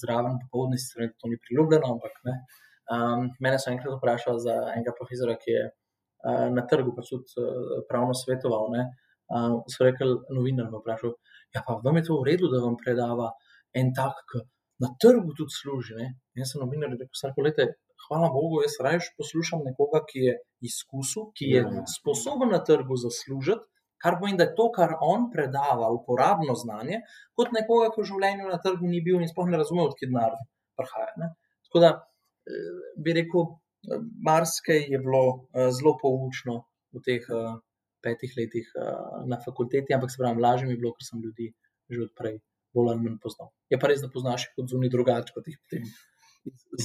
zraven, 0.00 0.40
popoldne, 0.42 0.80
sicer 0.82 1.12
to 1.14 1.30
ni 1.30 1.38
priljubljeno, 1.38 1.92
ampak 1.94 2.16
ne. 2.26 2.40
Um, 2.86 3.30
mene 3.42 3.58
so 3.58 3.72
enkrat 3.72 3.96
vprašali 3.96 4.42
za 4.44 4.54
enega 4.74 4.94
profesora, 4.98 5.34
ki 5.40 5.50
je 5.50 5.64
uh, 5.66 6.46
na 6.54 6.62
trgu 6.70 6.94
pač 6.94 7.10
tudi 7.10 7.42
uh, 7.42 7.80
pravno 7.88 8.14
svetoval. 8.14 8.70
Uh, 8.70 9.56
so 9.72 9.86
rekli, 9.86 10.12
novinar 10.30 10.70
me 10.70 10.78
vprašal, 10.82 11.16
ja, 11.54 11.64
pa 11.66 11.80
vam 11.82 11.98
je 11.98 12.06
to 12.06 12.20
v 12.20 12.28
redu, 12.30 12.50
da 12.52 12.62
vam 12.62 12.78
predava 12.78 13.32
en 13.74 13.90
tak, 13.96 14.22
ki 14.30 14.44
na 14.84 14.92
trgu 15.02 15.34
tudi 15.34 15.56
služi. 15.56 15.96
Ne? 15.98 16.12
Jaz 16.38 16.54
sem 16.54 16.62
novinar, 16.62 16.92
rekel 16.94 17.18
sem, 17.18 17.34
lete, 17.42 17.70
hvala 18.06 18.30
Bogu, 18.32 18.62
jaz 18.64 18.76
raje 18.84 19.08
poslušam 19.18 19.64
nekoga, 19.66 20.02
ki 20.08 20.26
je 20.28 20.36
izkusil, 20.68 21.30
ki 21.36 21.50
je 21.54 21.62
ja. 21.64 21.86
sposoben 21.90 22.52
na 22.54 22.62
trgu 22.64 22.98
zaslužiti. 23.02 23.66
Kar 24.02 24.18
pomeni, 24.20 24.36
da 24.36 24.44
je 24.44 24.52
to, 24.58 24.66
kar 24.74 24.92
on 25.00 25.30
predava, 25.32 25.88
uporabno 25.90 26.52
znanje, 26.54 27.00
kot 27.34 27.54
nekoga, 27.56 27.88
ki 27.94 28.02
v 28.02 28.10
življenju 28.10 28.50
na 28.50 28.58
trgu 28.62 28.90
ni 28.90 29.00
bil 29.02 29.22
in 29.24 29.30
sploh 29.30 29.48
ne 29.48 29.56
razume, 29.56 29.86
odkje 29.88 30.10
denar 30.10 30.36
prihaja. 30.76 31.14
Ne? 31.22 31.30
Tako 31.66 31.82
da 31.82 31.90
bi 33.02 33.14
rekel, 33.16 33.46
marsikaj 34.26 34.84
je 34.92 34.98
bilo 34.98 35.22
eh, 35.54 35.70
zelo 35.72 35.96
poučno 36.02 36.64
v 36.94 37.02
teh 37.06 37.22
eh, 37.22 37.54
petih 38.02 38.32
letih 38.38 38.66
na 39.26 39.38
fakulteti, 39.42 39.94
ampak 39.94 40.12
se 40.12 40.20
pravi, 40.20 40.42
lažje 40.42 40.66
mi 40.66 40.76
je 40.76 40.78
bilo, 40.78 40.92
ker 40.94 41.06
sem 41.06 41.22
ljudi 41.24 41.48
že 41.90 42.04
odprej 42.04 42.36
bolj 42.74 42.92
ali 42.92 43.02
manj 43.02 43.18
poznal. 43.22 43.50
Je 43.72 43.78
pa 43.80 43.90
res, 43.90 44.02
da 44.04 44.10
poznaš 44.12 44.46
kot 44.54 44.68
zunaj 44.70 44.92
drugače, 44.92 45.34
kot 45.34 45.48
jih 45.48 45.58
potem 45.62 45.86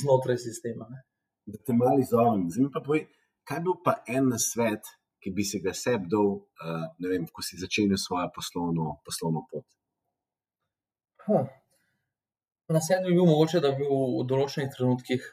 znotraj 0.01 0.39
sistema. 0.41 0.87
Ne? 0.89 1.03
Da 1.51 1.61
te 1.65 1.75
malo 1.77 1.99
izovem. 2.01 2.47
Zdaj 2.53 2.71
pa 2.73 2.83
povej, 2.85 3.05
kaj 3.47 3.61
bi 3.61 3.69
bil 3.69 3.77
pa 3.85 3.95
en 4.17 4.31
svet, 4.39 4.89
ki 5.21 5.33
bi 5.37 5.45
se 5.45 5.61
ga 5.61 5.73
sebi 5.77 6.09
dal, 6.09 6.31
uh, 6.65 6.85
vem, 7.05 7.27
ko 7.29 7.43
si 7.45 7.59
začenil 7.61 7.99
svojo 8.01 8.29
poslovno, 8.33 8.95
poslovno 9.05 9.43
pot? 9.51 9.67
Huh. 11.27 11.45
Na 12.73 12.81
sebi 12.81 13.11
bi 13.11 13.19
bil 13.19 13.29
mogoče, 13.29 13.61
da 13.61 13.73
bi 13.77 13.85
v 13.85 14.25
določenih 14.29 14.71
trenutkih 14.73 15.27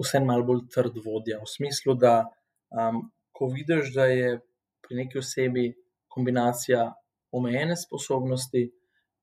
vse 0.00 0.20
malo 0.20 0.46
bolj 0.46 0.64
trd 0.74 0.98
vodja. 1.04 1.40
V 1.42 1.48
smislu, 1.50 1.94
da 1.94 2.14
um, 2.70 3.04
ko 3.32 3.48
vidiš, 3.52 3.92
da 3.94 4.06
je 4.10 4.38
pri 4.84 4.96
neki 5.02 5.18
osebi 5.18 5.72
kombinacija 6.08 6.92
omejene 7.34 7.76
sposobnosti 7.76 8.64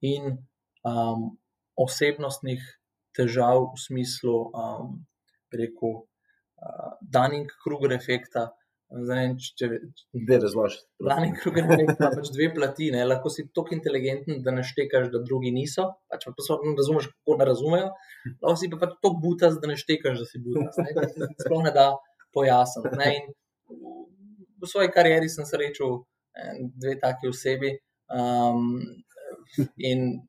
in 0.01 0.31
um, 0.83 1.27
osebnostnih 1.79 2.63
težav 3.15 3.69
v 3.73 3.79
smislu, 3.79 4.37
um, 4.51 4.97
rekel, 5.51 6.01
uh, 6.01 6.91
Dunning-Kruger 7.01 7.95
efekta. 7.95 8.49
Zdaj, 8.91 9.29
če 9.55 9.67
ne 10.19 10.37
razložiš. 10.43 10.81
Dunning-Kruger 10.99 11.63
efekt 11.63 12.01
ima 12.01 12.09
pač 12.11 12.31
dve 12.35 12.49
plati. 12.55 12.89
Ne? 12.91 13.05
Lahko 13.07 13.31
si 13.31 13.45
tako 13.55 13.71
inteligenten, 13.77 14.41
da 14.43 14.51
ne 14.51 14.65
štekaš, 14.67 15.07
da 15.13 15.21
drugi 15.23 15.53
niso. 15.55 15.85
Pač 16.11 16.25
pa 16.27 16.43
so, 16.43 16.57
razumeš, 16.77 17.07
kako 17.13 17.37
ne 17.39 17.47
razumejo. 17.47 17.91
Lahko 18.33 18.55
si 18.59 18.69
pa 18.73 18.81
pač 18.81 18.97
tako 18.97 19.13
butas, 19.23 19.55
da 19.63 19.71
ne 19.71 19.77
štekaš, 19.79 20.19
da 20.23 20.27
si 20.27 20.41
butas. 20.43 20.75
Sploh 21.45 21.63
ne 21.63 21.71
da 21.75 21.85
pojasniti. 22.35 23.21
V 24.61 24.69
svoji 24.69 24.91
karieri 24.93 25.31
sem 25.31 25.47
srečal 25.47 26.01
dve 26.75 26.97
taki 26.99 27.31
osebi. 27.31 27.77
Um, 28.11 28.75
in 29.79 30.19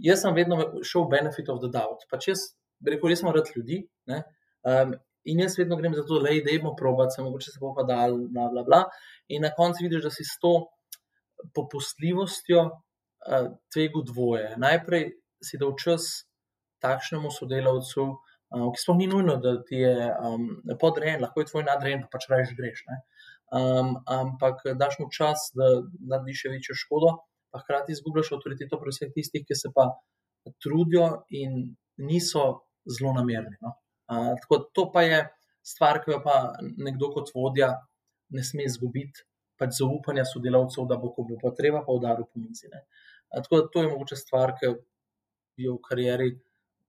jaz 0.00 0.24
sem 0.24 0.32
vedno 0.36 0.56
šel 0.80 1.04
benefit 1.12 1.52
of 1.52 1.60
the 1.60 1.68
doubt. 1.68 2.08
Pač 2.08 2.30
jaz, 2.32 2.46
rekel, 2.80 3.12
jaz 3.12 3.20
sem 3.22 3.30
rad 3.36 3.52
ljudi. 3.52 3.82
Um, 4.08 4.96
in 5.30 5.42
jaz 5.44 5.58
vedno 5.58 5.76
grem 5.76 5.94
za 5.94 6.04
to, 6.06 6.20
da 6.24 6.32
idemo 6.34 6.74
probati, 6.76 7.16
se 7.16 7.22
mogoče 7.22 7.52
se 7.52 7.60
bo 7.60 7.74
pa 7.76 7.84
dal, 7.88 8.16
bla, 8.32 8.48
bla, 8.52 8.64
bla. 8.66 8.82
In 9.28 9.44
na 9.44 9.50
koncu 9.56 9.84
vidiš, 9.84 10.02
da 10.06 10.10
si 10.10 10.24
s 10.24 10.38
to 10.42 10.54
popustljivostjo 11.54 12.64
uh, 12.64 13.50
tvegu 13.72 14.02
dvoje. 14.06 14.54
Najprej 14.56 15.10
si 15.44 15.60
dal 15.60 15.76
čas 15.78 16.08
takšnemu 16.82 17.30
sodelavcu, 17.34 18.08
uh, 18.08 18.66
ki 18.72 18.82
sploh 18.82 18.98
ni 18.98 19.06
nujno, 19.10 19.36
da 19.42 19.58
ti 19.62 19.84
je 19.84 20.10
um, 20.10 20.50
podrejen, 20.80 21.22
lahko 21.22 21.44
je 21.44 21.52
tvoj 21.52 21.68
nadrejen, 21.68 22.04
pa 22.06 22.16
pač 22.16 22.28
rečeš 22.32 22.56
greš. 22.58 22.84
Um, 23.48 23.96
ampak 24.06 24.64
daš 24.76 24.98
mu 25.00 25.08
čas, 25.14 25.50
da 25.56 25.78
narediš 26.10 26.44
še 26.44 26.54
večjo 26.56 26.78
škodo 26.84 27.18
pa 27.50 27.60
hkrati 27.62 27.92
izgubljaš 27.92 28.32
avtoriteto 28.32 28.78
pri 28.80 28.92
vseh 28.92 29.12
tistih, 29.14 29.44
ki 29.48 29.56
se 29.56 29.70
pa 29.74 29.88
trudijo 30.62 31.08
in 31.30 31.76
niso 31.96 32.44
zelo 32.96 33.12
namerni. 33.16 33.56
No? 33.64 33.74
Uh, 34.08 34.34
tako 34.42 34.58
to 34.72 34.88
pa 34.92 35.04
je 35.04 35.22
stvar, 35.62 36.00
ki 36.04 36.14
jo 36.14 36.20
pa 36.24 36.36
nekdo 36.60 37.10
kot 37.12 37.32
vodja 37.34 37.74
ne 38.32 38.44
sme 38.44 38.64
izgubiti, 38.68 39.24
pač 39.60 39.78
zaupanja 39.80 40.24
sodelavcev, 40.28 40.86
da 40.88 40.96
bo, 41.00 41.12
ko 41.12 41.26
bo 41.28 41.38
pa 41.42 41.52
treba, 41.56 41.82
pa 41.84 41.96
udaril 41.96 42.28
po 42.28 42.40
mizi. 42.40 42.70
Uh, 42.72 42.84
tako 43.42 43.60
da 43.60 43.72
to 43.72 43.84
je 43.84 43.90
mogoče 43.92 44.16
stvar, 44.16 44.54
ki 44.60 44.72
jo 45.64 45.78
v 45.78 45.82
karieri. 45.88 46.30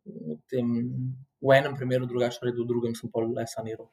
V, 0.10 0.40
tem, 0.50 0.70
v 1.44 1.54
enem 1.54 1.76
primeru, 1.78 2.08
drugače, 2.10 2.40
v 2.42 2.66
drugem, 2.66 2.96
sem 2.98 3.12
pa 3.14 3.22
le 3.22 3.44
saniral. 3.48 3.92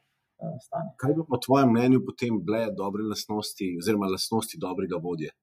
Kaj 0.97 1.13
bi 1.17 1.25
po 1.29 1.37
tvojem 1.41 1.69
mnenju 1.73 1.99
potem 2.05 2.39
bile 2.45 2.67
dobre 2.77 3.03
lastnosti, 3.05 3.67
oziroma 3.81 4.09
lastnosti 4.09 4.57
dobrega 4.61 4.97
vodje? 5.01 5.33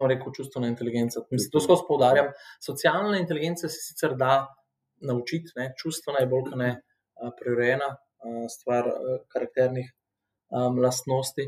kako 0.00 0.08
rekli, 0.08 0.32
čustvena 0.36 0.68
inteligenca. 0.68 1.20
Mislim, 1.30 1.50
to 1.50 1.60
skozi 1.60 1.82
poudarjam. 1.88 2.26
Socialna 2.60 3.18
inteligenca 3.18 3.68
se 3.68 3.80
sicer 3.80 4.16
da 4.16 4.46
naučiti, 5.00 5.52
ne? 5.56 5.72
čustvena 5.78 6.22
je 6.22 6.30
bolj 6.30 6.50
kot 6.50 6.58
ne 6.60 6.70
prerejena 7.38 7.94
stvar 8.52 8.86
karakternih 9.32 9.88
um, 10.50 10.78
lastnosti, 10.82 11.46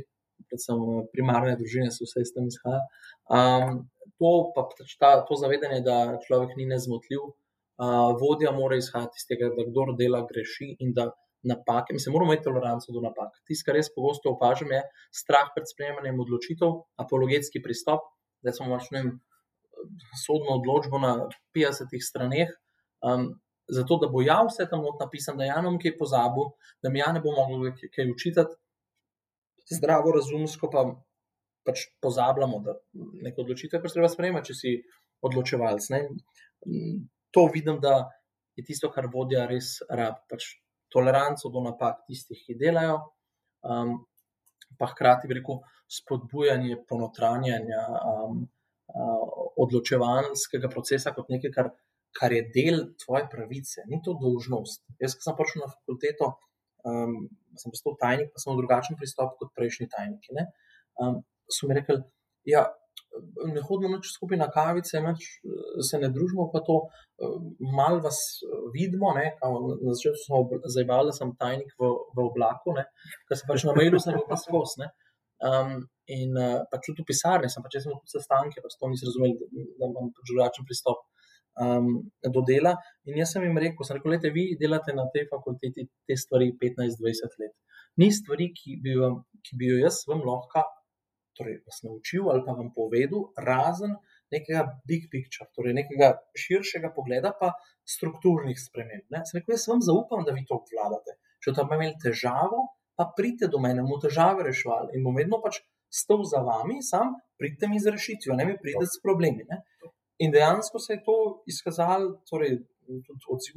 predvsem 0.48 0.82
primarne 1.12 1.54
družine, 1.60 1.90
se 1.94 2.06
vse 2.06 2.24
iz 2.24 2.32
tem 2.34 2.48
izhaja. 2.50 2.82
Um, 3.28 3.84
to 4.20 4.32
pa 4.54 4.66
pač 4.70 4.96
ta, 5.00 5.14
to 5.28 5.38
zavedanje, 5.40 5.82
da 5.86 6.18
človek 6.26 6.54
ni 6.58 6.66
nezmotljiv, 6.70 7.24
uh, 7.26 8.12
vodja 8.20 8.54
mora 8.54 8.78
izhajati 8.80 9.20
iz 9.20 9.28
tega, 9.28 9.50
da 9.56 9.66
kdo 9.68 9.92
dela 9.98 10.24
greši 10.28 10.76
in 10.78 10.94
da. 10.98 11.12
Napake, 11.42 11.90
mi 11.90 11.98
se 11.98 12.12
moramo 12.14 12.30
imeti 12.30 12.44
toleranco 12.46 12.92
do 12.94 13.00
napak. 13.02 13.32
Tisto, 13.50 13.64
kar 13.66 13.74
res 13.74 13.88
pogosto 13.90 14.30
opažam, 14.30 14.70
je 14.70 14.78
strah 15.10 15.48
pred 15.50 15.66
sprejemanjem 15.66 16.20
odločitev, 16.22 16.76
apologetski 17.02 17.58
pristop, 17.64 18.04
da 18.46 18.52
smo 18.54 18.68
pač, 18.70 19.08
sodno 20.22 20.60
odločbo 20.60 21.00
na 21.02 21.10
50 21.58 21.98
straneh, 21.98 22.52
um, 23.02 23.28
zato 23.68 23.98
da 24.02 24.08
bo 24.08 24.22
ja 24.22 24.40
vse 24.46 24.66
tam 24.70 24.84
napisano, 25.00 25.38
da 25.38 25.48
ja 25.48 25.60
nam 25.62 25.78
kaj 25.80 25.96
pozabil, 25.98 26.50
da 26.82 26.90
mi 26.90 27.00
ja 27.00 27.12
ne 27.12 27.20
bo 27.20 27.34
mogel 27.36 27.72
kaj 27.94 28.10
učitati, 28.10 28.56
zdravo, 29.70 30.12
razumsko 30.12 30.70
pa 30.70 30.84
pač 31.66 31.86
pozabljamo, 32.02 32.58
da 32.64 32.74
neko 33.22 33.44
odločitev 33.44 33.82
pač 33.82 33.94
treba 33.94 34.10
sprejemati, 34.10 34.50
če 34.50 34.58
si 34.58 34.72
odločevalc. 35.22 35.88
Ne? 35.94 36.00
To 37.32 37.46
vidim, 37.54 37.78
da 37.80 38.08
je 38.58 38.64
tisto, 38.66 38.90
kar 38.92 39.08
vodja 39.12 39.46
res 39.48 39.76
rab, 39.88 40.24
pač 40.30 40.56
toleranco 40.92 41.50
do 41.54 41.62
napak 41.64 42.02
tistih, 42.08 42.40
ki 42.44 42.58
delajo. 42.60 42.98
Um, 43.62 44.00
pa 44.78 44.88
hkrati 44.90 45.28
veliko 45.30 45.60
spodbujanje 45.92 46.80
ponotranjanja 46.88 47.82
um, 48.10 48.42
uh, 48.42 49.24
odločevalskega 49.62 50.70
procesa 50.72 51.12
kot 51.14 51.30
nekaj, 51.30 51.52
kar, 51.54 51.70
kar 52.18 52.34
je 52.34 52.42
del 52.54 52.82
tvoje 53.02 53.26
pravice, 53.32 53.86
ni 53.90 54.00
to 54.04 54.16
dolžnost. 54.20 54.84
Jaz, 55.02 55.16
ki 55.16 55.26
sem 55.26 55.36
prišel 55.38 55.64
na 55.64 55.70
fakulteto, 55.72 56.32
um, 56.88 57.16
sem 57.58 57.72
postal 57.74 57.96
tajnik, 58.00 58.32
pa 58.32 58.42
sem 58.42 58.52
imel 58.52 58.62
drugačen 58.62 58.98
pristop 59.00 59.36
kot 59.40 59.52
prejšnji 59.56 59.88
tajniki. 59.92 60.46
Um, 61.02 61.22
so 61.52 61.68
mi 61.68 61.76
rekli, 61.78 61.98
ja, 62.48 62.66
ne 63.52 63.60
hodimo 63.66 63.96
noč 63.96 64.08
skupaj 64.14 64.38
na 64.40 64.48
kavice, 64.52 65.00
neč, 65.04 65.26
se 65.88 66.00
ne 66.00 66.08
družimo, 66.12 66.48
pa 66.52 66.62
to 66.64 66.78
malo 67.76 68.00
vas 68.04 68.18
vidimo. 68.74 69.12
Ne, 69.16 69.32
na 69.42 69.94
začetku 69.96 70.22
smo 70.24 70.42
zabavali, 70.64 71.12
da 71.12 71.16
sem 71.16 71.34
tajnik 71.40 71.74
v, 71.80 71.92
v 72.16 72.26
oblaku, 72.26 72.76
ker 73.28 73.38
sem 73.38 73.48
pač 73.50 73.66
na 73.68 73.76
mailu, 73.76 74.00
sem 74.02 74.16
pa 74.28 74.38
skos. 74.40 74.78
Um, 75.42 75.80
in 76.12 76.36
pač 76.70 76.88
tudi 76.88 77.02
v 77.02 77.08
pisarni 77.10 77.50
sem, 77.52 77.64
pač 77.64 77.80
sem 77.80 77.92
tudi 77.92 78.14
sestanke, 78.16 78.62
pa 78.62 78.72
to 78.72 78.92
nisem 78.92 79.10
razumel, 79.10 79.36
da, 79.40 79.66
da 79.80 79.90
imam 79.90 80.12
pač 80.16 80.32
drugačen 80.32 80.68
pristop. 80.68 81.04
Um, 81.60 81.88
do 82.32 82.40
dela, 82.48 82.70
in 83.04 83.18
jaz 83.20 83.34
sem 83.34 83.42
jim 83.44 83.58
rekel, 83.60 83.84
sem 83.84 83.98
rekel, 83.98 84.14
lete, 84.14 84.30
vi 84.32 84.54
delate 84.56 84.94
na 84.96 85.04
tej 85.12 85.26
fakulteti 85.28 85.84
te 86.08 86.16
stvari 86.16 86.54
15-20 86.56 87.34
let. 87.42 87.52
Ni 88.00 88.08
stvari, 88.08 88.46
ki 88.56 88.78
bi, 88.80 88.94
vam, 88.96 89.18
ki 89.44 89.58
bi 89.60 89.68
jo 89.68 89.82
jaz 89.82 89.98
vam 90.08 90.24
lahko 90.24 90.64
torej, 91.36 91.58
vas 91.66 91.82
naučil 91.84 92.30
ali 92.30 92.44
pa 92.46 92.52
vam 92.56 92.70
povedal, 92.76 93.32
razen 93.36 93.96
nekega 94.32 94.64
big 94.88 95.08
picture, 95.12 95.48
torej 95.56 95.74
nekega 95.76 96.14
širšega 96.44 96.92
pogleda, 96.96 97.32
pa 97.40 97.52
strukturnih 97.88 98.56
sprememb. 98.56 99.06
Ne? 99.12 99.24
Sem 99.28 99.40
rekel, 99.40 99.56
jaz 99.56 99.68
vam 99.68 99.82
zaupam, 99.84 100.24
da 100.26 100.36
vi 100.36 100.46
to 100.48 100.56
obvladate. 100.60 101.18
Če 101.44 101.54
tam 101.56 101.72
imeli 101.74 101.98
težavo, 102.00 102.68
pa 102.96 103.08
pridite 103.16 103.50
do 103.52 103.60
mene, 103.60 103.84
bomo 103.84 103.98
težave 104.00 104.46
reševali 104.46 104.96
in 104.96 105.04
bom 105.04 105.16
vedno 105.16 105.40
pač 105.44 105.60
stal 105.92 106.22
za 106.28 106.40
vami, 106.44 106.80
sam 106.84 107.16
pridite 107.40 107.68
mi 107.68 107.80
z 107.80 107.92
rešitvijo, 107.96 108.36
ne 108.38 108.48
mi 108.48 108.56
pridete 108.60 108.88
s 108.88 109.02
problemi. 109.04 109.44
Ne? 109.48 109.60
In 110.22 110.30
dejansko 110.30 110.78
se 110.78 110.94
je 110.94 111.02
to 111.06 111.16
izkazalo, 111.50 112.20
torej 112.30 112.60
tudi 112.86 113.26
odziv 113.34 113.56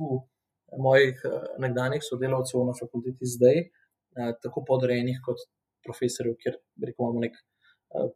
mojih 0.87 1.21
eh, 1.25 1.35
nekdanjih 1.63 2.03
sodelavcev 2.03 2.65
na 2.65 2.73
fakulteti 2.79 3.29
zdaj, 3.35 3.59
eh, 3.59 4.31
tako 4.43 4.63
podrejenih 4.69 5.19
kot 5.25 5.43
profesorjev, 5.85 6.37
kjer 6.41 6.57
rekel, 6.87 7.03
imamo 7.03 7.21
nek 7.25 7.37
eh, 7.37 8.09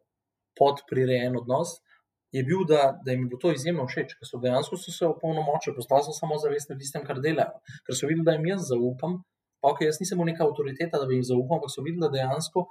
podprirejen 0.58 1.38
odnos. 1.42 1.78
Je 2.34 2.42
bil, 2.46 2.62
da, 2.66 2.92
da 3.04 3.10
jim 3.10 3.24
je 3.24 3.28
bilo 3.30 3.40
to 3.42 3.50
izjemno 3.54 3.86
všeč, 3.90 4.12
ker 4.18 4.28
so 4.28 4.38
dejansko 4.42 4.78
so 4.78 4.92
se 4.94 5.06
opolnomočili, 5.06 5.74
postali 5.78 6.06
so 6.06 6.14
samo 6.14 6.38
zavestni 6.38 6.76
v 6.76 6.82
tistem, 6.82 7.06
kar 7.06 7.18
delajo. 7.22 7.58
Ker 7.86 7.98
so 7.98 8.10
videli, 8.10 8.26
da 8.28 8.36
jim 8.36 8.46
jaz 8.52 8.68
zaupam, 8.70 9.16
pa 9.62 9.72
ok, 9.74 9.82
jaz 9.88 9.98
nisem 10.02 10.22
neka 10.26 10.46
avtoriteta, 10.46 11.00
da 11.00 11.08
bi 11.10 11.18
jim 11.18 11.26
zaupal, 11.26 11.58
ampak 11.58 11.74
so 11.74 11.82
videli, 11.86 12.04
da 12.06 12.12
dejansko 12.14 12.68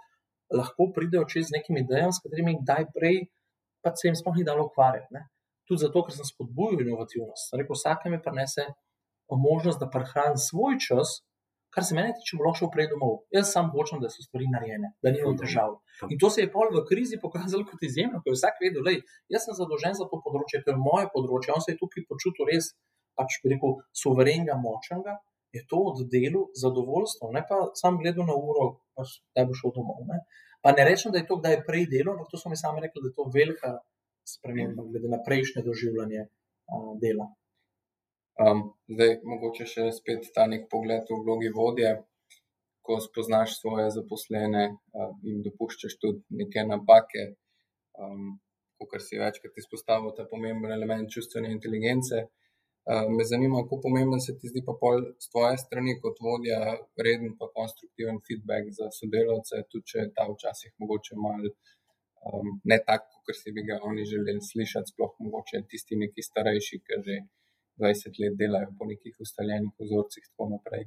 lahko 0.55 0.88
pridejo 0.95 1.25
čez 1.30 1.51
nekimi 1.55 1.84
idejami, 1.84 2.15
s 2.15 2.23
katerimi 2.23 2.55
jih 2.55 2.63
daj 2.71 2.88
prej, 2.95 3.19
pa 3.84 3.91
se 3.95 4.07
jim 4.07 4.15
sploh 4.15 4.39
ni 4.39 4.47
dalo 4.47 4.69
ukvarjati. 4.69 5.27
Tudi 5.70 5.86
zato, 5.86 6.01
ker 6.05 6.15
sem 6.15 6.26
spodbujal 6.26 6.82
inovativnost. 6.82 7.53
Rekel, 7.53 7.78
vsake 7.78 8.09
mi 8.09 8.22
prenese 8.26 8.65
možnost, 9.30 9.80
da 9.80 9.89
prehranim 9.89 10.38
svoj 10.38 10.80
čas, 10.82 11.20
kar 11.70 11.86
se 11.86 11.95
meni 11.95 12.13
tiče, 12.17 12.38
lahko 12.41 12.57
šel 12.59 12.72
prej 12.74 12.88
domov. 12.93 13.20
Jaz 13.36 13.51
sam 13.53 13.70
hočem, 13.74 14.01
da 14.01 14.09
so 14.09 14.26
stvari 14.26 14.49
narejene, 14.49 14.93
da 15.05 15.13
nimam 15.13 15.38
težav. 15.38 15.78
In 16.09 16.17
to 16.22 16.32
se 16.34 16.41
je 16.41 16.51
pol 16.51 16.74
v 16.74 16.82
krizi 16.89 17.20
pokazalo 17.22 17.67
kot 17.70 17.84
izjemno, 17.86 18.24
ker 18.24 18.34
je 18.34 18.39
vsak 18.39 18.61
vedel, 18.63 18.86
da 18.88 18.95
jaz 19.36 19.45
sem 19.45 19.57
zadolžen 19.59 19.97
za 19.99 20.09
to 20.09 20.22
področje, 20.26 20.63
to 20.65 20.74
je 20.74 20.82
moje 20.82 21.09
področje. 21.13 21.53
On 21.53 21.65
se 21.65 21.76
je 21.76 21.80
tukaj 21.82 22.07
počutil 22.09 22.49
res, 22.49 22.74
pač 23.20 23.38
bi 23.43 23.53
rekel, 23.53 23.78
suverenega, 24.01 24.57
močnega. 24.63 25.20
Je 25.53 25.63
to 25.70 25.78
od 25.91 26.03
delu 26.09 26.43
zadovoljstvo, 26.57 27.32
ne 27.34 27.41
pa 27.45 27.61
sam 27.78 27.97
gledal 28.01 28.26
na 28.26 28.36
uro, 28.38 28.67
pač, 28.97 29.20
da 29.38 29.45
bo 29.49 29.57
šel 29.57 29.74
domov. 29.78 30.03
Ne? 30.09 30.22
Pa 30.65 30.74
ne 30.78 30.86
rečem, 30.86 31.13
da 31.13 31.22
je 31.22 31.30
to 31.30 31.39
kdaj 31.39 31.63
prej 31.70 31.88
delo, 31.89 32.13
ampak 32.13 32.30
to 32.34 32.38
so 32.38 32.49
mi 32.49 32.57
sami 32.57 32.84
rekli, 32.86 33.01
da 33.01 33.09
je 33.09 33.17
to 33.17 33.26
velika 33.34 33.72
sprememba, 34.38 34.86
glede 34.91 35.11
na 35.11 35.19
prejšnje 35.25 35.63
doživljanje 35.65 36.25
uh, 36.25 36.93
dela. 37.01 37.30
Um, 38.39 38.61
zdaj, 38.88 39.17
mogoče 39.27 39.65
še 39.67 39.89
spet 39.91 40.30
ta 40.36 40.45
nek 40.47 40.69
pogled 40.71 41.09
v 41.11 41.17
vlogi 41.25 41.49
vodje, 41.55 41.89
ko 42.88 42.97
spoznaš 43.03 43.57
svoje 43.59 43.89
zaposlene 43.91 44.65
uh, 44.71 45.09
in 45.27 45.41
dopuščaš 45.45 45.97
tudi 46.01 46.39
neke 46.41 46.63
napake, 46.69 47.25
um, 47.99 48.38
kot 48.80 49.03
si 49.03 49.19
večkrat 49.19 49.59
izpostavil, 49.59 50.13
ta 50.15 50.23
pomemben 50.30 50.71
element 50.71 51.11
čustvene 51.11 51.51
inteligence. 51.51 52.23
Uh, 52.89 53.09
me 53.11 53.27
zanima, 53.27 53.59
kako 53.65 53.82
pomemben 53.84 54.23
se 54.23 54.38
ti 54.39 54.49
zdi 54.49 54.63
pa 54.65 54.73
pol 54.80 55.03
z 55.19 55.27
tvoje 55.34 55.59
strani 55.61 55.97
kot 56.01 56.23
vodja, 56.23 56.61
reden 57.03 57.36
pa 57.41 57.51
konstruktiven 57.57 58.23
feedback 58.25 58.71
za 58.77 58.88
sodelavce, 58.95 59.65
tudi 59.69 59.91
če 59.91 59.99
je 60.05 60.13
ta 60.15 60.30
včasih 60.32 60.71
mogoče 60.80 61.19
mal 61.25 61.43
um, 62.28 62.55
ne 62.63 62.78
tako, 62.88 63.22
kot 63.26 63.38
si 63.38 63.53
bi 63.55 63.63
ga 63.67 63.80
oni 63.89 64.05
želeli 64.11 64.41
slišati, 64.51 64.93
sploh 64.93 65.13
mogoče 65.26 65.63
tisti 65.72 65.99
neki 66.03 66.26
starejši, 66.30 66.82
ki 66.86 67.03
že. 67.07 67.20
20 67.80 68.20
let 68.22 68.38
delajo 68.39 68.72
po 68.78 68.86
nekih 68.91 69.15
ustaljenih 69.26 69.74
vzorcih, 69.80 70.24
in 70.24 70.32
tako 70.32 70.49
naprej. 70.53 70.84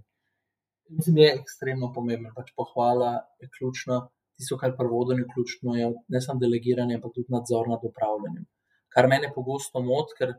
Mislim, 0.96 1.16
da 1.16 1.22
je 1.22 1.36
ekstremno 1.40 1.88
pomembno. 1.96 2.32
Pač 2.36 2.52
pohvala 2.56 3.12
je 3.40 3.48
ključna, 3.56 4.00
tisto, 4.36 4.58
kar 4.60 4.74
pri 4.78 4.88
vodenju 4.92 5.24
ključno 5.34 5.76
je, 5.80 5.88
ne 6.14 6.20
samo 6.20 6.42
delegiranje, 6.44 6.98
ampak 6.98 7.14
tudi 7.16 7.32
nadzor 7.36 7.70
nad 7.72 7.86
upravljanjem. 7.90 8.44
Kar 8.92 9.08
mene 9.08 9.32
pogosto 9.34 9.80
moti, 9.80 10.18
ker 10.18 10.34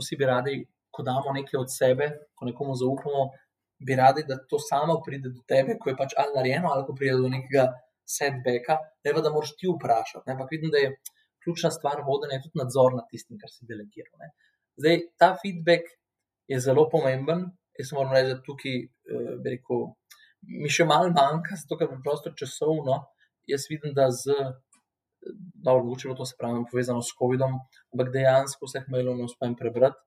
vsi 0.00 0.16
bi 0.20 0.28
radi, 0.32 0.54
ko 0.94 1.04
damo 1.08 1.32
nekaj 1.36 1.60
od 1.60 1.72
sebe, 1.78 2.08
ko 2.36 2.48
nekomu 2.48 2.76
zaupamo, 2.82 3.28
bi 3.86 3.96
radi, 3.98 4.24
da 4.28 4.38
to 4.48 4.60
samo 4.70 5.00
pride 5.04 5.28
do 5.36 5.44
tebe, 5.48 5.76
ko 5.80 5.90
je 5.90 5.98
pač 6.00 6.16
ali 6.16 6.36
narejeno, 6.38 6.72
ali 6.72 6.86
ko 6.88 6.96
pride 6.96 7.18
do 7.20 7.28
nekega 7.28 7.66
setbacka, 8.16 8.78
ne 9.04 9.14
pa 9.14 9.24
da 9.24 9.32
moraš 9.34 9.54
ti 9.58 9.70
vprašati. 9.70 10.30
Ampak 10.34 10.54
vidim, 10.54 10.70
da 10.74 10.82
je 10.82 10.92
ključna 11.44 11.70
stvar 11.74 12.02
vodenja 12.06 12.40
tudi 12.42 12.60
nadzor 12.62 12.94
nad 12.98 13.08
tistim, 13.10 13.38
kar 13.40 13.50
si 13.50 13.66
delegiral. 13.68 14.14
Ne. 14.22 14.30
Zdaj, 14.80 15.00
ta 15.18 15.32
feedback 15.42 15.90
je 16.48 16.60
zelo 16.60 16.88
pomemben. 16.92 17.48
Jaz 17.78 17.92
moram 17.96 18.12
reči, 18.14 18.34
da 18.34 18.42
tukaj, 18.46 18.76
eh, 18.84 19.32
rekel, 19.48 19.86
mi 20.62 20.70
še 20.70 20.84
malo 20.88 21.10
manjka, 21.14 21.56
zato 21.62 21.78
ker 21.80 21.90
preprosto 21.90 22.34
časovno. 22.36 22.98
Jaz 23.48 23.66
vidim, 23.70 23.94
da 23.96 24.08
z, 24.10 24.36
da 25.64 25.74
odločilo 25.74 26.14
to 26.18 26.26
se 26.28 26.36
pravi, 26.38 26.64
povezano 26.70 27.02
s 27.02 27.14
COVID-om, 27.18 27.58
ampak 27.94 28.12
dejansko 28.14 28.68
vseh 28.68 28.88
mailov 28.92 29.18
ne 29.18 29.26
uspem 29.30 29.56
prebrati. 29.58 29.98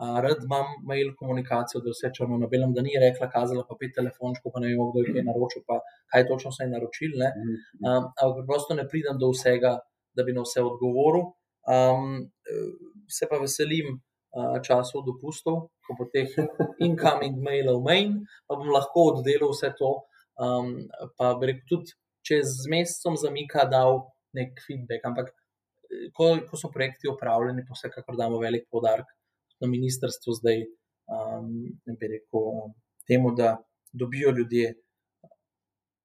Rad 0.00 0.44
imam 0.44 0.66
mail 0.88 1.12
komunikacijo, 1.16 1.82
da 1.84 1.92
vse 1.92 2.08
črno 2.16 2.38
na 2.40 2.46
belem, 2.48 2.72
da 2.72 2.80
ni 2.82 2.94
rekla, 3.02 3.28
kazala 3.28 3.66
pa 3.68 3.76
pet 3.80 3.92
telefončkov, 3.98 4.52
pa 4.54 4.60
ne 4.62 4.70
vem, 4.72 4.80
kdo 4.92 5.02
je 5.04 5.12
kaj 5.12 5.26
naročil, 5.26 5.64
pa 5.68 5.76
kaj 6.12 6.24
točno 6.30 6.52
se 6.56 6.64
je 6.64 6.70
naročil. 6.72 7.16
Um, 7.20 8.06
ampak 8.08 8.38
preprosto 8.38 8.76
ne 8.78 8.86
pridem 8.88 9.18
do 9.20 9.28
vsega, 9.34 9.74
da 10.16 10.24
bi 10.24 10.32
na 10.32 10.46
vse 10.46 10.64
odgovoril. 10.64 11.28
Um, 11.68 12.16
se 13.12 13.28
pa 13.28 13.42
veselim, 13.44 14.00
časov 14.64 15.04
dopustov, 15.04 15.68
ko 15.84 15.98
bo 15.98 16.06
teh 16.14 16.32
incoming 16.86 17.36
mailov 17.44 17.82
main, 17.84 18.20
pa 18.48 18.56
bom 18.56 18.72
lahko 18.72 19.10
oddelal 19.12 19.52
vse 19.52 19.74
to. 19.76 19.92
Um, 20.40 20.72
pa 21.18 21.34
bi 21.36 21.52
rekel, 21.52 21.66
tudi 21.68 21.92
če 22.24 22.40
z 22.46 22.72
mesecem 22.72 23.20
zamika, 23.20 23.68
dal 23.68 24.06
nek 24.32 24.64
feedback. 24.64 25.04
Ampak, 25.04 25.32
ko, 26.16 26.32
ko 26.48 26.56
so 26.56 26.72
projekti 26.72 27.10
upravljeni, 27.12 27.68
pa 27.68 27.76
vsekakor 27.76 28.16
damo 28.16 28.40
velik 28.40 28.70
podarek 28.72 29.08
na 29.60 29.68
ministrstvu 29.68 30.36
zdaj, 30.40 30.62
um, 31.10 31.50
bi 31.98 32.12
rekel, 32.14 32.46
temu, 33.08 33.34
da 33.36 33.56
dobijo 33.92 34.30
ljudje 34.36 34.74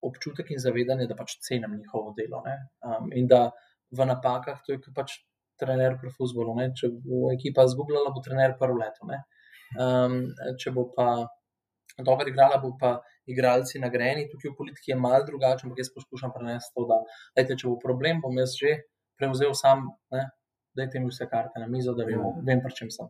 občutek 0.06 0.52
in 0.52 0.62
zavedanje, 0.62 1.08
da 1.08 1.18
pač 1.18 1.38
cenim 1.48 1.78
njihovo 1.78 2.14
delo. 2.18 2.44
Um, 2.86 3.10
in 3.14 3.28
da 3.28 3.50
v 3.92 4.06
napakah, 4.06 4.62
to 4.66 4.76
je 4.76 4.94
pač 4.96 5.20
trener 5.60 5.98
pri 6.02 6.12
futbolu. 6.12 6.58
Če 6.78 6.92
bo 6.92 7.32
ekipa 7.34 7.66
zgubljala, 7.72 8.14
bo 8.14 8.24
trener 8.26 8.58
prvo 8.60 8.78
leto. 8.82 9.08
Um, 9.80 10.22
če 10.62 10.74
bo 10.76 10.90
pa 10.96 11.10
dobro 11.98 12.28
igrala, 12.30 12.60
bo 12.62 12.76
pa 12.80 12.98
igralci 13.32 13.80
nagrajeni. 13.80 14.28
Tukaj 14.32 14.52
v 14.52 14.58
politiki 14.58 14.92
je 14.92 15.00
malo 15.00 15.24
drugače, 15.28 15.66
ampak 15.66 15.82
jaz 15.82 15.94
poskušam 15.96 16.34
prenesti 16.36 16.76
to, 16.76 16.86
da 16.90 17.02
lejte, 17.38 17.58
če 17.62 17.70
bo 17.70 17.78
problem, 17.82 18.22
bom 18.22 18.36
jaz 18.42 18.58
že 18.60 18.82
prevzel 19.20 19.56
sam, 19.56 19.88
da 20.12 20.28
dajte 20.76 21.00
mi 21.00 21.08
vse 21.08 21.28
karte 21.32 21.62
na 21.62 21.70
mizo, 21.72 21.96
da 21.96 22.04
vemo, 22.08 22.36
vem, 22.44 22.60
pri 22.64 22.76
čem 22.76 22.92
sem. 22.92 23.08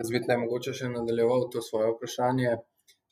Jaz 0.00 0.10
bi 0.12 0.20
le 0.24 0.36
mogoče 0.40 0.72
še 0.72 0.88
nadaljeval 0.94 1.42
to 1.52 1.60
svoje 1.60 1.90
vprašanje. 1.92 2.56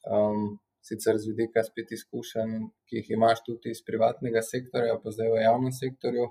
Um, 0.09 0.45
sicer 0.89 1.19
z 1.21 1.29
vidika 1.29 1.61
spet 1.67 1.91
izkušenj, 1.93 2.53
ki 2.89 3.01
jih 3.01 3.11
imaš 3.17 3.43
tudi 3.45 3.75
iz 3.75 3.83
privatnega 3.85 4.41
sektorja, 4.47 4.95
pa 5.03 5.13
zdaj 5.13 5.29
v 5.35 5.43
javnem 5.43 5.75
sektorju 5.79 6.31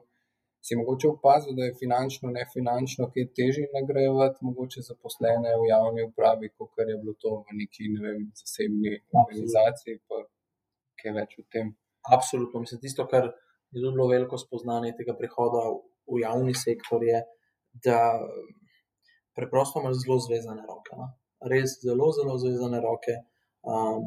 si 0.66 0.78
mogoče 0.80 1.12
opazil, 1.12 1.54
da 1.60 1.68
je 1.68 1.76
finančno, 1.82 2.32
ne 2.34 2.46
finančno, 2.54 3.10
ki 3.14 3.24
je 3.24 3.28
težje 3.40 3.68
nagrajevati, 3.76 4.46
mogoče 4.50 4.82
zaposlene 4.88 5.54
v 5.62 5.70
javni 5.70 6.08
upravi, 6.08 6.50
kot 6.58 6.82
je 6.82 6.98
bilo 7.04 7.14
to 7.22 7.36
v 7.44 7.60
neki 7.60 7.92
ne 7.94 8.02
vem, 8.08 8.24
zasebni 8.42 8.96
organizaciji, 9.22 10.02
pa 10.10 10.24
kaj 11.04 11.16
več 11.20 11.38
o 11.38 11.46
tem. 11.54 11.70
Absolutno. 12.18 12.64
Mislim, 12.66 12.82
tisto, 12.82 13.06
kar 13.14 13.30
je 13.30 13.84
zelo 13.86 14.10
veliko 14.10 14.42
spoznanje 14.42 14.96
tega 14.98 15.14
prihoda 15.22 15.68
v 16.10 16.24
javni 16.26 16.58
sektor, 16.58 17.06
je, 17.06 17.22
da 17.86 18.02
preprosto 19.38 19.82
imaš 19.82 20.02
zelo 20.04 20.20
zvezane 20.26 20.66
roke. 20.68 20.98
No? 20.98 21.12
Res 21.52 21.78
zelo, 21.84 22.12
zelo 22.18 22.38
zvezane 22.42 22.82
roke. 22.84 23.20
Um, 23.68 24.06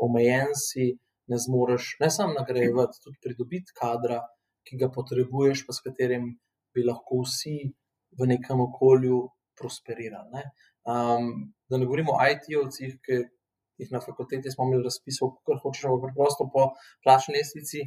omejen 0.00 0.54
si, 0.56 0.92
ne 1.28 1.38
zmoriš, 1.38 1.96
ne 2.00 2.08
samo 2.10 2.34
nagrajevati, 2.38 3.00
tudi 3.04 3.20
pridobiti 3.22 3.74
kadra 3.78 4.22
ki 4.68 4.78
ga 4.80 4.88
potrebuješ, 4.94 5.66
pa 5.66 5.74
s 5.76 5.84
katerim 5.84 6.32
bi 6.74 6.84
lahko 6.86 7.22
vsi 7.26 7.56
v 8.18 8.28
nekem 8.30 8.62
okolju 8.64 9.20
prosperirali. 9.58 10.30
Ne? 10.36 10.44
Um, 10.92 11.30
da 11.70 11.78
ne 11.78 11.86
govorimo 11.86 12.16
o 12.16 12.26
IT-ovcih, 12.32 12.98
ki 13.04 13.20
jih 13.82 13.92
na 13.92 14.00
fakulteti 14.04 14.50
smo 14.52 14.68
imeli 14.68 14.86
razpisov, 14.86 15.36
kar 15.48 15.60
hočeš, 15.62 15.88
ampak 15.88 16.12
preprosto 16.12 16.46
po 16.54 16.68
plačni 17.04 17.38
lestvici 17.38 17.86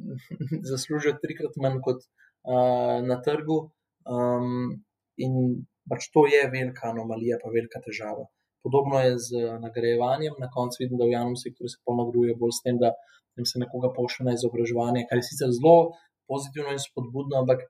zaslužijo 0.70 1.16
trikrat 1.22 1.56
manj 1.62 1.80
kot 1.86 2.04
uh, 2.04 3.00
na 3.08 3.20
trgu. 3.24 3.60
Um, 4.04 4.84
in 5.16 5.64
pač 5.90 6.08
to 6.14 6.24
je 6.30 6.42
velika 6.52 6.88
anomalija, 6.90 7.38
pa 7.42 7.52
velika 7.52 7.80
težava. 7.84 8.26
Podobno 8.64 9.00
je 9.04 9.18
z 9.20 9.42
nagrajevanjem, 9.60 10.38
na 10.40 10.48
koncu 10.50 10.80
vidim, 10.80 10.96
da 11.00 11.04
v 11.04 11.12
javnem 11.12 11.36
sektorju 11.36 11.68
se 11.68 11.80
pa 11.84 11.96
nagrajuje 11.98 12.36
bolj 12.40 12.54
s 12.56 12.64
tem, 12.64 12.78
da 12.80 12.94
jim 13.36 13.46
se 13.48 13.60
nekoga 13.60 13.90
pošlje 13.92 14.28
na 14.28 14.36
izobraževanje, 14.38 15.04
kar 15.10 15.20
je 15.20 15.26
sicer 15.28 15.52
zelo 15.52 15.92
pozitivno 16.30 16.72
in 16.72 16.80
spodbudno, 16.80 17.42
ampak 17.42 17.66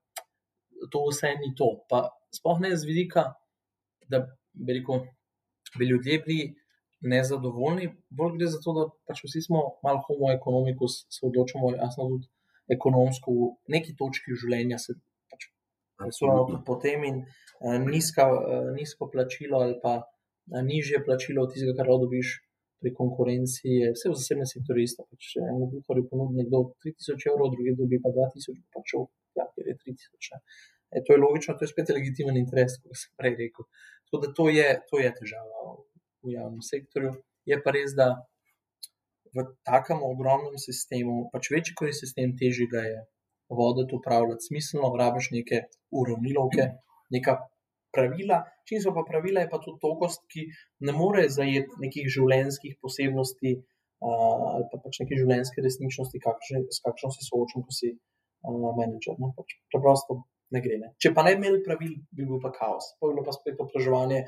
to 0.92 1.02
vse 1.08 1.32
ni 1.40 1.50
to. 1.58 1.70
Pa 1.90 2.04
sploh 2.34 2.60
ne 2.62 2.74
z 2.76 2.86
vidika, 2.86 3.32
da 4.10 4.22
bi, 4.52 4.78
rekel, 4.78 5.02
bi 5.78 5.88
ljudje 5.90 6.20
bili 6.26 6.52
nezadovoljni, 7.04 7.90
bolj 8.10 8.38
gre 8.38 8.52
za 8.52 8.60
to, 8.64 8.76
da 8.76 8.84
pač 9.08 9.24
vsi 9.26 9.42
smo 9.48 9.64
malo 9.84 10.04
homo 10.06 10.30
economicus, 10.32 11.02
se 11.10 11.26
odločamo, 11.26 11.74
jasno, 11.74 12.06
tudi 12.12 12.30
ekonomsko 12.70 13.34
v 13.34 13.50
neki 13.74 13.96
točki 13.98 14.36
življenja 14.40 14.78
se 14.80 14.94
pač 16.00 16.18
tudi 16.20 16.60
potem 16.66 17.04
in 17.08 17.20
uh, 17.22 17.78
nizka, 17.84 18.26
uh, 18.30 18.72
nizko 18.76 19.10
plačilo 19.12 19.62
ali 19.64 19.78
pa 19.82 20.00
uh, 20.00 20.62
nižje 20.62 21.04
plačilo 21.06 21.44
od 21.44 21.54
tistega, 21.54 21.76
kar 21.78 21.92
dobiš 21.92 22.40
pri 22.84 22.92
konkurenci, 22.92 23.64
je 23.80 23.92
vse 23.96 24.10
v 24.12 24.18
zasebnem 24.20 24.48
sektorju 24.50 24.84
isto. 24.84 25.06
Pač, 25.08 25.32
če 25.32 25.44
en 25.48 25.62
kuhar 25.72 26.02
ponudi 26.10 26.42
nekdo 26.42 26.60
3000 26.84 27.30
evrov, 27.32 27.54
drugi 27.54 27.72
dobi 27.78 28.00
pa 28.04 28.12
2000, 28.12 28.60
pa 28.74 28.82
če 28.84 29.00
ja, 29.40 29.46
je 29.56 29.76
3000. 29.80 30.42
E, 30.92 31.00
to 31.00 31.16
je 31.16 31.22
logično, 31.22 31.56
to 31.56 31.64
je 31.64 31.72
spet 31.72 31.94
legitimen 31.96 32.36
interes, 32.36 32.76
kot 32.82 33.00
sem 33.00 33.14
prej 33.20 33.38
rekel. 33.40 33.66
Tako 34.04 34.20
da 34.20 34.32
to 34.36 34.50
je, 34.52 34.68
to 34.90 35.00
je 35.00 35.14
težava 35.16 35.64
v 36.24 36.36
javnem 36.36 36.60
sektorju. 36.60 37.14
Je 37.48 37.58
pa 37.64 37.72
res, 37.74 37.96
da 37.96 38.10
v 39.34 39.48
takem 39.66 40.04
ogromnem 40.04 40.60
sistemu, 40.60 41.24
pač 41.32 41.50
večji 41.56 41.74
kot 41.80 41.90
je 41.90 41.96
sistem, 42.04 42.36
težje 42.38 42.68
ga 42.70 42.84
je 42.84 43.00
voditi, 43.56 43.96
upravljati 43.96 44.48
smiselno, 44.48 44.92
rabiš 44.98 45.30
neke 45.34 45.64
uravnilovke, 45.94 46.68
neka 47.14 47.38
pravila. 47.94 48.42
Če 48.68 48.80
so 48.82 48.94
pa 48.96 49.04
pravila, 49.06 49.44
je 49.44 49.50
pa 49.52 49.60
tudi 49.62 49.80
tokost, 49.82 50.24
ki 50.32 50.46
ne 50.88 50.94
more 50.96 51.26
zajeti 51.30 51.80
nekih 51.84 52.08
življenjskih 52.16 52.78
posebnosti 52.82 53.54
uh, 53.54 54.46
ali 54.54 54.68
pa 54.72 54.80
pač 54.84 55.02
neke 55.02 55.18
življenjske 55.20 55.64
resničnosti, 55.64 56.22
kakšne, 56.26 56.64
s 56.74 56.84
kakšno 56.84 57.12
se 57.14 57.26
soočam, 57.28 57.66
ko 57.66 57.76
si 57.76 57.92
uh, 57.94 58.70
menedžer. 58.78 59.20
Ne? 59.22 59.32
Pač 59.36 59.58
preprosto 59.72 60.22
ne 60.54 60.62
gre. 60.64 60.80
Ne? 60.80 60.94
Če 61.02 61.12
pa 61.16 61.26
ne 61.26 61.34
bi 61.36 61.44
imeli 61.44 61.62
pravil, 61.66 61.94
bi 62.14 62.26
bil 62.28 62.40
pa 62.42 62.52
kaos. 62.56 62.94
Pa 62.98 63.10
bi 63.10 63.18
bilo 63.18 63.26
pa 63.26 63.36
spet 63.36 63.60
obtoževanje, 63.60 64.24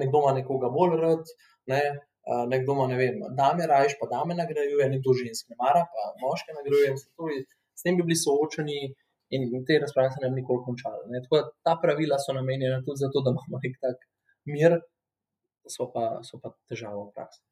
nekdo 0.00 0.24
ima 0.24 0.36
nekoga 0.38 0.72
bolj 0.72 0.98
rad. 1.02 1.36
Ne? 1.72 1.82
Uh, 2.22 2.44
nekdo 2.46 2.76
ima, 2.76 2.86
ne 2.86 2.96
vem, 3.00 3.16
dame 3.34 3.66
rajš, 3.66 3.96
pa 3.98 4.06
dame 4.10 4.36
nagrajuje, 4.38 4.86
nekdo 4.92 5.14
ženske 5.18 5.56
ne 5.56 5.58
mara, 5.58 5.82
pa 5.90 6.12
moške 6.22 6.54
nagrajuje. 6.54 6.94
S 7.78 7.84
tem 7.84 7.96
bi 7.96 8.06
bili 8.06 8.18
soočeni 8.24 8.78
in 9.32 9.64
te 9.68 9.78
razprave 9.80 10.10
se 10.12 10.20
ne 10.22 10.28
bi 10.30 10.40
nikoli 10.40 10.64
končale. 10.66 11.22
Tako 11.24 11.40
da 11.40 11.44
ta 11.66 11.72
pravila 11.82 12.18
so 12.24 12.34
namenjena 12.36 12.82
tudi 12.86 13.02
zato, 13.04 13.24
da 13.24 13.32
imamo 13.32 13.62
nek 13.64 13.74
tak 13.84 13.98
mir, 14.52 14.76
so 15.74 15.88
pa, 15.94 16.04
so 16.26 16.40
pa 16.42 16.52
težave 16.68 17.00
v 17.00 17.10
praksi. 17.16 17.42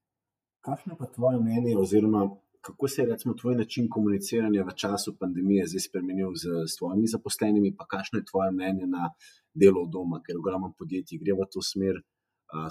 Kakšno 0.67 0.97
pa 1.01 1.07
tvoje 1.15 1.41
mnenje, 1.41 1.73
oziroma 1.81 2.29
kako 2.61 2.89
se 2.89 3.03
je 3.03 3.07
recimo, 3.09 3.35
tvoj 3.35 3.55
način 3.57 3.89
komuniciranja 3.91 4.65
v 4.65 4.75
času 4.77 5.17
pandemije 5.21 5.67
zdaj 5.67 5.81
spremenil 5.81 6.35
z, 6.43 6.45
z 6.71 6.77
tvojimi 6.79 7.07
zaposlenimi, 7.07 7.77
pa 7.79 7.87
kakšno 7.93 8.19
je 8.19 8.29
tvoje 8.31 8.51
mnenje 8.53 8.87
na 8.87 9.11
delo 9.55 9.87
doma, 9.93 10.21
ker 10.25 10.37
ogromno 10.37 10.75
podjetij 10.79 11.19
gre 11.23 11.33
v 11.39 11.49
to 11.53 11.63
smer 11.63 12.03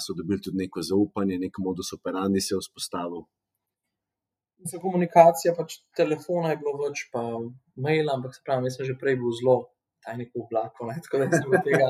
so 0.03 0.13
dobili 0.13 0.41
tudi 0.41 0.57
neko 0.57 0.81
zaupanje, 0.81 1.39
nek 1.39 1.57
modus 1.65 1.93
operandi 1.97 2.41
se 2.41 2.55
je 2.55 2.59
vzpostavil. 2.61 3.23
Za 4.67 4.79
komunikacijo, 4.83 5.53
pač 5.55 5.77
telefona 5.95 6.51
je 6.51 6.59
bilo 6.59 6.73
več, 6.81 7.05
pa 7.13 7.21
mail, 7.79 8.09
ampak 8.11 8.35
se 8.35 8.41
pravi, 8.45 8.67
jaz 8.67 8.79
sem 8.79 8.89
že 8.89 8.95
prej 8.99 9.15
bil 9.21 9.31
zelo 9.39 9.55
tajnik 10.05 10.33
v 10.35 10.43
oblaku. 10.43 10.89
Tako 11.05 11.21
da 11.21 11.29
sem 11.31 11.55
tega. 11.67 11.87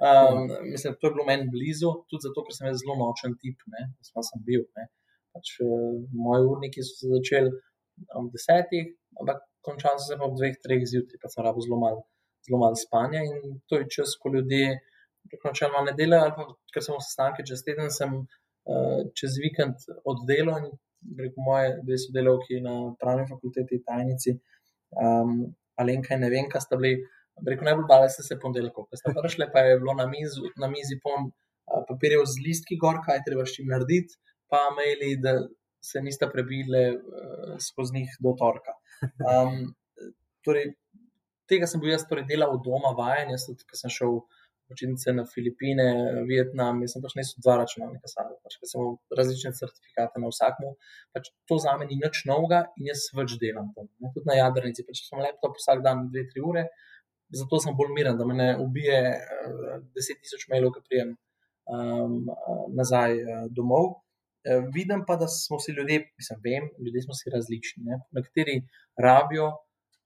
Um, 0.00 0.46
mislim, 0.70 0.96
to 1.00 1.10
je 1.10 1.14
bilo 1.16 1.26
meni 1.28 1.48
blizu, 1.52 1.92
tudi 2.08 2.28
zato, 2.28 2.44
ker 2.46 2.56
sem 2.56 2.72
zelo 2.82 2.96
nočen 3.00 3.36
tip, 3.42 3.60
ne, 3.72 3.88
sem 4.06 4.44
bil. 4.48 4.64
Ne. 4.78 4.88
Pač, 5.36 5.58
uh, 5.64 5.96
moji 6.16 6.48
urniki 6.52 6.84
so 6.84 6.96
se 7.00 7.12
začeli 7.12 7.52
ob 8.16 8.32
desetih, 8.32 8.92
ampak 9.20 9.44
končali 9.64 10.00
so 10.00 10.12
se 10.12 10.20
pa 10.20 10.28
ob 10.28 10.36
dveh, 10.38 10.56
treh 10.64 10.84
zjutraj, 10.88 11.20
pa 11.22 11.32
sem 11.32 11.44
rabo 11.44 11.64
zelo 11.64 11.80
malo 11.80 12.04
mal 12.54 12.76
spanja 12.78 13.24
in 13.26 13.60
to 13.66 13.78
je 13.80 13.86
čas, 13.90 14.14
ko 14.22 14.30
ljudje 14.30 14.78
načeloma 15.44 15.80
ne 15.88 15.92
delajo, 15.98 16.22
ali 16.22 16.34
pa 16.36 16.44
ker 16.72 16.84
sem 16.84 16.94
v 16.94 17.02
sestanku 17.02 17.46
čez 17.48 17.64
teden, 17.66 17.90
sem 17.90 18.12
uh, 18.22 19.00
čez 19.18 19.38
vikend 19.42 19.82
oddelal 20.06 20.60
in 20.60 20.68
preko 21.16 21.44
moje 21.46 21.74
dve 21.82 21.98
sodelavki 22.02 22.60
na 22.64 22.76
pravni 23.00 23.26
fakulteti, 23.28 23.82
tajnici, 23.86 24.36
um, 25.02 25.38
Alenka 25.76 26.14
in 26.16 26.22
ne 26.24 26.30
vem, 26.32 26.48
kaj 26.52 26.64
sta 26.64 26.78
bili. 26.80 27.02
Rekel, 27.36 27.66
najbolj 27.68 27.84
bale 27.88 28.08
ste 28.08 28.22
se 28.24 28.38
ponedeljko, 28.40 28.86
ko 28.88 28.96
ste 28.96 29.12
prišli, 29.12 29.50
pa 29.52 29.66
je 29.66 29.76
bilo 29.82 29.92
na 29.98 30.06
mizi, 30.08 30.40
na 30.56 30.70
mizi 30.72 30.96
poln 31.02 31.28
uh, 31.28 31.82
papirjev 31.88 32.24
z 32.32 32.40
listki 32.46 32.78
gor, 32.80 33.02
kaj 33.04 33.20
treba 33.26 33.44
čim 33.50 33.68
narediti, 33.68 34.16
pa 34.48 34.62
maili, 34.72 35.18
da 35.20 35.34
se 35.84 36.00
nista 36.00 36.30
prebile 36.32 36.86
uh, 36.96 37.58
skozi 37.60 37.98
njih 37.98 38.16
do 38.24 38.32
torka. 38.40 38.72
Um, 39.20 39.74
torej, 40.48 40.72
tega 41.50 41.68
sem 41.68 41.82
bil 41.82 41.92
jaz 41.92 42.06
torej 42.08 42.24
delal 42.30 42.56
doma, 42.64 42.94
vajen, 42.96 43.34
jaz 43.34 43.44
tudi, 43.50 43.68
ko 43.68 43.78
sem 43.78 43.92
šel 43.92 44.16
počitnice 44.68 45.12
na 45.12 45.24
Filipine, 45.30 45.86
Vietnam, 46.28 46.80
jaz 46.84 46.96
sem 46.96 47.04
pač 47.04 47.14
nesel 47.18 47.42
dva 47.44 47.56
računalnika 47.62 48.10
sami, 48.10 48.36
pač, 48.44 48.56
ker 48.60 48.70
sem 48.70 48.80
imel 48.82 48.96
različne 49.18 49.52
certifikate 49.58 50.22
na 50.22 50.30
vsakmu. 50.32 50.72
Pač 51.16 51.30
to 51.50 51.58
za 51.62 51.76
me 51.78 51.88
ni 51.88 51.98
nič 52.00 52.24
novega 52.30 52.64
in 52.80 52.90
jaz 52.90 53.06
več 53.16 53.36
delam 53.42 53.70
tam. 53.76 53.88
Ne? 54.02 54.12
Tudi 54.14 54.30
na 54.30 54.38
jadrnici, 54.40 54.86
pač 54.88 55.04
sem 55.06 55.22
laptop 55.22 55.58
vsak 55.60 55.84
dan 55.86 56.06
dve, 56.10 56.26
tri 56.32 56.42
ure, 56.44 56.66
zato 57.42 57.60
sem 57.62 57.76
bolj 57.78 57.92
miren, 57.94 58.18
da 58.18 58.26
me 58.28 58.38
ne 58.38 58.48
ubije 58.62 58.98
uh, 59.12 59.76
deset 59.96 60.22
tisoč 60.22 60.48
mailov, 60.52 60.74
ki 60.76 60.84
prijem 60.88 61.14
um, 61.70 62.18
nazaj 62.78 63.20
uh, 63.22 63.44
domov. 63.50 63.94
Uh, 64.46 64.66
vidim 64.74 65.02
pa, 65.06 65.18
da 65.20 65.26
smo 65.30 65.58
si 65.62 65.74
ljudje, 65.74 66.04
mislim, 66.18 66.42
vem, 66.44 66.68
ljudje 66.82 67.06
smo 67.06 67.18
si 67.18 67.32
različni. 67.34 67.86
Ne? 67.90 68.02
Nekateri 68.18 68.60
rabijo 69.02 69.52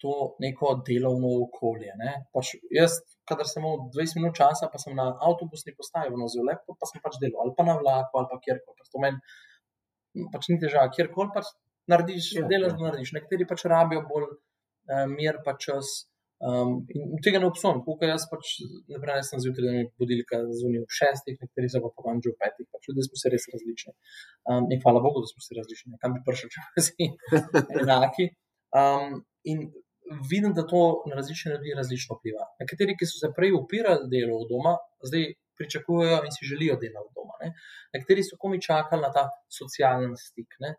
to 0.00 0.16
neko 0.40 0.72
delovno 0.86 1.30
okolje. 1.44 1.92
Pač 2.34 2.54
jaz, 2.72 2.98
kadar 3.28 3.48
sem 3.48 3.62
imel 3.62 3.86
20 3.92 4.20
minut 4.20 4.36
časa, 4.38 4.70
pa 4.72 4.80
sem 4.80 4.96
na 4.96 5.10
avtobusni 5.28 5.76
postaji, 5.76 6.12
no 6.16 6.28
zelo 6.32 6.48
lepo, 6.48 6.76
pa 6.80 6.88
sem 6.88 7.02
pač 7.04 7.20
delal 7.22 7.44
ali 7.44 7.56
pa 7.56 7.66
na 7.68 7.76
vlaku 7.80 8.20
ali 8.20 8.30
pa 8.32 8.40
kjerkoli. 8.46 8.78
Pač 8.80 8.92
to 8.92 9.02
meni 9.04 10.28
pač 10.32 10.48
ni 10.50 10.58
težava, 10.62 10.90
kjerkoli 10.94 11.34
pač 11.34 11.50
narediš, 11.90 12.30
ja, 12.38 12.46
delaš, 12.50 12.76
ja. 12.76 12.86
narediš. 12.86 13.12
Nekateri 13.16 13.48
pač 13.50 13.66
rabijo 13.70 14.04
bolj 14.08 14.30
eh, 14.30 15.04
mir, 15.10 15.42
pa 15.46 15.56
čas. 15.60 16.06
Um, 16.40 16.78
in 16.96 17.18
tega 17.20 17.36
ne 17.36 17.50
obsojam, 17.50 17.82
kot 17.84 18.00
jaz 18.08 18.22
pač 18.30 18.54
ne 18.88 18.96
pravim, 19.02 19.24
sem 19.26 19.42
zjutraj, 19.44 19.66
da 19.66 19.72
mi 19.74 19.88
budilka 20.00 20.38
zvoni 20.56 20.78
ob 20.80 20.94
šestih, 20.96 21.36
nekateri 21.36 21.68
so 21.68 21.82
pa 21.84 21.90
pa 21.92 22.14
že 22.16 22.32
ob 22.32 22.38
petih, 22.40 22.68
pač 22.72 22.88
ljudje 22.88 23.04
smo 23.10 23.20
se 23.20 23.32
res 23.34 23.44
različni. 23.52 23.92
Um, 24.48 24.70
in 24.72 24.80
hvala 24.80 25.02
Bogu, 25.04 25.20
da 25.20 25.28
smo 25.28 25.44
se 25.44 25.58
različni, 25.58 25.98
kam 26.00 26.16
bi 26.16 26.22
prišel, 26.24 26.48
če 26.54 26.64
bi 26.64 26.86
bili 26.88 27.82
enaki. 27.84 28.30
Um, 28.80 29.20
in 29.52 29.68
vidim, 30.30 30.52
da 30.54 30.66
to 30.66 31.02
na 31.08 31.14
različne 31.14 31.52
ljudi 31.52 31.74
različno 31.76 32.16
vpliva. 32.18 32.44
Nekateri, 32.60 32.96
ki 32.98 33.06
so 33.06 33.20
se 33.22 33.32
prej 33.36 33.52
upirali 33.54 34.08
delo 34.12 34.40
od 34.42 34.48
doma, 34.50 34.74
zdaj 35.06 35.32
pričakujejo 35.58 36.22
in 36.26 36.32
si 36.34 36.48
želijo 36.50 36.76
dela 36.82 37.02
od 37.04 37.10
doma. 37.16 37.34
Ne? 37.42 37.52
Nekateri 37.94 38.24
so 38.26 38.38
komi 38.40 38.62
čakali 38.62 39.02
na 39.06 39.12
ta 39.16 39.28
socialen 39.58 40.16
stik. 40.18 40.56
Ne? 40.64 40.74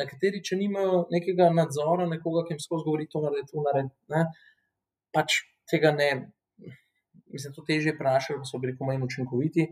Nekateri, 0.00 0.42
če 0.44 0.56
nimajo 0.60 1.04
nekega 1.12 1.50
nadzora, 1.52 2.06
nekoga, 2.08 2.44
ki 2.46 2.54
jim 2.54 2.62
skozi 2.62 2.86
govori, 2.86 3.08
to 3.12 3.22
naredi, 3.24 3.48
to 3.52 3.64
naredi, 3.64 4.24
pač 5.14 5.40
tega 5.70 5.92
ne. 5.96 6.10
Mislim, 7.34 7.54
to 7.56 7.64
težje 7.66 7.96
prenašajo, 7.98 8.42
da 8.42 8.48
so 8.48 8.60
bili 8.62 8.76
komaj 8.78 9.00
učinkoviti. 9.02 9.66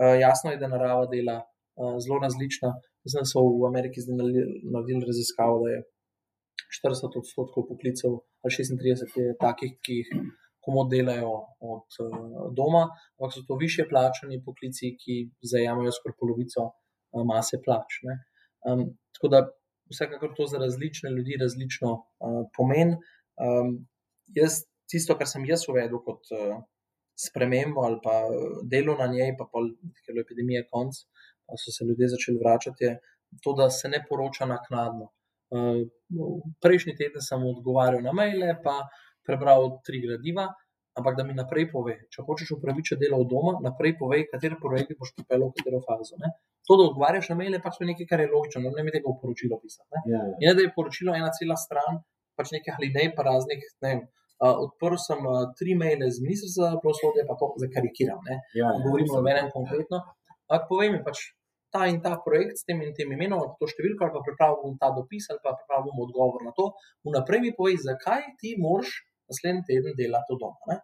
Uh, 0.00 0.14
jasno 0.16 0.52
je, 0.52 0.56
da 0.56 0.70
narava 0.72 1.04
dela 1.10 1.42
uh, 1.42 1.98
zelo 2.00 2.20
različna. 2.22 2.70
Mislim, 3.04 3.26
da 3.26 3.28
so 3.28 3.42
v 3.44 3.66
Ameriki 3.68 4.00
zdaj 4.00 4.16
naredili 4.16 5.04
raziskavo, 5.04 5.58
da 5.64 5.74
je 5.74 5.82
40 6.72 7.18
odstotkov 7.20 7.66
poklicev, 7.68 8.16
ali 8.42 8.54
36 8.56 9.18
je 9.20 9.34
takih, 9.40 9.76
ki 9.84 9.98
jih 10.00 10.12
komu 10.62 10.86
delajo 10.90 11.32
od 11.72 11.96
uh, 12.04 12.18
doma, 12.56 12.84
ampak 13.18 13.34
so 13.34 13.42
to 13.48 13.58
više 13.60 13.86
plačani 13.90 14.42
poklici, 14.46 14.94
ki 15.00 15.14
zajamajo 15.52 15.92
skoraj 15.96 16.16
polovico 16.20 16.68
uh, 16.68 17.24
mase 17.26 17.58
plač. 17.64 17.98
Um, 18.06 18.84
tako 19.14 19.32
da 19.32 19.40
vsekakor 19.92 20.34
to 20.36 20.46
za 20.46 20.58
različne 20.62 21.10
ljudi 21.10 21.38
različno 21.40 21.90
uh, 21.94 22.42
pomeni. 22.56 22.94
Um, 23.42 23.72
jaz, 24.38 24.62
tisto, 24.90 25.16
kar 25.18 25.28
sem 25.28 25.46
jaz 25.50 25.66
uvedel 25.68 25.98
kot 26.06 26.30
uh, 26.36 26.60
spremembo 27.26 27.82
ali 27.86 27.98
pa 28.04 28.14
delo 28.70 28.94
na 28.98 29.06
njej, 29.14 29.34
pa 29.38 29.48
pol, 29.52 29.72
ker 30.06 30.16
je 30.16 30.24
epidemija 30.24 30.62
konc, 30.70 31.02
pa 31.46 31.58
so 31.58 31.74
se 31.74 31.84
ljudje 31.88 32.14
začeli 32.14 32.38
vračati, 32.38 32.84
je 32.84 32.92
to, 33.42 33.54
da 33.58 33.70
se 33.70 33.88
ne 33.88 34.00
poroča 34.08 34.46
naknadno. 34.46 35.10
Uh, 35.52 35.84
prejšnji 36.64 36.96
teden 36.96 37.24
sem 37.24 37.42
odgovarjal 37.44 38.04
na 38.04 38.14
maile, 38.16 38.54
pa 38.64 38.78
prebral 39.26 39.82
tri 39.86 40.00
gradiva, 40.04 40.46
ampak 40.98 41.16
da 41.16 41.24
mi 41.24 41.36
naprej 41.36 41.68
pove, 41.72 41.96
če 42.12 42.24
hočeš 42.26 42.54
upravičiti 42.56 43.00
delo 43.04 43.20
od 43.22 43.28
doma, 43.30 43.52
naprej 43.64 43.94
pove, 44.00 44.22
kateri 44.32 44.58
projekt 44.60 44.96
boš 44.98 45.12
pripeljal 45.18 45.50
v 45.50 45.58
katero 45.58 45.82
fazo. 45.84 46.16
Ne? 46.20 46.32
To, 46.68 46.78
da 46.78 46.88
odgovarjaš 46.90 47.30
na 47.32 47.38
maile, 47.40 47.60
pač 47.64 47.80
je 47.80 47.88
nekaj, 47.90 48.08
kar 48.08 48.22
je 48.22 48.30
logično, 48.32 48.64
no, 48.64 48.72
ne 48.76 48.84
bi 48.86 48.94
tega 48.94 49.08
v 49.08 49.20
poročilo 49.20 49.60
pisati. 49.62 49.88
Ne? 49.92 50.02
Ja, 50.14 50.24
ja. 50.30 50.40
In 50.40 50.58
da 50.58 50.66
je 50.66 50.72
poročilo 50.76 51.14
ena 51.16 51.30
cela 51.36 51.56
stran, 51.60 52.02
pač 52.38 52.52
nekaj 52.56 52.76
ali 52.78 52.90
ne, 52.96 53.06
pa 53.16 53.28
raznih. 53.28 53.70
Ne 53.84 53.94
vem, 53.94 54.02
Uh, 54.42 54.56
odprl 54.58 54.98
sem 54.98 55.20
uh, 55.22 55.52
tri 55.54 55.76
maile 55.78 56.08
z 56.10 56.18
ministrstva 56.18 56.72
za 56.72 56.78
pravosodje, 56.82 57.22
pa 57.28 57.36
to 57.38 57.52
zdaj 57.62 57.68
karikiram. 57.76 58.24
Ja, 58.26 58.38
ja, 58.58 58.70
Govorimo 58.82 59.20
o 59.20 59.22
menem 59.22 59.52
konkretno. 59.54 60.00
Ampak 60.50 60.64
povej 60.66 60.88
mi, 60.90 60.98
pač, 61.06 61.20
ta 61.72 61.86
in 61.88 62.00
ta 62.04 62.18
projekt 62.24 62.60
s 62.60 62.66
tem 62.68 62.80
in 62.84 62.92
tem 62.96 63.12
imenom, 63.16 63.54
to 63.58 63.68
številko, 63.70 64.04
ali 64.04 64.14
pa 64.14 64.22
pripravim 64.26 64.76
ta 64.80 64.90
dopis, 64.92 65.28
ali 65.32 65.40
pa 65.44 65.54
pripravim 65.56 66.02
odgovor 66.04 66.44
na 66.44 66.52
to. 66.56 66.68
Vnaprej 67.08 67.40
mi 67.44 67.52
povej, 67.56 67.80
zakaj 67.86 68.26
ti 68.42 68.54
moraš 68.60 68.92
naslednji 69.32 69.64
teden 69.70 69.96
delati 69.96 70.36
od 70.36 70.42
doma. 70.42 70.72
Ne? 70.72 70.78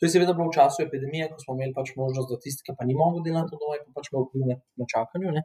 To 0.00 0.06
je 0.06 0.14
seveda 0.14 0.34
bilo 0.36 0.48
v 0.48 0.56
času 0.56 0.82
epidemije, 0.86 1.28
ko 1.32 1.38
smo 1.42 1.56
imeli 1.58 1.76
pač 1.76 1.92
možnost, 1.98 2.32
da 2.32 2.40
tisti, 2.40 2.64
ki 2.66 2.74
pa 2.78 2.88
ni 2.88 2.96
mogel 2.98 3.22
delati 3.26 3.52
od 3.52 3.60
doma, 3.62 3.78
pa 3.84 4.00
pač 4.00 4.10
imel 4.10 4.26
vpliv 4.26 4.48
na, 4.48 4.56
na 4.80 4.88
čakanju. 4.94 5.34
Ne? 5.36 5.44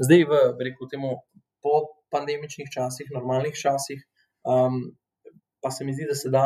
Zdaj, 0.00 0.24
v 0.30 0.66
rekel, 0.68 0.88
temu, 0.94 1.12
po 1.60 1.74
pandemičnih 2.14 2.70
časih, 2.72 3.10
normalnih 3.12 3.58
časih, 3.58 4.00
um, 4.48 4.78
pa 5.60 5.74
se 5.74 5.84
mi 5.84 5.92
zdi, 5.92 6.06
da 6.08 6.16
se 6.16 6.30
da 6.32 6.44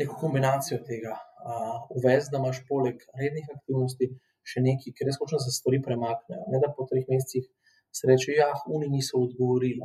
neko 0.00 0.16
kombinacijo 0.20 0.78
tega 0.86 1.12
uh, 1.18 1.84
uvesti, 1.98 2.32
da 2.32 2.40
imaš 2.40 2.62
poleg 2.68 3.02
rednih 3.20 3.50
aktivnosti 3.54 4.08
še 4.46 4.62
nekaj, 4.64 4.94
ker 4.96 5.08
res 5.08 5.18
hočeš, 5.20 5.38
da 5.38 5.44
se 5.44 5.54
stvari 5.58 5.80
premaknejo. 5.84 6.46
Ne 6.52 6.60
da 6.62 6.72
po 6.74 6.86
treh 6.90 7.06
mesecih 7.10 7.46
se 7.96 8.08
reče, 8.10 8.32
ja, 8.36 8.48
oni 8.76 8.88
niso 8.92 9.18
odgovorili. 9.24 9.80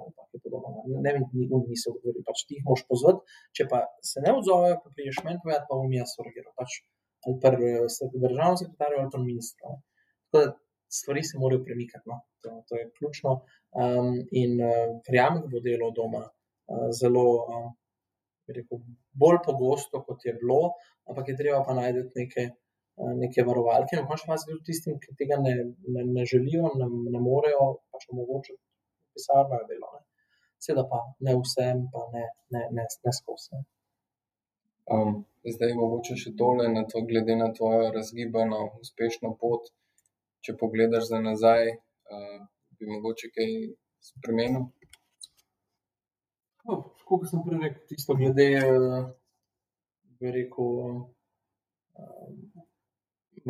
Ne 1.06 1.14
vem, 1.16 1.26
oni 1.58 1.66
niso 1.72 1.94
odgovorili, 1.94 2.26
pač 2.28 2.44
ti 2.48 2.58
jih 2.58 2.66
moš 2.68 2.84
pozvati. 2.90 3.38
Če 3.58 3.68
pa 3.72 3.84
se 4.12 4.24
ne 4.26 4.34
odzovejo, 4.40 4.80
pa 4.84 4.92
priješ 4.98 5.22
meni 5.26 5.40
povedati, 5.44 5.68
pa 5.70 5.80
bom 5.80 5.94
jaz 5.96 6.16
reagiral. 6.20 6.54
Pač, 6.60 6.82
ali 7.26 7.38
pa 7.44 7.54
državno 7.56 8.60
sekretarju 8.62 9.02
ali 9.04 9.14
pa 9.14 9.24
ministru. 9.24 9.78
Tako 10.32 10.44
da 10.44 10.54
stvari 11.00 11.24
se 11.24 11.40
morajo 11.42 11.64
premikati. 11.68 12.10
No? 12.12 12.22
To, 12.44 12.58
to 12.68 12.80
je 12.80 12.90
ključno. 12.98 13.38
Um, 13.72 14.16
in 14.44 14.58
uh, 14.60 14.98
verjamem, 15.08 15.46
da 15.46 15.52
bo 15.54 15.64
delo 15.64 15.94
doma 15.96 16.26
uh, 16.26 16.90
zelo. 17.02 17.28
Um, 17.46 17.70
Rekel, 18.52 18.82
bolj 19.16 19.38
pogosto, 19.46 20.02
kot 20.04 20.26
je 20.26 20.34
bilo, 20.36 20.74
ampak 21.08 21.30
je 21.30 21.36
treba 21.40 21.62
pa 21.64 21.76
najti 21.78 22.02
neke, 22.18 22.48
neke 22.98 23.46
varovalke. 23.48 23.98
In 23.98 24.08
končno 24.10 24.34
vas 24.34 24.46
tudi 24.48 24.64
tistim, 24.72 25.00
ki 25.02 25.16
tega 25.20 25.40
ne, 25.42 25.56
ne, 25.96 26.06
ne 26.16 26.26
želijo, 26.26 26.74
ne, 26.80 26.88
ne 27.16 27.22
morejo, 27.24 27.68
pač 27.92 28.08
omogočiti 28.14 28.62
pisarno 29.14 29.60
delo. 29.70 29.92
Ne. 29.96 30.06
Seveda 30.62 30.86
pa 30.90 31.02
ne 31.26 31.36
vsem, 31.40 31.86
pa 31.94 32.06
ne, 32.14 32.26
ne, 32.54 32.66
ne, 32.78 32.88
ne 33.06 33.14
skozi. 33.18 33.62
Um, 34.92 35.22
zdaj, 35.48 35.74
mogoče 35.78 36.18
še 36.20 36.34
tole, 36.38 36.68
na 36.74 36.84
to, 36.90 37.02
glede 37.08 37.38
na 37.40 37.52
tvojo 37.56 37.92
razgibano, 37.96 38.64
uspešno 38.82 39.36
pot. 39.42 39.72
Če 40.46 40.58
pogledaš 40.58 41.08
za 41.12 41.22
nazaj, 41.22 41.72
uh, 42.12 42.38
bi 42.78 42.90
mogoče 42.90 43.30
kaj 43.34 43.52
spremenil. 44.02 44.70
No, 46.66 46.78
kot 47.10 47.26
sem 47.30 47.42
prej 47.46 47.62
rekel, 47.62 47.84
tisto 47.90 48.16
glede, 48.18 48.48
bi 50.22 50.34
rekel, 50.34 50.76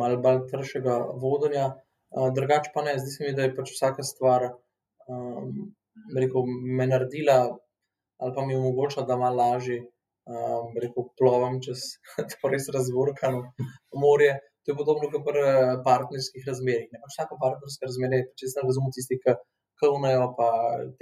malo 0.00 0.20
bolj 0.24 0.44
tršega 0.50 0.98
vodenja. 1.22 1.72
Drugač 2.36 2.68
pa 2.74 2.84
ne, 2.84 2.98
zdi 3.00 3.10
se 3.14 3.24
mi, 3.24 3.32
da 3.36 3.46
je 3.46 3.54
pač 3.56 3.72
vsaka 3.72 4.04
stvar, 4.04 4.50
rekel, 6.16 6.48
me 6.78 6.86
naredila 6.86 7.38
ali 8.22 8.32
pa 8.36 8.44
mi 8.46 8.54
omogoča, 8.54 9.02
da 9.02 9.16
malo 9.18 9.36
lažje, 9.42 9.80
rekel, 10.82 11.08
plovem 11.18 11.58
čez 11.64 11.80
to 12.30 12.50
res 12.52 12.68
razburkano 12.74 13.40
morje. 14.04 14.36
To 14.62 14.70
je 14.70 14.78
podobno 14.78 15.08
kot 15.10 15.24
pri 15.26 15.40
partnerskih 15.82 16.44
razmerah. 16.46 17.00
Pač 17.02 17.16
vsako 17.16 17.38
partnersko 17.40 17.88
razmerje 17.88 18.20
je, 18.20 18.26
če 18.38 18.50
se 18.52 18.62
razumem, 18.62 18.92
tisti, 18.94 19.18
ki 19.18 19.34
kavnajo, 19.82 20.28
pa 20.38 20.50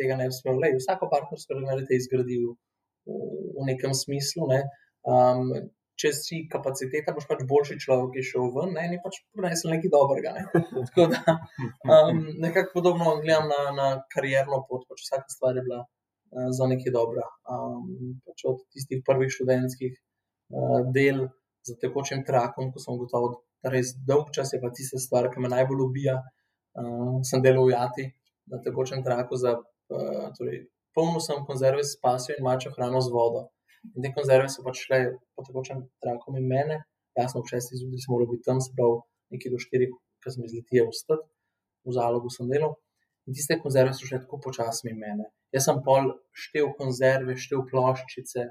tega 0.01 0.17
ne 0.17 0.31
bi 0.31 0.37
smel. 0.37 0.63
Lej, 0.63 0.79
vsako 0.79 1.11
partnersko 1.13 1.59
razmerje 1.59 1.85
te 1.91 1.99
izgradi 2.01 2.39
v, 2.41 2.55
v 3.59 3.67
nekem 3.69 3.93
smislu. 3.93 4.49
Ne. 4.49 4.63
Če 6.01 6.11
si 6.17 6.37
kapaciteta, 6.49 7.13
boš 7.17 7.27
pač 7.29 7.43
boljši 7.49 7.77
človek, 7.85 8.15
ki 8.15 8.23
je 8.23 8.29
šel 8.31 8.47
ven, 8.55 8.71
ne, 8.77 8.87
in 8.89 9.03
pač 9.05 9.19
prinesel 9.37 9.75
nekaj 9.75 9.93
dobrega. 9.93 10.33
Ne. 10.37 10.45
Tako 10.89 11.09
da 11.13 11.35
um, 11.97 12.23
nekako 12.45 12.73
podobno 12.79 13.19
gledam 13.21 13.51
na, 13.53 13.61
na 13.77 13.89
karjerno 14.15 14.63
pot, 14.69 14.87
pač 14.89 15.05
vsaka 15.05 15.29
stvar 15.35 15.61
je 15.61 15.67
bila 15.67 15.83
uh, 15.85 16.49
za 16.57 16.71
nekaj 16.71 16.95
dobra. 16.97 17.27
Um, 17.45 18.17
pač 18.25 18.47
od 18.49 18.65
tistih 18.73 19.05
prvih 19.07 19.33
študentskih 19.35 19.93
uh, 19.93 20.81
del 20.97 21.27
za 21.69 21.77
tekočim 21.83 22.25
trakom, 22.25 22.73
ko 22.73 22.81
sem 22.81 22.97
gotovo, 23.01 23.43
res 23.75 23.93
dolg 24.09 24.33
čas 24.37 24.55
je 24.55 24.61
pa 24.63 24.73
tista 24.73 25.01
stvar, 25.03 25.29
ki 25.33 25.45
me 25.45 25.53
najbolj 25.53 25.85
ubija. 25.91 26.17
Uh, 26.81 27.21
sem 27.27 27.43
delal 27.45 27.67
v 27.67 27.75
Jati, 27.75 28.05
na 28.49 28.61
tekočem 28.65 29.05
traku, 29.05 29.37
za, 29.37 29.59
uh, 29.59 30.29
torej, 30.39 30.65
polno 30.95 31.21
sem 31.21 31.45
konzerve 31.47 31.85
s 31.85 31.99
pasjo 32.01 32.37
in 32.39 32.45
mačo 32.47 32.73
hrano 32.77 33.03
z 33.05 33.13
vodo. 33.13 33.49
In 33.97 34.05
te 34.05 34.13
konzerve 34.17 34.49
so 34.53 34.65
pač 34.67 34.85
šle 34.85 35.01
po 35.35 35.45
tekočem 35.47 35.83
traku 36.05 36.37
in 36.39 36.47
mene, 36.49 36.83
jasno, 37.19 37.41
ob 37.43 37.49
šestih 37.51 37.81
zjutraj 37.81 38.05
sem 38.05 38.13
moral 38.15 38.29
biti 38.31 38.47
tam, 38.47 38.61
se 38.65 38.73
pravi, 38.77 39.01
nekaj 39.35 39.55
do 39.55 39.61
štirih, 39.65 39.95
ker 40.23 40.35
sem 40.35 40.47
izletel 40.47 40.91
v 40.91 40.97
stad, 40.99 41.23
v 41.89 41.97
zalogu 41.97 42.33
sem 42.35 42.51
delal. 42.51 42.77
In 43.29 43.37
tiste 43.37 43.57
konzerve 43.63 43.95
so 43.97 44.09
šle 44.09 44.23
tako 44.25 44.41
počasno 44.47 44.93
in 44.93 45.01
mene. 45.01 45.29
Jaz 45.55 45.67
sem 45.69 45.81
pol 45.87 46.13
štev 46.45 46.71
konzerve, 46.79 47.37
štev 47.41 47.65
ploščice, 47.71 48.47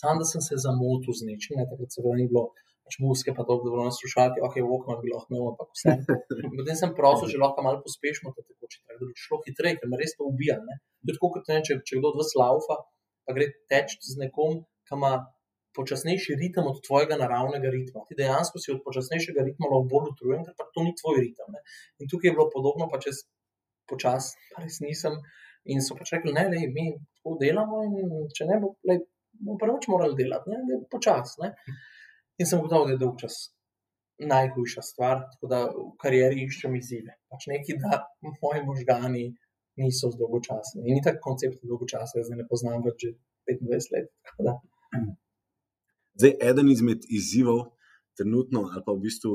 sam 0.00 0.20
da 0.20 0.28
sem 0.28 0.42
se 0.44 0.58
zamotil 0.64 1.16
z 1.16 1.28
nečim, 1.28 1.58
ne, 1.58 1.66
takrat 1.70 1.92
se 1.94 2.04
ga 2.04 2.14
ni 2.18 2.28
bilo 2.30 2.48
pač 2.84 2.98
muske, 3.00 3.32
pa 3.36 3.44
to, 3.48 3.56
bilo 3.64 3.84
na 3.86 3.92
slušalki, 3.96 4.42
ok, 4.44 4.58
okno 4.76 4.98
bi 5.00 5.12
lahko 5.12 5.32
imel, 5.32 5.46
ampak 5.52 5.70
vse. 5.72 5.94
Potem 6.58 6.76
sem 6.80 6.92
prosil, 6.98 7.30
že 7.32 7.40
lahko 7.40 7.64
malo 7.64 7.80
pospešimo 7.84 8.34
ta 8.36 8.44
tekoči 8.44 8.82
trak, 8.82 8.98
da 9.00 9.08
bi 9.08 9.24
šlo 9.24 9.40
hitreje, 9.46 9.78
ker 9.80 9.90
me 9.90 10.00
res 10.00 10.12
to 10.18 10.28
ubija. 10.28 10.58
Ne. 10.60 10.76
Tudi 11.00 11.16
tako, 11.16 11.30
kot 11.36 11.48
ne, 11.52 11.62
če, 11.64 11.78
če 11.88 12.00
kdo 12.00 12.12
od 12.12 12.20
vas 12.20 12.34
laufa, 12.40 12.76
pa 13.24 13.36
gre 13.36 13.48
teč 13.72 13.96
z 14.04 14.20
nekom, 14.20 14.60
ki 14.88 14.98
ima 14.98 15.12
počasnejši 15.74 16.36
ritem 16.40 16.66
od 16.70 16.80
tvojega 16.86 17.18
naravnega 17.20 17.70
ritma. 17.74 18.04
Ti 18.08 18.18
dejansko 18.18 18.60
si 18.62 18.72
od 18.74 18.82
počasnejšega 18.86 19.44
ritma 19.46 19.70
lahko 19.70 19.88
bolj 19.92 20.12
utrujen, 20.12 20.44
ker 20.46 20.54
pa 20.58 20.68
to 20.74 20.84
ni 20.86 20.94
tvoj 21.00 21.18
ritem. 21.22 21.56
Ne. 21.56 21.64
In 22.00 22.10
tukaj 22.10 22.30
je 22.30 22.36
bilo 22.36 22.46
podobno, 22.52 22.86
pa 22.92 23.00
če 23.02 23.14
počas, 23.90 24.34
pa 24.52 24.62
res 24.62 24.78
nisem. 24.84 25.18
In 25.72 25.80
so 25.82 25.96
pač 25.98 26.12
rekli, 26.14 26.34
ne, 26.36 26.44
le, 26.52 26.60
mi 26.76 26.90
tako 26.92 27.38
delamo, 27.40 27.82
in 27.88 28.30
če 28.36 28.46
ne 28.50 28.60
bo, 28.62 28.74
le, 28.88 29.00
bomo 29.40 29.58
prvič 29.60 29.88
morali 29.90 30.16
delati, 30.18 30.52
ne, 30.52 30.80
počasi. 30.92 31.50
In 32.38 32.50
sem 32.50 32.60
gotovo, 32.62 32.86
da 32.86 32.94
je 32.94 33.00
dolg 33.00 33.16
čas 33.22 33.40
najhujša 34.18 34.82
stvar, 34.82 35.24
tako 35.32 35.50
da 35.50 35.62
v 35.70 35.88
karieri 36.02 36.44
iščem 36.44 36.76
izzive. 36.78 37.16
Pač 37.32 37.48
nekaj, 37.50 37.80
da 37.82 38.02
moji 38.42 38.62
možgani 38.66 39.24
niso 39.80 40.12
dolgočasni. 40.14 40.84
In 40.84 40.98
ni 40.98 41.02
tak 41.02 41.18
koncept 41.24 41.64
dolgočasja, 41.66 42.22
zdaj 42.28 42.42
ne 42.42 42.46
poznam 42.50 42.84
več 42.84 43.08
25 43.50 43.90
let. 43.96 44.12
Zdaj, 46.18 46.36
eden 46.50 46.70
izmed 46.70 47.06
izzivov, 47.10 47.74
trenutno, 48.18 48.68
ali 48.70 48.82
pa 48.86 48.94
v 48.94 49.02
bistvu 49.02 49.32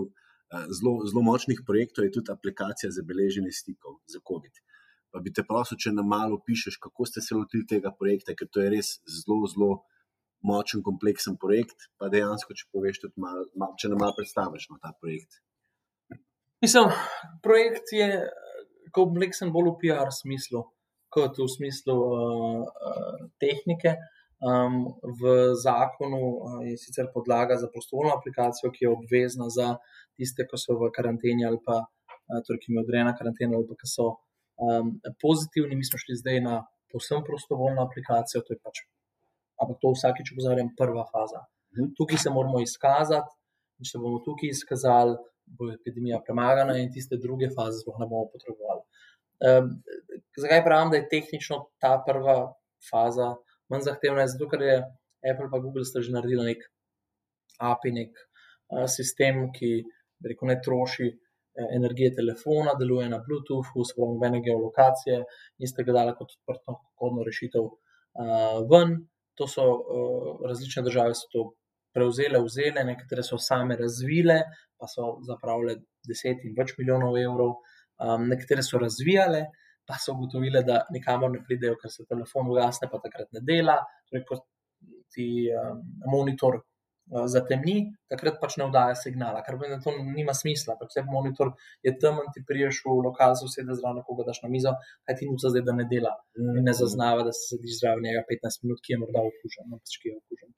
zelo, 0.49 1.05
zelo 1.05 1.22
močnih 1.22 1.62
projektov, 1.68 2.05
je 2.05 2.16
tudi 2.18 2.32
aplikacija 2.32 2.91
za 2.91 3.03
beleženje 3.05 3.51
stikov 3.51 3.99
za 4.07 4.20
COVID. 4.28 4.62
Pa 5.12 5.22
bi 5.26 5.34
te 5.34 5.43
prosil, 5.43 5.78
če 5.82 5.93
nam 5.93 6.10
malo 6.10 6.39
pišeš, 6.45 6.78
kako 6.82 7.05
ste 7.10 7.22
se 7.26 7.36
lotili 7.36 7.66
tega 7.68 7.91
projekta, 7.91 8.36
ker 8.38 8.49
to 8.49 8.62
je 8.62 8.72
res 8.76 8.91
zelo, 9.10 9.45
zelo 9.49 9.72
močen, 10.45 10.84
kompleksen 10.86 11.38
projekt, 11.41 11.89
pa 11.99 12.10
dejansko, 12.14 12.55
če 12.55 12.70
poveš, 12.72 13.01
tudi 13.03 13.22
malo, 13.22 13.47
mal, 13.60 13.74
če 13.80 13.91
nam 13.91 14.03
malo 14.05 14.16
predstaviš 14.18 14.70
na 14.70 14.78
no, 14.78 14.82
ta 14.84 14.93
projekt. 15.01 15.41
Mislim, 16.64 16.91
projekt 17.43 17.91
je 17.95 18.10
kompleksen 18.95 19.51
bolj 19.55 19.74
v 19.74 19.76
PR 19.82 20.14
smislu, 20.14 20.64
kot 21.14 21.38
v 21.41 21.49
smislu 21.49 21.95
uh, 21.95 22.64
uh, 22.70 23.28
tehnike. 23.41 23.97
Um, 24.39 24.85
v 25.03 25.51
zakonu 25.59 26.19
uh, 26.19 26.59
je 26.63 26.77
sicer 26.79 27.09
podlaga 27.13 27.57
za 27.59 27.67
prostovoljno 27.73 28.13
aplikacijo, 28.15 28.71
ki 28.71 28.85
je 28.85 28.91
obvezna 28.91 29.49
za 29.51 29.73
tiste, 30.15 30.45
ki 30.47 30.59
so 30.59 30.77
v 30.79 30.91
karanteni 30.95 31.43
ali 31.45 31.59
pa 31.65 31.81
uh, 31.83 32.39
torej, 32.47 32.61
ki 32.63 32.71
je 32.71 32.83
odrejena 32.83 33.17
karantena 33.19 33.57
ali 33.59 33.67
pa 33.67 33.75
ki 33.81 33.89
so 33.95 34.07
um, 34.63 34.95
pozitivni. 35.19 35.75
Mi 35.75 35.83
smo 35.83 35.99
šli 35.99 36.15
zdaj 36.21 36.39
na 36.45 36.61
posebno 36.91 37.25
prostovoljno 37.27 37.83
aplikacijo, 37.83 38.45
to 38.47 38.55
je 38.55 38.63
pač 38.63 38.85
ampak 39.59 39.77
to 39.81 39.91
vsakeč 39.93 40.31
opozarjam, 40.33 40.71
prva 40.77 41.03
faza. 41.11 41.43
Mhm. 41.75 41.93
Tukaj 41.97 42.17
se 42.23 42.29
moramo 42.29 42.61
izkazati, 42.63 43.35
in 43.79 43.89
če 43.89 43.99
bomo 43.99 44.21
tukaj 44.25 44.53
izkazali, 44.55 45.17
bo 45.59 45.71
epidemija 45.73 46.21
premagana, 46.25 46.77
in 46.77 46.91
tiste 46.93 47.17
druge 47.17 47.49
faze 47.55 47.81
sploh 47.81 47.99
ne 47.99 48.07
bomo 48.09 48.29
potrebovali. 48.33 48.83
Um, 49.49 49.69
zakaj 50.37 50.63
pravim, 50.65 50.91
da 50.91 50.99
je 50.99 51.07
tehnično 51.11 51.61
ta 51.81 51.93
prva 52.05 52.37
faza 52.89 53.33
manj 53.70 53.88
zahtevna? 53.88 54.28
Zato, 54.28 54.49
ker 54.51 54.65
je 54.65 54.76
Apple 55.32 55.49
in 55.49 55.63
Google 55.63 55.84
že 55.86 56.13
naredili 56.15 56.45
nek 56.53 56.63
API, 57.59 57.91
nek 57.91 58.11
uh, 58.15 58.86
sistem, 58.88 59.49
ki 59.55 59.72
rekel, 60.26 60.47
ne 60.47 60.57
troši 60.63 61.07
uh, 61.09 61.70
energije 61.76 62.15
telefona, 62.15 62.76
deluje 62.80 63.09
na 63.09 63.20
Bluetoothu, 63.26 63.86
spravo 63.86 64.13
nobene 64.15 64.41
geolokacije, 64.45 65.22
in 65.59 65.67
ste 65.67 65.84
ga 65.84 65.99
dali 66.01 66.15
kot 66.17 66.36
odprto 66.39 66.80
kodno 66.95 67.28
rešitev 67.28 67.67
uh, 67.67 68.59
ven 68.72 68.99
to 69.36 69.47
so 69.47 69.63
uh, 69.63 70.47
različne 70.47 70.84
države 70.84 71.13
to 71.32 71.51
prevzele, 71.93 72.39
vzele, 72.43 72.84
nekatere 72.84 73.24
so 73.24 73.38
same 73.38 73.76
razvile, 73.76 74.41
pa 74.78 74.88
so 74.88 75.17
zapravile 75.28 75.80
10 76.07 76.45
in 76.47 76.55
več 76.57 76.76
milijonov 76.78 77.17
evrov, 77.17 77.55
um, 78.03 78.28
nekatere 78.30 78.63
so 78.63 78.80
razvijale, 78.82 79.45
pa 79.89 79.97
so 79.97 80.13
ugotovile, 80.13 80.61
da 80.65 80.83
nikamor 80.93 81.31
ne 81.33 81.41
pridejo, 81.45 81.77
ker 81.81 81.91
se 81.93 82.05
telefon 82.05 82.51
ugasne, 82.53 82.89
pa 82.91 83.01
takrat 83.01 83.31
ne 83.33 83.41
dela. 83.45 83.79
Torej, 84.09 84.25
ko 84.29 84.37
ti 85.13 85.27
um, 85.49 85.79
monitor 86.13 86.59
uh, 86.59 87.25
zatemni, 87.33 87.79
takrat 88.11 88.37
pač 88.41 88.59
ne 88.61 88.67
vdaja 88.69 88.93
signala, 88.99 89.41
kar 89.45 89.57
pomeni, 89.57 89.79
da 89.79 89.81
to 89.83 89.95
nima 89.97 90.35
smisla. 90.37 90.77
Če 90.93 91.03
monitor 91.09 91.55
je 91.85 91.95
temen, 92.03 92.29
ti 92.35 92.45
priješ 92.45 92.83
v 92.85 92.99
lokal, 93.07 93.33
sede 93.41 93.77
zraven, 93.79 94.05
koga 94.05 94.29
daš 94.29 94.43
na 94.45 94.51
mizo, 94.53 94.75
kaj 95.09 95.19
ti 95.19 95.29
nuca 95.31 95.51
zdaj, 95.55 95.65
da 95.67 95.75
ne 95.81 95.87
dela 95.89 96.13
mm. 96.37 96.61
in 96.61 96.69
ne 96.69 96.75
zaznava, 96.77 97.25
da 97.27 97.33
se 97.35 97.55
sediš 97.55 97.81
zraven 97.81 98.05
njega 98.05 98.25
15 98.29 98.65
minut, 98.67 98.83
ki 98.85 98.95
je 98.95 99.01
morda 99.03 99.25
okužen. 99.31 99.71
No, 99.71 99.81
pač, 99.81 99.97
ki 100.03 100.13
je 100.13 100.19
okužen. 100.21 100.53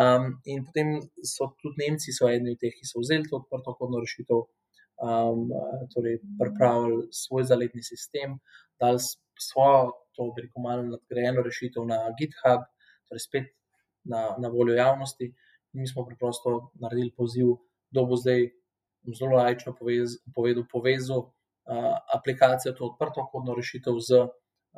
Um, 0.00 0.26
in 0.46 0.64
potem 0.64 0.96
so 1.26 1.50
tudi 1.60 1.84
Nemci, 1.84 2.14
so 2.14 2.30
eni 2.30 2.54
od 2.54 2.60
teh, 2.62 2.74
ki 2.78 2.86
so 2.86 3.02
vzeli 3.02 3.26
to 3.26 3.40
odprto 3.40 3.74
kodno 3.78 4.00
rešitev, 4.02 4.44
um, 5.00 5.48
torej 5.94 6.20
pripravili 6.40 7.08
svoj 7.12 7.44
zaletni 7.44 7.82
sistem, 7.82 8.38
dali 8.80 8.98
svojo, 9.40 9.92
to 10.16 10.32
bi 10.36 10.42
rekel, 10.42 10.62
malo 10.62 10.82
nadgrajeno 10.82 11.42
rešitev 11.42 11.86
na 11.88 11.98
GitHub, 12.18 12.66
torej 13.08 13.24
spet 13.24 13.46
na, 14.04 14.36
na 14.38 14.48
voljo 14.48 14.74
javnosti. 14.74 15.34
Mi 15.72 15.86
smo 15.86 16.06
preprosto 16.06 16.70
naredili 16.74 17.12
poziv, 17.16 17.46
kdo 17.90 18.04
bo 18.06 18.16
zdaj 18.16 18.50
zelo 19.18 19.36
lajčno 19.36 19.74
povez, 19.78 20.18
povedal, 20.34 20.64
povezal 20.72 21.18
uh, 21.18 21.96
aplikacijo, 22.14 22.74
to 22.74 22.90
odprto 22.90 23.26
kodno 23.32 23.54
rešitev 23.54 23.96
z 24.00 24.26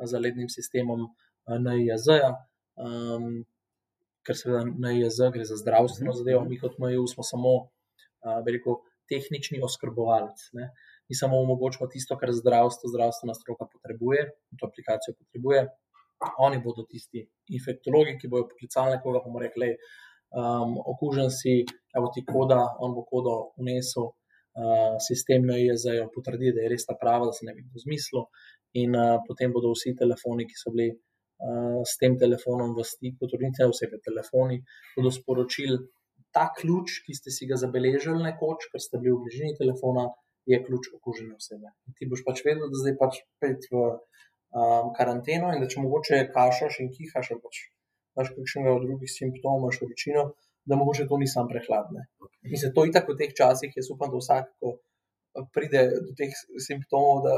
zalednim 0.03 0.49
sistemom 0.49 1.01
uh, 1.01 1.57
NIJZ. 1.59 2.07
-ja. 2.07 2.33
Um, 2.75 3.45
ker 4.23 4.37
seveda 4.37 4.63
NIJZ 4.65 5.19
gre 5.33 5.45
za 5.45 5.57
zdravstveno 5.59 6.13
zadevo, 6.13 6.45
mi 6.45 6.59
kot 6.59 6.77
MJU 6.79 7.07
smo 7.07 7.23
samo, 7.23 7.53
uh, 8.23 8.39
rekel, 8.45 8.79
tehnični 9.09 9.61
oskrbovalec. 9.63 10.49
Ne. 10.57 10.69
Mi 11.09 11.15
samo 11.15 11.39
omogočamo 11.43 11.89
tisto, 11.91 12.17
kar 12.17 12.31
zdravstvo, 12.31 12.89
zdravstvena 12.93 13.35
stroka 13.37 13.67
potrebuje, 13.73 14.27
to 14.59 14.69
aplikacijo 14.69 15.15
potrebuje. 15.19 15.67
Oni 16.39 16.59
bodo 16.63 16.85
tisti 16.87 17.25
infektologi, 17.57 18.15
ki 18.21 18.31
bodo 18.31 18.47
poklicali 18.51 18.95
nekoga, 18.95 19.19
pa 19.19 19.27
bomo 19.27 19.41
rekli, 19.43 19.73
um, 20.39 20.77
okužen 20.93 21.31
si, 21.31 21.55
evo 21.97 22.11
ti 22.15 22.23
koda, 22.25 22.61
on 22.79 22.95
bo 22.95 23.03
kodo 23.09 23.33
unesel, 23.59 24.13
uh, 24.13 24.95
sistem 25.07 25.47
NIJZ 25.49 25.97
jo 25.99 26.09
potrdi, 26.15 26.53
da 26.55 26.63
je 26.63 26.71
res 26.73 26.87
ta 26.87 26.95
prava, 26.99 27.27
da 27.27 27.35
se 27.35 27.47
ne 27.47 27.55
bi 27.57 27.65
kdo 27.65 27.83
zmislil. 27.83 28.29
In 28.83 28.95
uh, 28.97 29.17
potem 29.27 29.51
bodo 29.53 29.73
vsi 29.75 29.97
telefoni, 29.99 30.47
ki 30.49 30.57
so 30.57 30.71
bili 30.73 30.93
uh, 30.93 31.81
s 31.83 31.99
tem 32.01 32.15
telefonom 32.23 32.71
v 32.77 32.87
stiku, 32.87 33.27
tudi 33.27 33.51
ne 33.51 33.69
vse 33.73 33.91
te 33.91 33.99
telefoni, 34.07 34.61
bodo 34.95 35.11
sporočili 35.11 35.77
ta 36.33 36.47
ključ, 36.57 37.01
ki 37.05 37.15
ste 37.17 37.31
si 37.31 37.47
ga 37.49 37.57
zabeležili 37.61 38.23
nekoč, 38.25 38.67
ker 38.71 38.81
ste 38.81 38.99
bili 39.01 39.13
v 39.13 39.21
bližini 39.25 39.57
telefona, 39.59 40.09
je 40.49 40.59
ključ 40.65 40.89
okužene 40.97 41.37
osebe. 41.37 41.71
In 41.87 41.95
ti 41.97 42.07
boš 42.09 42.23
pač 42.27 42.41
vedel, 42.45 42.67
da 42.71 42.79
zdaj 42.79 42.95
pač 42.99 43.19
pet 43.39 43.67
v 43.71 43.83
um, 43.83 44.89
karanteno 44.97 45.53
in 45.55 45.63
da 45.63 45.69
če 45.71 45.83
mogoče 45.83 46.19
kašaš 46.33 46.81
in 46.83 46.89
kihaš, 46.95 47.31
ali 47.35 47.43
pač 47.45 47.61
imaš 48.13 48.33
kakšnega 48.35 48.73
od 48.73 48.87
drugih 48.87 49.11
simptomov, 49.11 49.61
imaš 49.61 49.79
vročino, 49.83 50.25
da 50.69 50.79
mogoče 50.79 51.07
to 51.09 51.19
ni 51.21 51.29
sam 51.31 51.47
prehladne. 51.51 52.07
In 52.49 52.59
se 52.59 52.73
to 52.75 52.85
i 52.87 52.91
tako 52.95 53.15
v 53.15 53.21
teh 53.21 53.35
časih, 53.39 53.77
jaz 53.79 53.91
upam, 53.93 54.11
da 54.11 54.19
vsak, 54.19 54.51
ko 54.59 54.75
pride 55.55 55.85
do 56.03 56.15
teh 56.19 56.33
simptomov, 56.67 57.23
da 57.27 57.37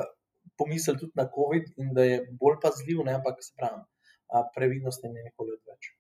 pomisli 0.60 0.98
tudi 0.98 1.14
na 1.20 1.28
COVID 1.36 1.76
in 1.82 1.93
da 1.98 2.08
je 2.10 2.24
bolj 2.41 2.58
pazljiv, 2.64 3.04
ne, 3.06 3.20
ampak 3.20 3.43
se 3.43 3.54
pravi, 3.60 3.86
previdnost 4.58 5.06
je 5.06 5.14
nekoli 5.14 5.56
odveč. 5.60 5.93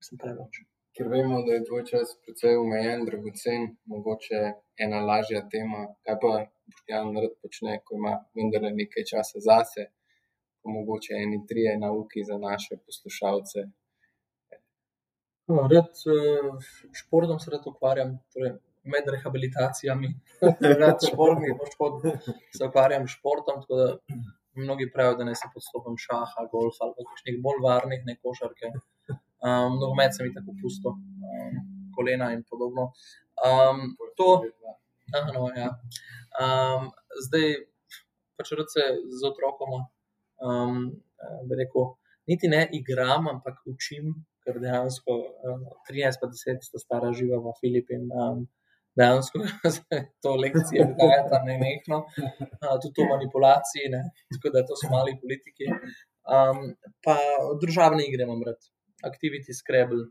Mislim, 0.00 0.20
preveč 0.22 0.64
ker 0.96 1.08
vemo, 1.12 1.42
da 1.46 1.52
je 1.54 1.64
tvoj 1.68 1.84
čas 1.90 2.14
precej 2.24 2.56
omejen, 2.56 3.04
dragocen, 3.08 3.66
mogoče 3.92 4.42
ena 4.84 5.00
lažja 5.04 5.42
tema. 5.52 5.82
Kaj 6.06 6.16
pa 6.22 6.32
Jan 6.90 7.12
Rud 7.22 7.34
počne, 7.42 7.80
ko 7.84 7.98
ima 8.00 8.14
vendar 8.38 8.64
nekaj 8.80 9.04
časa 9.12 9.42
zase, 9.48 9.88
pa 10.62 10.72
mogoče 10.76 11.18
eni 11.24 11.42
trije 11.48 11.76
nauki 11.82 12.24
za 12.30 12.38
naše 12.38 12.78
poslušalce. 12.86 13.66
No, 15.52 15.68
rad, 15.72 15.92
športom 17.00 17.38
se 17.40 17.52
rad 17.52 17.68
ukvarjam, 17.72 18.16
torej 18.34 18.56
med 18.86 19.12
rehabilitacijami, 19.14 20.08
rad 20.82 21.04
športni, 21.10 21.52
šport, 21.74 22.08
se 22.56 22.64
ukvarjam 22.70 23.06
s 23.06 23.18
športom. 23.18 23.62
Mnogi 24.56 24.86
pravijo, 24.92 25.18
da 25.18 25.24
ne 25.28 25.34
se 25.36 25.48
podstopam 25.52 25.98
šaha, 26.00 26.46
golfa 26.52 26.86
ali 26.86 27.04
kakšnih 27.10 27.40
bolj 27.44 27.58
varnih, 27.64 28.06
ne 28.08 28.14
košarke. 28.22 28.70
Um, 29.44 29.76
nogomet 29.80 30.16
sem 30.16 30.28
jih 30.28 30.36
tako 30.36 30.54
pusto, 30.60 30.94
um, 30.96 31.58
kolena 31.96 32.32
in 32.34 32.42
podobno. 32.48 32.90
Um, 33.44 33.96
to, 34.16 34.30
no, 35.34 35.48
ja. 35.56 35.70
um, 36.40 36.88
zdaj, 37.28 37.52
pač 38.36 38.52
roce 38.56 38.86
z 39.12 39.28
otrokom, 39.28 39.84
um, 40.40 40.80
bi 41.48 41.60
rekel, 41.60 41.92
niti 42.30 42.48
ne 42.48 42.64
igram, 42.78 43.28
ampak 43.32 43.60
učim, 43.68 44.14
ker 44.46 44.60
dejansko 44.62 45.16
um, 45.50 45.64
13 45.90 46.22
pa 46.22 46.30
10 46.32 46.64
sta 46.64 46.80
stara 46.82 47.12
živa 47.16 47.40
v 47.42 47.56
Filipin. 47.60 48.08
Um, 48.12 48.46
Dejansko 48.96 49.38
je 49.44 49.48
to 50.24 50.30
lekcija, 50.40 50.84
ki 50.96 51.08
je 51.10 51.16
tam 51.30 51.42
ne 51.44 51.58
nekno, 51.60 51.98
uh, 52.08 52.76
tudi 52.80 52.94
to 52.96 53.04
manipulacije, 53.10 53.90
tako 54.32 54.52
da 54.54 54.62
to 54.64 54.78
so 54.80 54.88
mali 54.88 55.12
politiki. 55.20 55.68
Um, 56.26 56.62
pa 57.04 57.16
državne 57.60 58.06
igre 58.06 58.24
imam 58.24 58.40
rad, 58.46 58.56
Activity 59.04 59.52
Scrabble, 59.52 60.08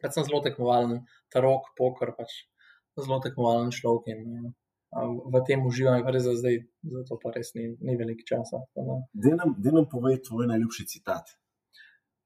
pač 0.00 0.16
sem 0.16 0.24
zelo 0.24 0.40
tekmovalen, 0.44 1.02
tarok, 1.32 1.72
poker, 1.76 2.14
pač 2.16 2.46
zelo 2.96 3.20
tekmovalen 3.20 3.74
človek 3.74 4.08
in 4.14 4.22
uh, 4.48 5.10
v 5.32 5.42
tem 5.48 5.60
uživam, 5.66 6.06
res 6.08 6.24
za 6.24 6.36
zdaj, 6.38 6.62
zato 6.96 7.18
pa 7.20 7.34
res 7.34 7.52
ni, 7.58 7.74
ni 7.80 7.96
veliko 8.00 8.24
časa. 8.24 8.62
Da 8.72 9.36
nam 9.36 9.88
povej 9.92 10.22
tvoj 10.24 10.48
najljubši 10.48 10.88
citat. 10.96 11.36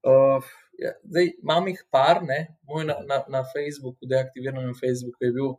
Uh, 0.01 0.41
ja, 0.81 0.95
zdaj, 1.03 1.33
imam 1.43 1.67
jih 1.67 1.81
par, 1.93 2.23
ne, 2.25 2.39
moj 2.65 2.87
na, 2.89 2.97
na, 3.05 3.21
na 3.29 3.41
Facebooku, 3.45 4.07
deaktiviran 4.07 4.63
na 4.65 4.73
Facebooku 4.73 5.27
je 5.27 5.31
bil. 5.35 5.55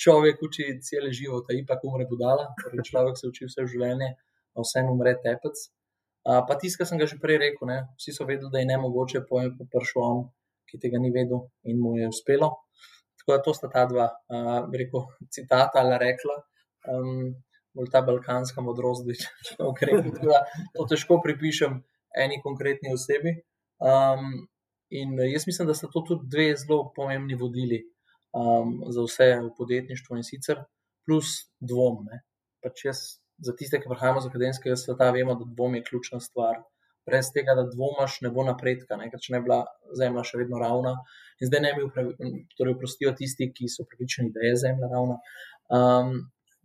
Človek 0.00 0.40
uči 0.40 0.78
cele 0.80 1.10
života, 1.12 1.52
ipak 1.52 1.82
umre 1.84 2.06
budala, 2.08 2.46
torej 2.62 2.86
človek 2.88 3.18
se 3.20 3.26
uči 3.28 3.48
vse 3.50 3.66
življenje, 3.68 4.14
vse 4.56 4.84
umre 4.88 5.12
tepec. 5.20 5.66
Pa 6.24 6.56
tisto, 6.60 6.80
kar 6.80 6.88
sem 6.88 7.00
ga 7.00 7.08
že 7.08 7.16
prej 7.20 7.40
rekel, 7.40 7.68
ne? 7.68 7.78
vsi 7.96 8.12
so 8.12 8.26
vedeli, 8.28 8.50
da 8.52 8.60
je 8.60 8.68
ne 8.68 8.76
mogoče, 8.82 9.24
pa 9.28 9.46
prišel 9.72 10.02
on, 10.04 10.24
ki 10.68 10.80
tega 10.82 11.00
ni 11.00 11.10
vedel 11.14 11.46
in 11.64 11.80
mu 11.80 11.96
je 11.96 12.08
uspelo. 12.10 12.50
Tako 13.20 13.36
da 13.36 13.42
to 13.44 13.54
sta 13.56 13.70
ta 13.72 13.84
dva, 13.88 14.08
uh, 14.08 14.68
rekel, 14.72 15.06
citata 15.32 15.80
ali 15.80 15.96
rekla, 16.00 16.36
um, 16.92 17.32
bolj 17.76 17.90
ta 17.92 18.02
balkanska 18.04 18.64
modrost, 18.64 19.08
če 19.46 19.56
to 19.58 19.70
ukrepim. 19.72 20.12
To 20.76 20.86
težko 20.88 21.20
pripišem 21.24 21.80
eni 22.16 22.40
konkretni 22.44 22.92
osebi. 22.92 23.36
Um, 23.80 24.48
in 24.90 25.16
jaz 25.30 25.46
mislim, 25.48 25.68
da 25.68 25.76
sta 25.76 25.88
to 25.92 26.02
tudi 26.06 26.28
dve 26.32 26.50
zelo 26.56 26.90
pomembni 26.96 27.36
vodili 27.38 27.80
um, 28.36 28.80
za 28.88 29.04
vse 29.06 29.30
v 29.40 29.52
podjetništvu 29.56 30.16
in 30.16 30.26
sicer 30.26 30.64
plus 31.06 31.46
dvom. 31.60 32.08
Pač 32.64 32.84
jaz 32.84 33.04
za 33.40 33.54
tiste, 33.56 33.80
ki 33.80 33.88
prihajamo 33.88 34.20
iz 34.20 34.26
akademskega 34.28 34.76
sveta, 34.76 35.10
vemo, 35.16 35.34
da 35.34 35.48
dvom 35.48 35.74
je 35.78 35.84
ključna 35.88 36.20
stvar. 36.20 36.60
Brez 37.08 37.30
tega, 37.34 37.54
da 37.56 37.64
dvomaš, 37.64 38.20
ne 38.24 38.30
bo 38.30 38.44
napredka, 38.44 38.98
ne? 39.00 39.08
ker 39.10 39.22
če 39.22 39.34
ne 39.34 39.40
bi 39.40 39.48
bila 39.48 39.62
zemlja 39.98 40.24
še 40.28 40.42
vedno 40.42 40.60
ravna. 40.60 40.96
In 41.40 41.48
zdaj 41.48 41.62
ne 41.64 41.70
mi 41.76 41.86
torej 42.58 42.74
oprostijo 42.74 43.14
tisti, 43.16 43.48
ki 43.56 43.70
so 43.72 43.86
pripričani, 43.88 44.32
da 44.34 44.44
je 44.44 44.58
zemlja 44.64 44.90
ravna. 44.92 45.16
Um, 45.72 46.12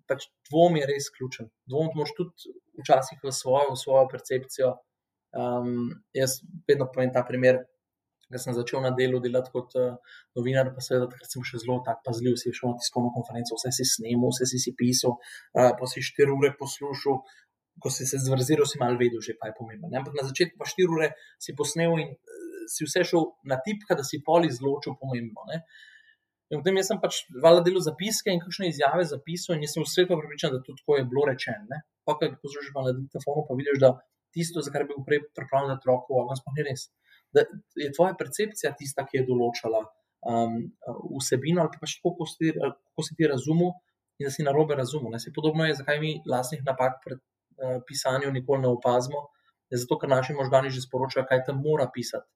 pač 0.09 0.27
dvom 0.49 0.75
je 0.79 0.89
res 0.91 1.07
ključen. 1.15 1.49
Dvom 1.71 1.93
moš 1.95 2.11
tudi 2.17 2.51
včasih 2.81 3.23
v 3.23 3.33
svojo, 3.33 3.71
v 3.73 3.79
svojo 3.79 4.09
percepcijo. 4.11 4.73
Um, 5.35 5.89
jaz 6.15 6.41
vedno 6.67 6.87
povem 6.91 7.13
ta 7.15 7.23
primer, 7.27 7.63
Ker 8.31 8.41
sem 8.41 8.55
začel 8.57 8.81
na 8.81 8.89
delu 8.97 9.19
delati 9.21 9.51
kot 9.53 9.75
uh, 9.77 9.97
novinar, 10.37 10.71
pa 10.73 10.81
seveda 10.81 11.07
takrat 11.11 11.29
sem 11.29 11.43
še 11.45 11.61
zelo 11.61 11.77
tak 11.85 11.99
pazljiv, 12.07 12.37
si 12.41 12.53
šel 12.57 12.73
na 12.73 12.79
tiskovno 12.81 13.11
konferenco, 13.13 13.57
vse 13.59 13.71
si 13.77 13.85
snemal, 13.85 14.33
vse 14.33 14.47
si, 14.49 14.61
si 14.63 14.73
pisal, 14.77 15.17
uh, 15.53 15.73
pa 15.77 15.89
si 15.91 16.01
štiri 16.05 16.33
ure 16.33 16.49
poslušal, 16.57 17.19
ko 17.81 17.91
si 17.93 18.07
se 18.09 18.17
zvrziral, 18.23 18.65
si 18.65 18.81
malo 18.81 18.97
vedel, 18.97 19.21
že 19.21 19.35
pa 19.37 19.51
je 19.51 19.57
pomembno. 19.59 19.91
Ne? 19.91 20.01
Ampak 20.01 20.17
na 20.17 20.25
začetku 20.25 20.57
pa 20.57 20.65
štiri 20.65 20.89
ure 20.89 21.11
si 21.37 21.53
posnel 21.53 21.93
in 22.01 22.09
uh, 22.15 22.65
si 22.71 22.87
vse 22.89 23.05
šel 23.11 23.29
na 23.45 23.61
tipka, 23.61 23.93
da 23.93 24.07
si 24.07 24.23
pol 24.25 24.49
izločil 24.49 24.97
pomembno. 24.97 25.45
Ne? 25.51 25.61
In 26.49 26.61
potem 26.61 26.81
jaz 26.81 26.89
sem 26.89 26.97
pač 27.01 27.21
vala 27.45 27.61
delo 27.65 27.81
zapiske 27.81 28.33
in 28.33 28.41
kakšne 28.41 28.73
izjave 28.73 29.05
zapisal, 29.05 29.53
in 29.53 29.65
jaz 29.65 29.77
sem 29.77 29.85
vse 29.85 30.09
to 30.09 30.17
pripričan, 30.17 30.53
da 30.53 30.65
tudi 30.65 30.81
tako 30.81 30.97
je 30.97 31.05
bilo 31.13 31.29
rečeno. 31.29 31.81
Pa, 32.05 32.17
ko 32.17 32.33
poslušaš 32.41 32.73
na 32.73 32.93
diktafonu, 32.97 33.45
pa 33.45 33.57
vidiš, 33.57 33.81
da 33.81 33.95
tisto, 34.33 34.61
za 34.65 34.73
kar 34.73 34.85
bi 34.85 34.93
bil 34.93 35.05
prej 35.07 35.23
pripravljen, 35.37 35.73
da 35.73 35.79
otroku 35.79 36.17
ogen, 36.21 36.37
sploh 36.37 36.57
ni 36.57 36.65
res 36.67 36.89
da 37.35 37.43
je 37.75 37.91
tvoja 37.93 38.15
percepcija 38.17 38.73
tista, 38.79 39.05
ki 39.07 39.19
je 39.19 39.27
določala 39.27 39.83
um, 39.83 40.57
vsebino 41.19 41.63
ali 41.63 41.73
pa 41.73 41.83
pač 41.83 41.97
tako, 41.97 42.15
kako 42.15 42.29
si, 42.31 42.53
kako 42.55 43.05
si 43.07 43.17
ti 43.19 43.29
razumel 43.29 43.73
in 44.19 44.29
da 44.29 44.31
si 44.31 44.45
na 44.47 44.53
robe 44.55 44.77
razumel. 44.79 45.11
Ne? 45.11 45.19
Se 45.19 45.33
podobno 45.35 45.67
je, 45.67 45.75
zakaj 45.81 45.99
mi 45.99 46.15
lastnih 46.31 46.63
napak 46.65 47.01
pri 47.03 47.19
uh, 47.19 47.81
pisanju 47.87 48.31
nikoli 48.31 48.63
ne 48.63 48.71
opazimo. 48.71 49.27
Je 49.73 49.81
zato, 49.81 49.97
ker 49.99 50.09
naši 50.11 50.35
možgani 50.37 50.71
že 50.71 50.83
sporočajo, 50.85 51.25
kaj 51.27 51.43
tam 51.49 51.61
mora 51.65 51.89
pisati. 51.91 52.29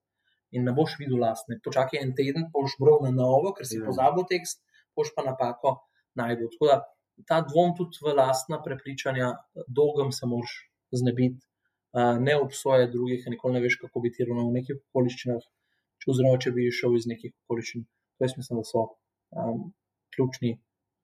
In 0.50 0.66
ne 0.66 0.74
boš 0.74 0.96
videl 0.98 1.20
lastne. 1.22 1.60
Počakaj 1.64 2.02
en 2.02 2.14
teden, 2.18 2.48
boš 2.52 2.74
bral 2.80 3.04
na 3.06 3.12
novo, 3.14 3.54
ker 3.56 3.68
si 3.68 3.78
ja. 3.78 3.86
pozabil 3.86 4.26
tekst, 4.28 4.64
boš 4.98 5.14
pa 5.14 5.22
napako 5.22 5.78
najdel. 6.18 6.50
Tako 6.56 6.72
da 6.72 6.80
ta 7.28 7.38
dvom 7.46 7.76
tudi 7.78 8.02
v 8.02 8.16
lastna 8.18 8.58
prepričanja, 8.64 9.30
dolgem 9.68 10.10
se 10.12 10.26
moraš 10.26 10.56
znebiti 10.90 11.46
ne 12.26 12.36
obsoja 12.38 12.86
drugih, 12.90 13.24
nikoli 13.32 13.58
ne 13.58 13.64
veš, 13.64 13.80
kako 13.82 14.02
bi 14.04 14.12
ti 14.14 14.26
ravnal 14.26 14.50
v 14.50 14.60
nekih 14.60 14.78
okoliščinah, 14.78 15.42
če 16.00 16.10
oziroma 16.12 16.38
če 16.42 16.52
bi 16.54 16.68
šel 16.74 16.96
iz 16.98 17.08
nekih 17.10 17.32
okoliščin. 17.44 17.86
To 18.18 18.26
jaz 18.26 18.36
mislim, 18.38 18.60
da 18.60 18.68
so 18.68 18.84
um, 19.34 19.64
ključni, 20.14 20.54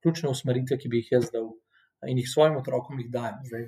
ključne 0.05 0.31
usmeritve, 0.31 0.79
ki 0.79 0.93
bi 0.93 1.03
jih 1.03 1.13
jaz 1.17 1.31
dal 1.35 1.51
in 2.07 2.21
jih 2.21 2.29
svojim 2.31 2.59
otrokom 2.61 3.01
jih 3.01 3.11
dajem. 3.11 3.43
Zdaj, 3.51 3.67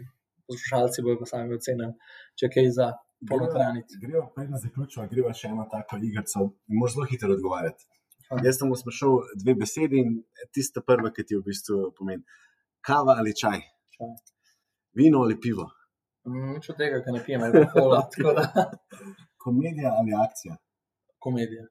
poslušalci 0.48 1.04
bojo 1.04 1.18
pa 1.20 1.28
sami 1.32 1.56
ocenili, 1.56 1.94
če 2.38 2.50
kaj 2.54 2.70
za 2.76 2.88
polotraniti. 3.28 3.98
Gremo 4.02 4.28
pa 4.34 4.44
na 4.46 4.60
zaključek, 4.62 5.10
gremo 5.10 5.32
še 5.34 5.50
eno 5.52 5.66
tako 5.70 5.98
igrico 5.98 6.50
in 6.68 6.78
moraš 6.78 6.96
zelo 6.96 7.08
hitro 7.10 7.32
odgovarjati. 7.34 7.88
Ha. 8.28 8.38
Jaz 8.44 8.60
sem 8.60 8.74
sprašal 8.76 9.22
dve 9.40 9.54
besedi 9.56 10.02
in 10.04 10.18
tista 10.54 10.84
prva, 10.84 11.10
ki 11.16 11.24
ti 11.24 11.38
v 11.38 11.46
bistvu 11.48 11.88
pomeni. 11.96 12.22
Kava 12.84 13.16
ali 13.18 13.32
čaj? 13.34 13.64
čaj. 13.96 14.14
Vino 15.00 15.24
ali 15.24 15.38
pivo? 15.40 15.66
Nič 16.28 16.70
od 16.70 16.76
tega, 16.76 17.02
kar 17.04 17.14
ne 17.16 17.24
pijem, 17.24 17.42
ali 17.42 17.64
pa 17.64 17.68
hola. 17.74 18.00
Komedija 19.44 19.92
ali 19.98 20.16
akcija? 20.24 20.56
komedija. 21.18 21.66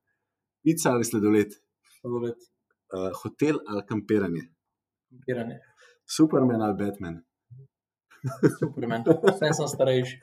Pica 0.64 0.92
ali 0.92 1.06
sladoled, 1.06 1.52
Sladoled, 2.00 2.40
uh, 2.96 3.12
hotel 3.24 3.56
ali 3.68 3.84
kampiranje, 3.90 4.44
kampiranje. 5.10 5.60
Superman 6.18 6.62
ali 6.62 6.76
Batman. 6.84 7.16
Superman. 8.60 9.04
Vsem 9.34 9.54
sem 9.54 9.68
starejši. 9.76 10.18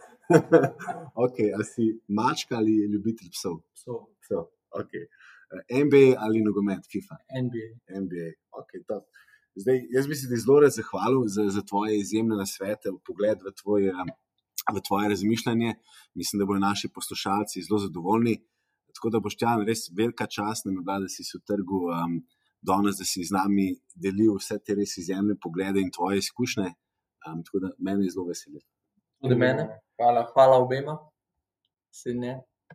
okay, 1.25 1.49
ali 1.55 1.65
si 1.73 1.85
mačka 2.09 2.57
ali 2.61 2.75
ljubitelj 2.93 3.31
psov? 3.37 3.59
So, 3.83 3.93
psov. 4.25 4.45
Okay. 4.81 5.05
Uh, 5.53 5.63
NBA 5.85 6.07
ali 6.25 6.45
nogomet, 6.45 6.83
FIFA. 6.93 7.17
NBA. 7.47 7.69
NBA. 8.05 8.31
Okay, 8.61 8.81
top. 8.89 9.05
Zdaj, 9.57 9.79
jaz 9.97 10.07
bi 10.09 10.15
se 10.19 10.29
ti 10.29 10.37
zelo 10.45 10.61
rad 10.61 10.73
zahvalil 10.73 11.29
za, 11.37 11.45
za 11.57 11.63
tvoje 11.69 11.99
izjemne 11.99 12.37
nasvete, 12.37 12.91
pogled 13.07 13.39
v 13.47 13.53
tvoje, 13.61 13.93
v 14.73 14.81
tvoje 14.87 15.09
razmišljanje. 15.09 15.75
Mislim, 16.15 16.39
da 16.41 16.47
bodo 16.47 16.59
naši 16.59 16.89
poslušalci 16.95 17.63
zelo 17.69 17.79
zadovoljni. 17.79 18.39
Tako 18.95 19.11
da 19.11 19.21
boš 19.21 19.37
tam 19.37 19.65
res 19.67 19.89
velika 19.97 20.27
čast, 20.27 20.67
nam 20.67 20.79
je 20.79 20.83
bila, 20.87 21.01
da 21.05 21.09
si 21.09 21.25
se 21.25 21.39
v 21.39 21.45
trgu 21.51 21.81
um, 21.91 22.21
danes, 22.63 22.99
da 22.99 23.05
si 23.05 23.25
z 23.27 23.35
nami 23.35 23.67
delil 23.95 24.39
vse 24.39 24.61
te 24.65 24.77
res 24.79 24.97
izjemne 25.03 25.35
poglede 25.43 25.83
in 25.83 25.91
tvoje 25.91 26.23
izkušnje. 26.23 26.69
Um, 27.27 27.43
tako 27.45 27.65
da 27.65 27.73
meni 27.79 28.07
je 28.07 28.15
zelo 28.15 28.29
veselje. 28.31 28.63
Tudi 29.23 29.37
mene. 29.41 29.69
Hvala. 29.99 30.27
Hvala 30.33 30.59
obema. 30.63 30.99
Se 31.91 32.15
ne. 32.15 32.39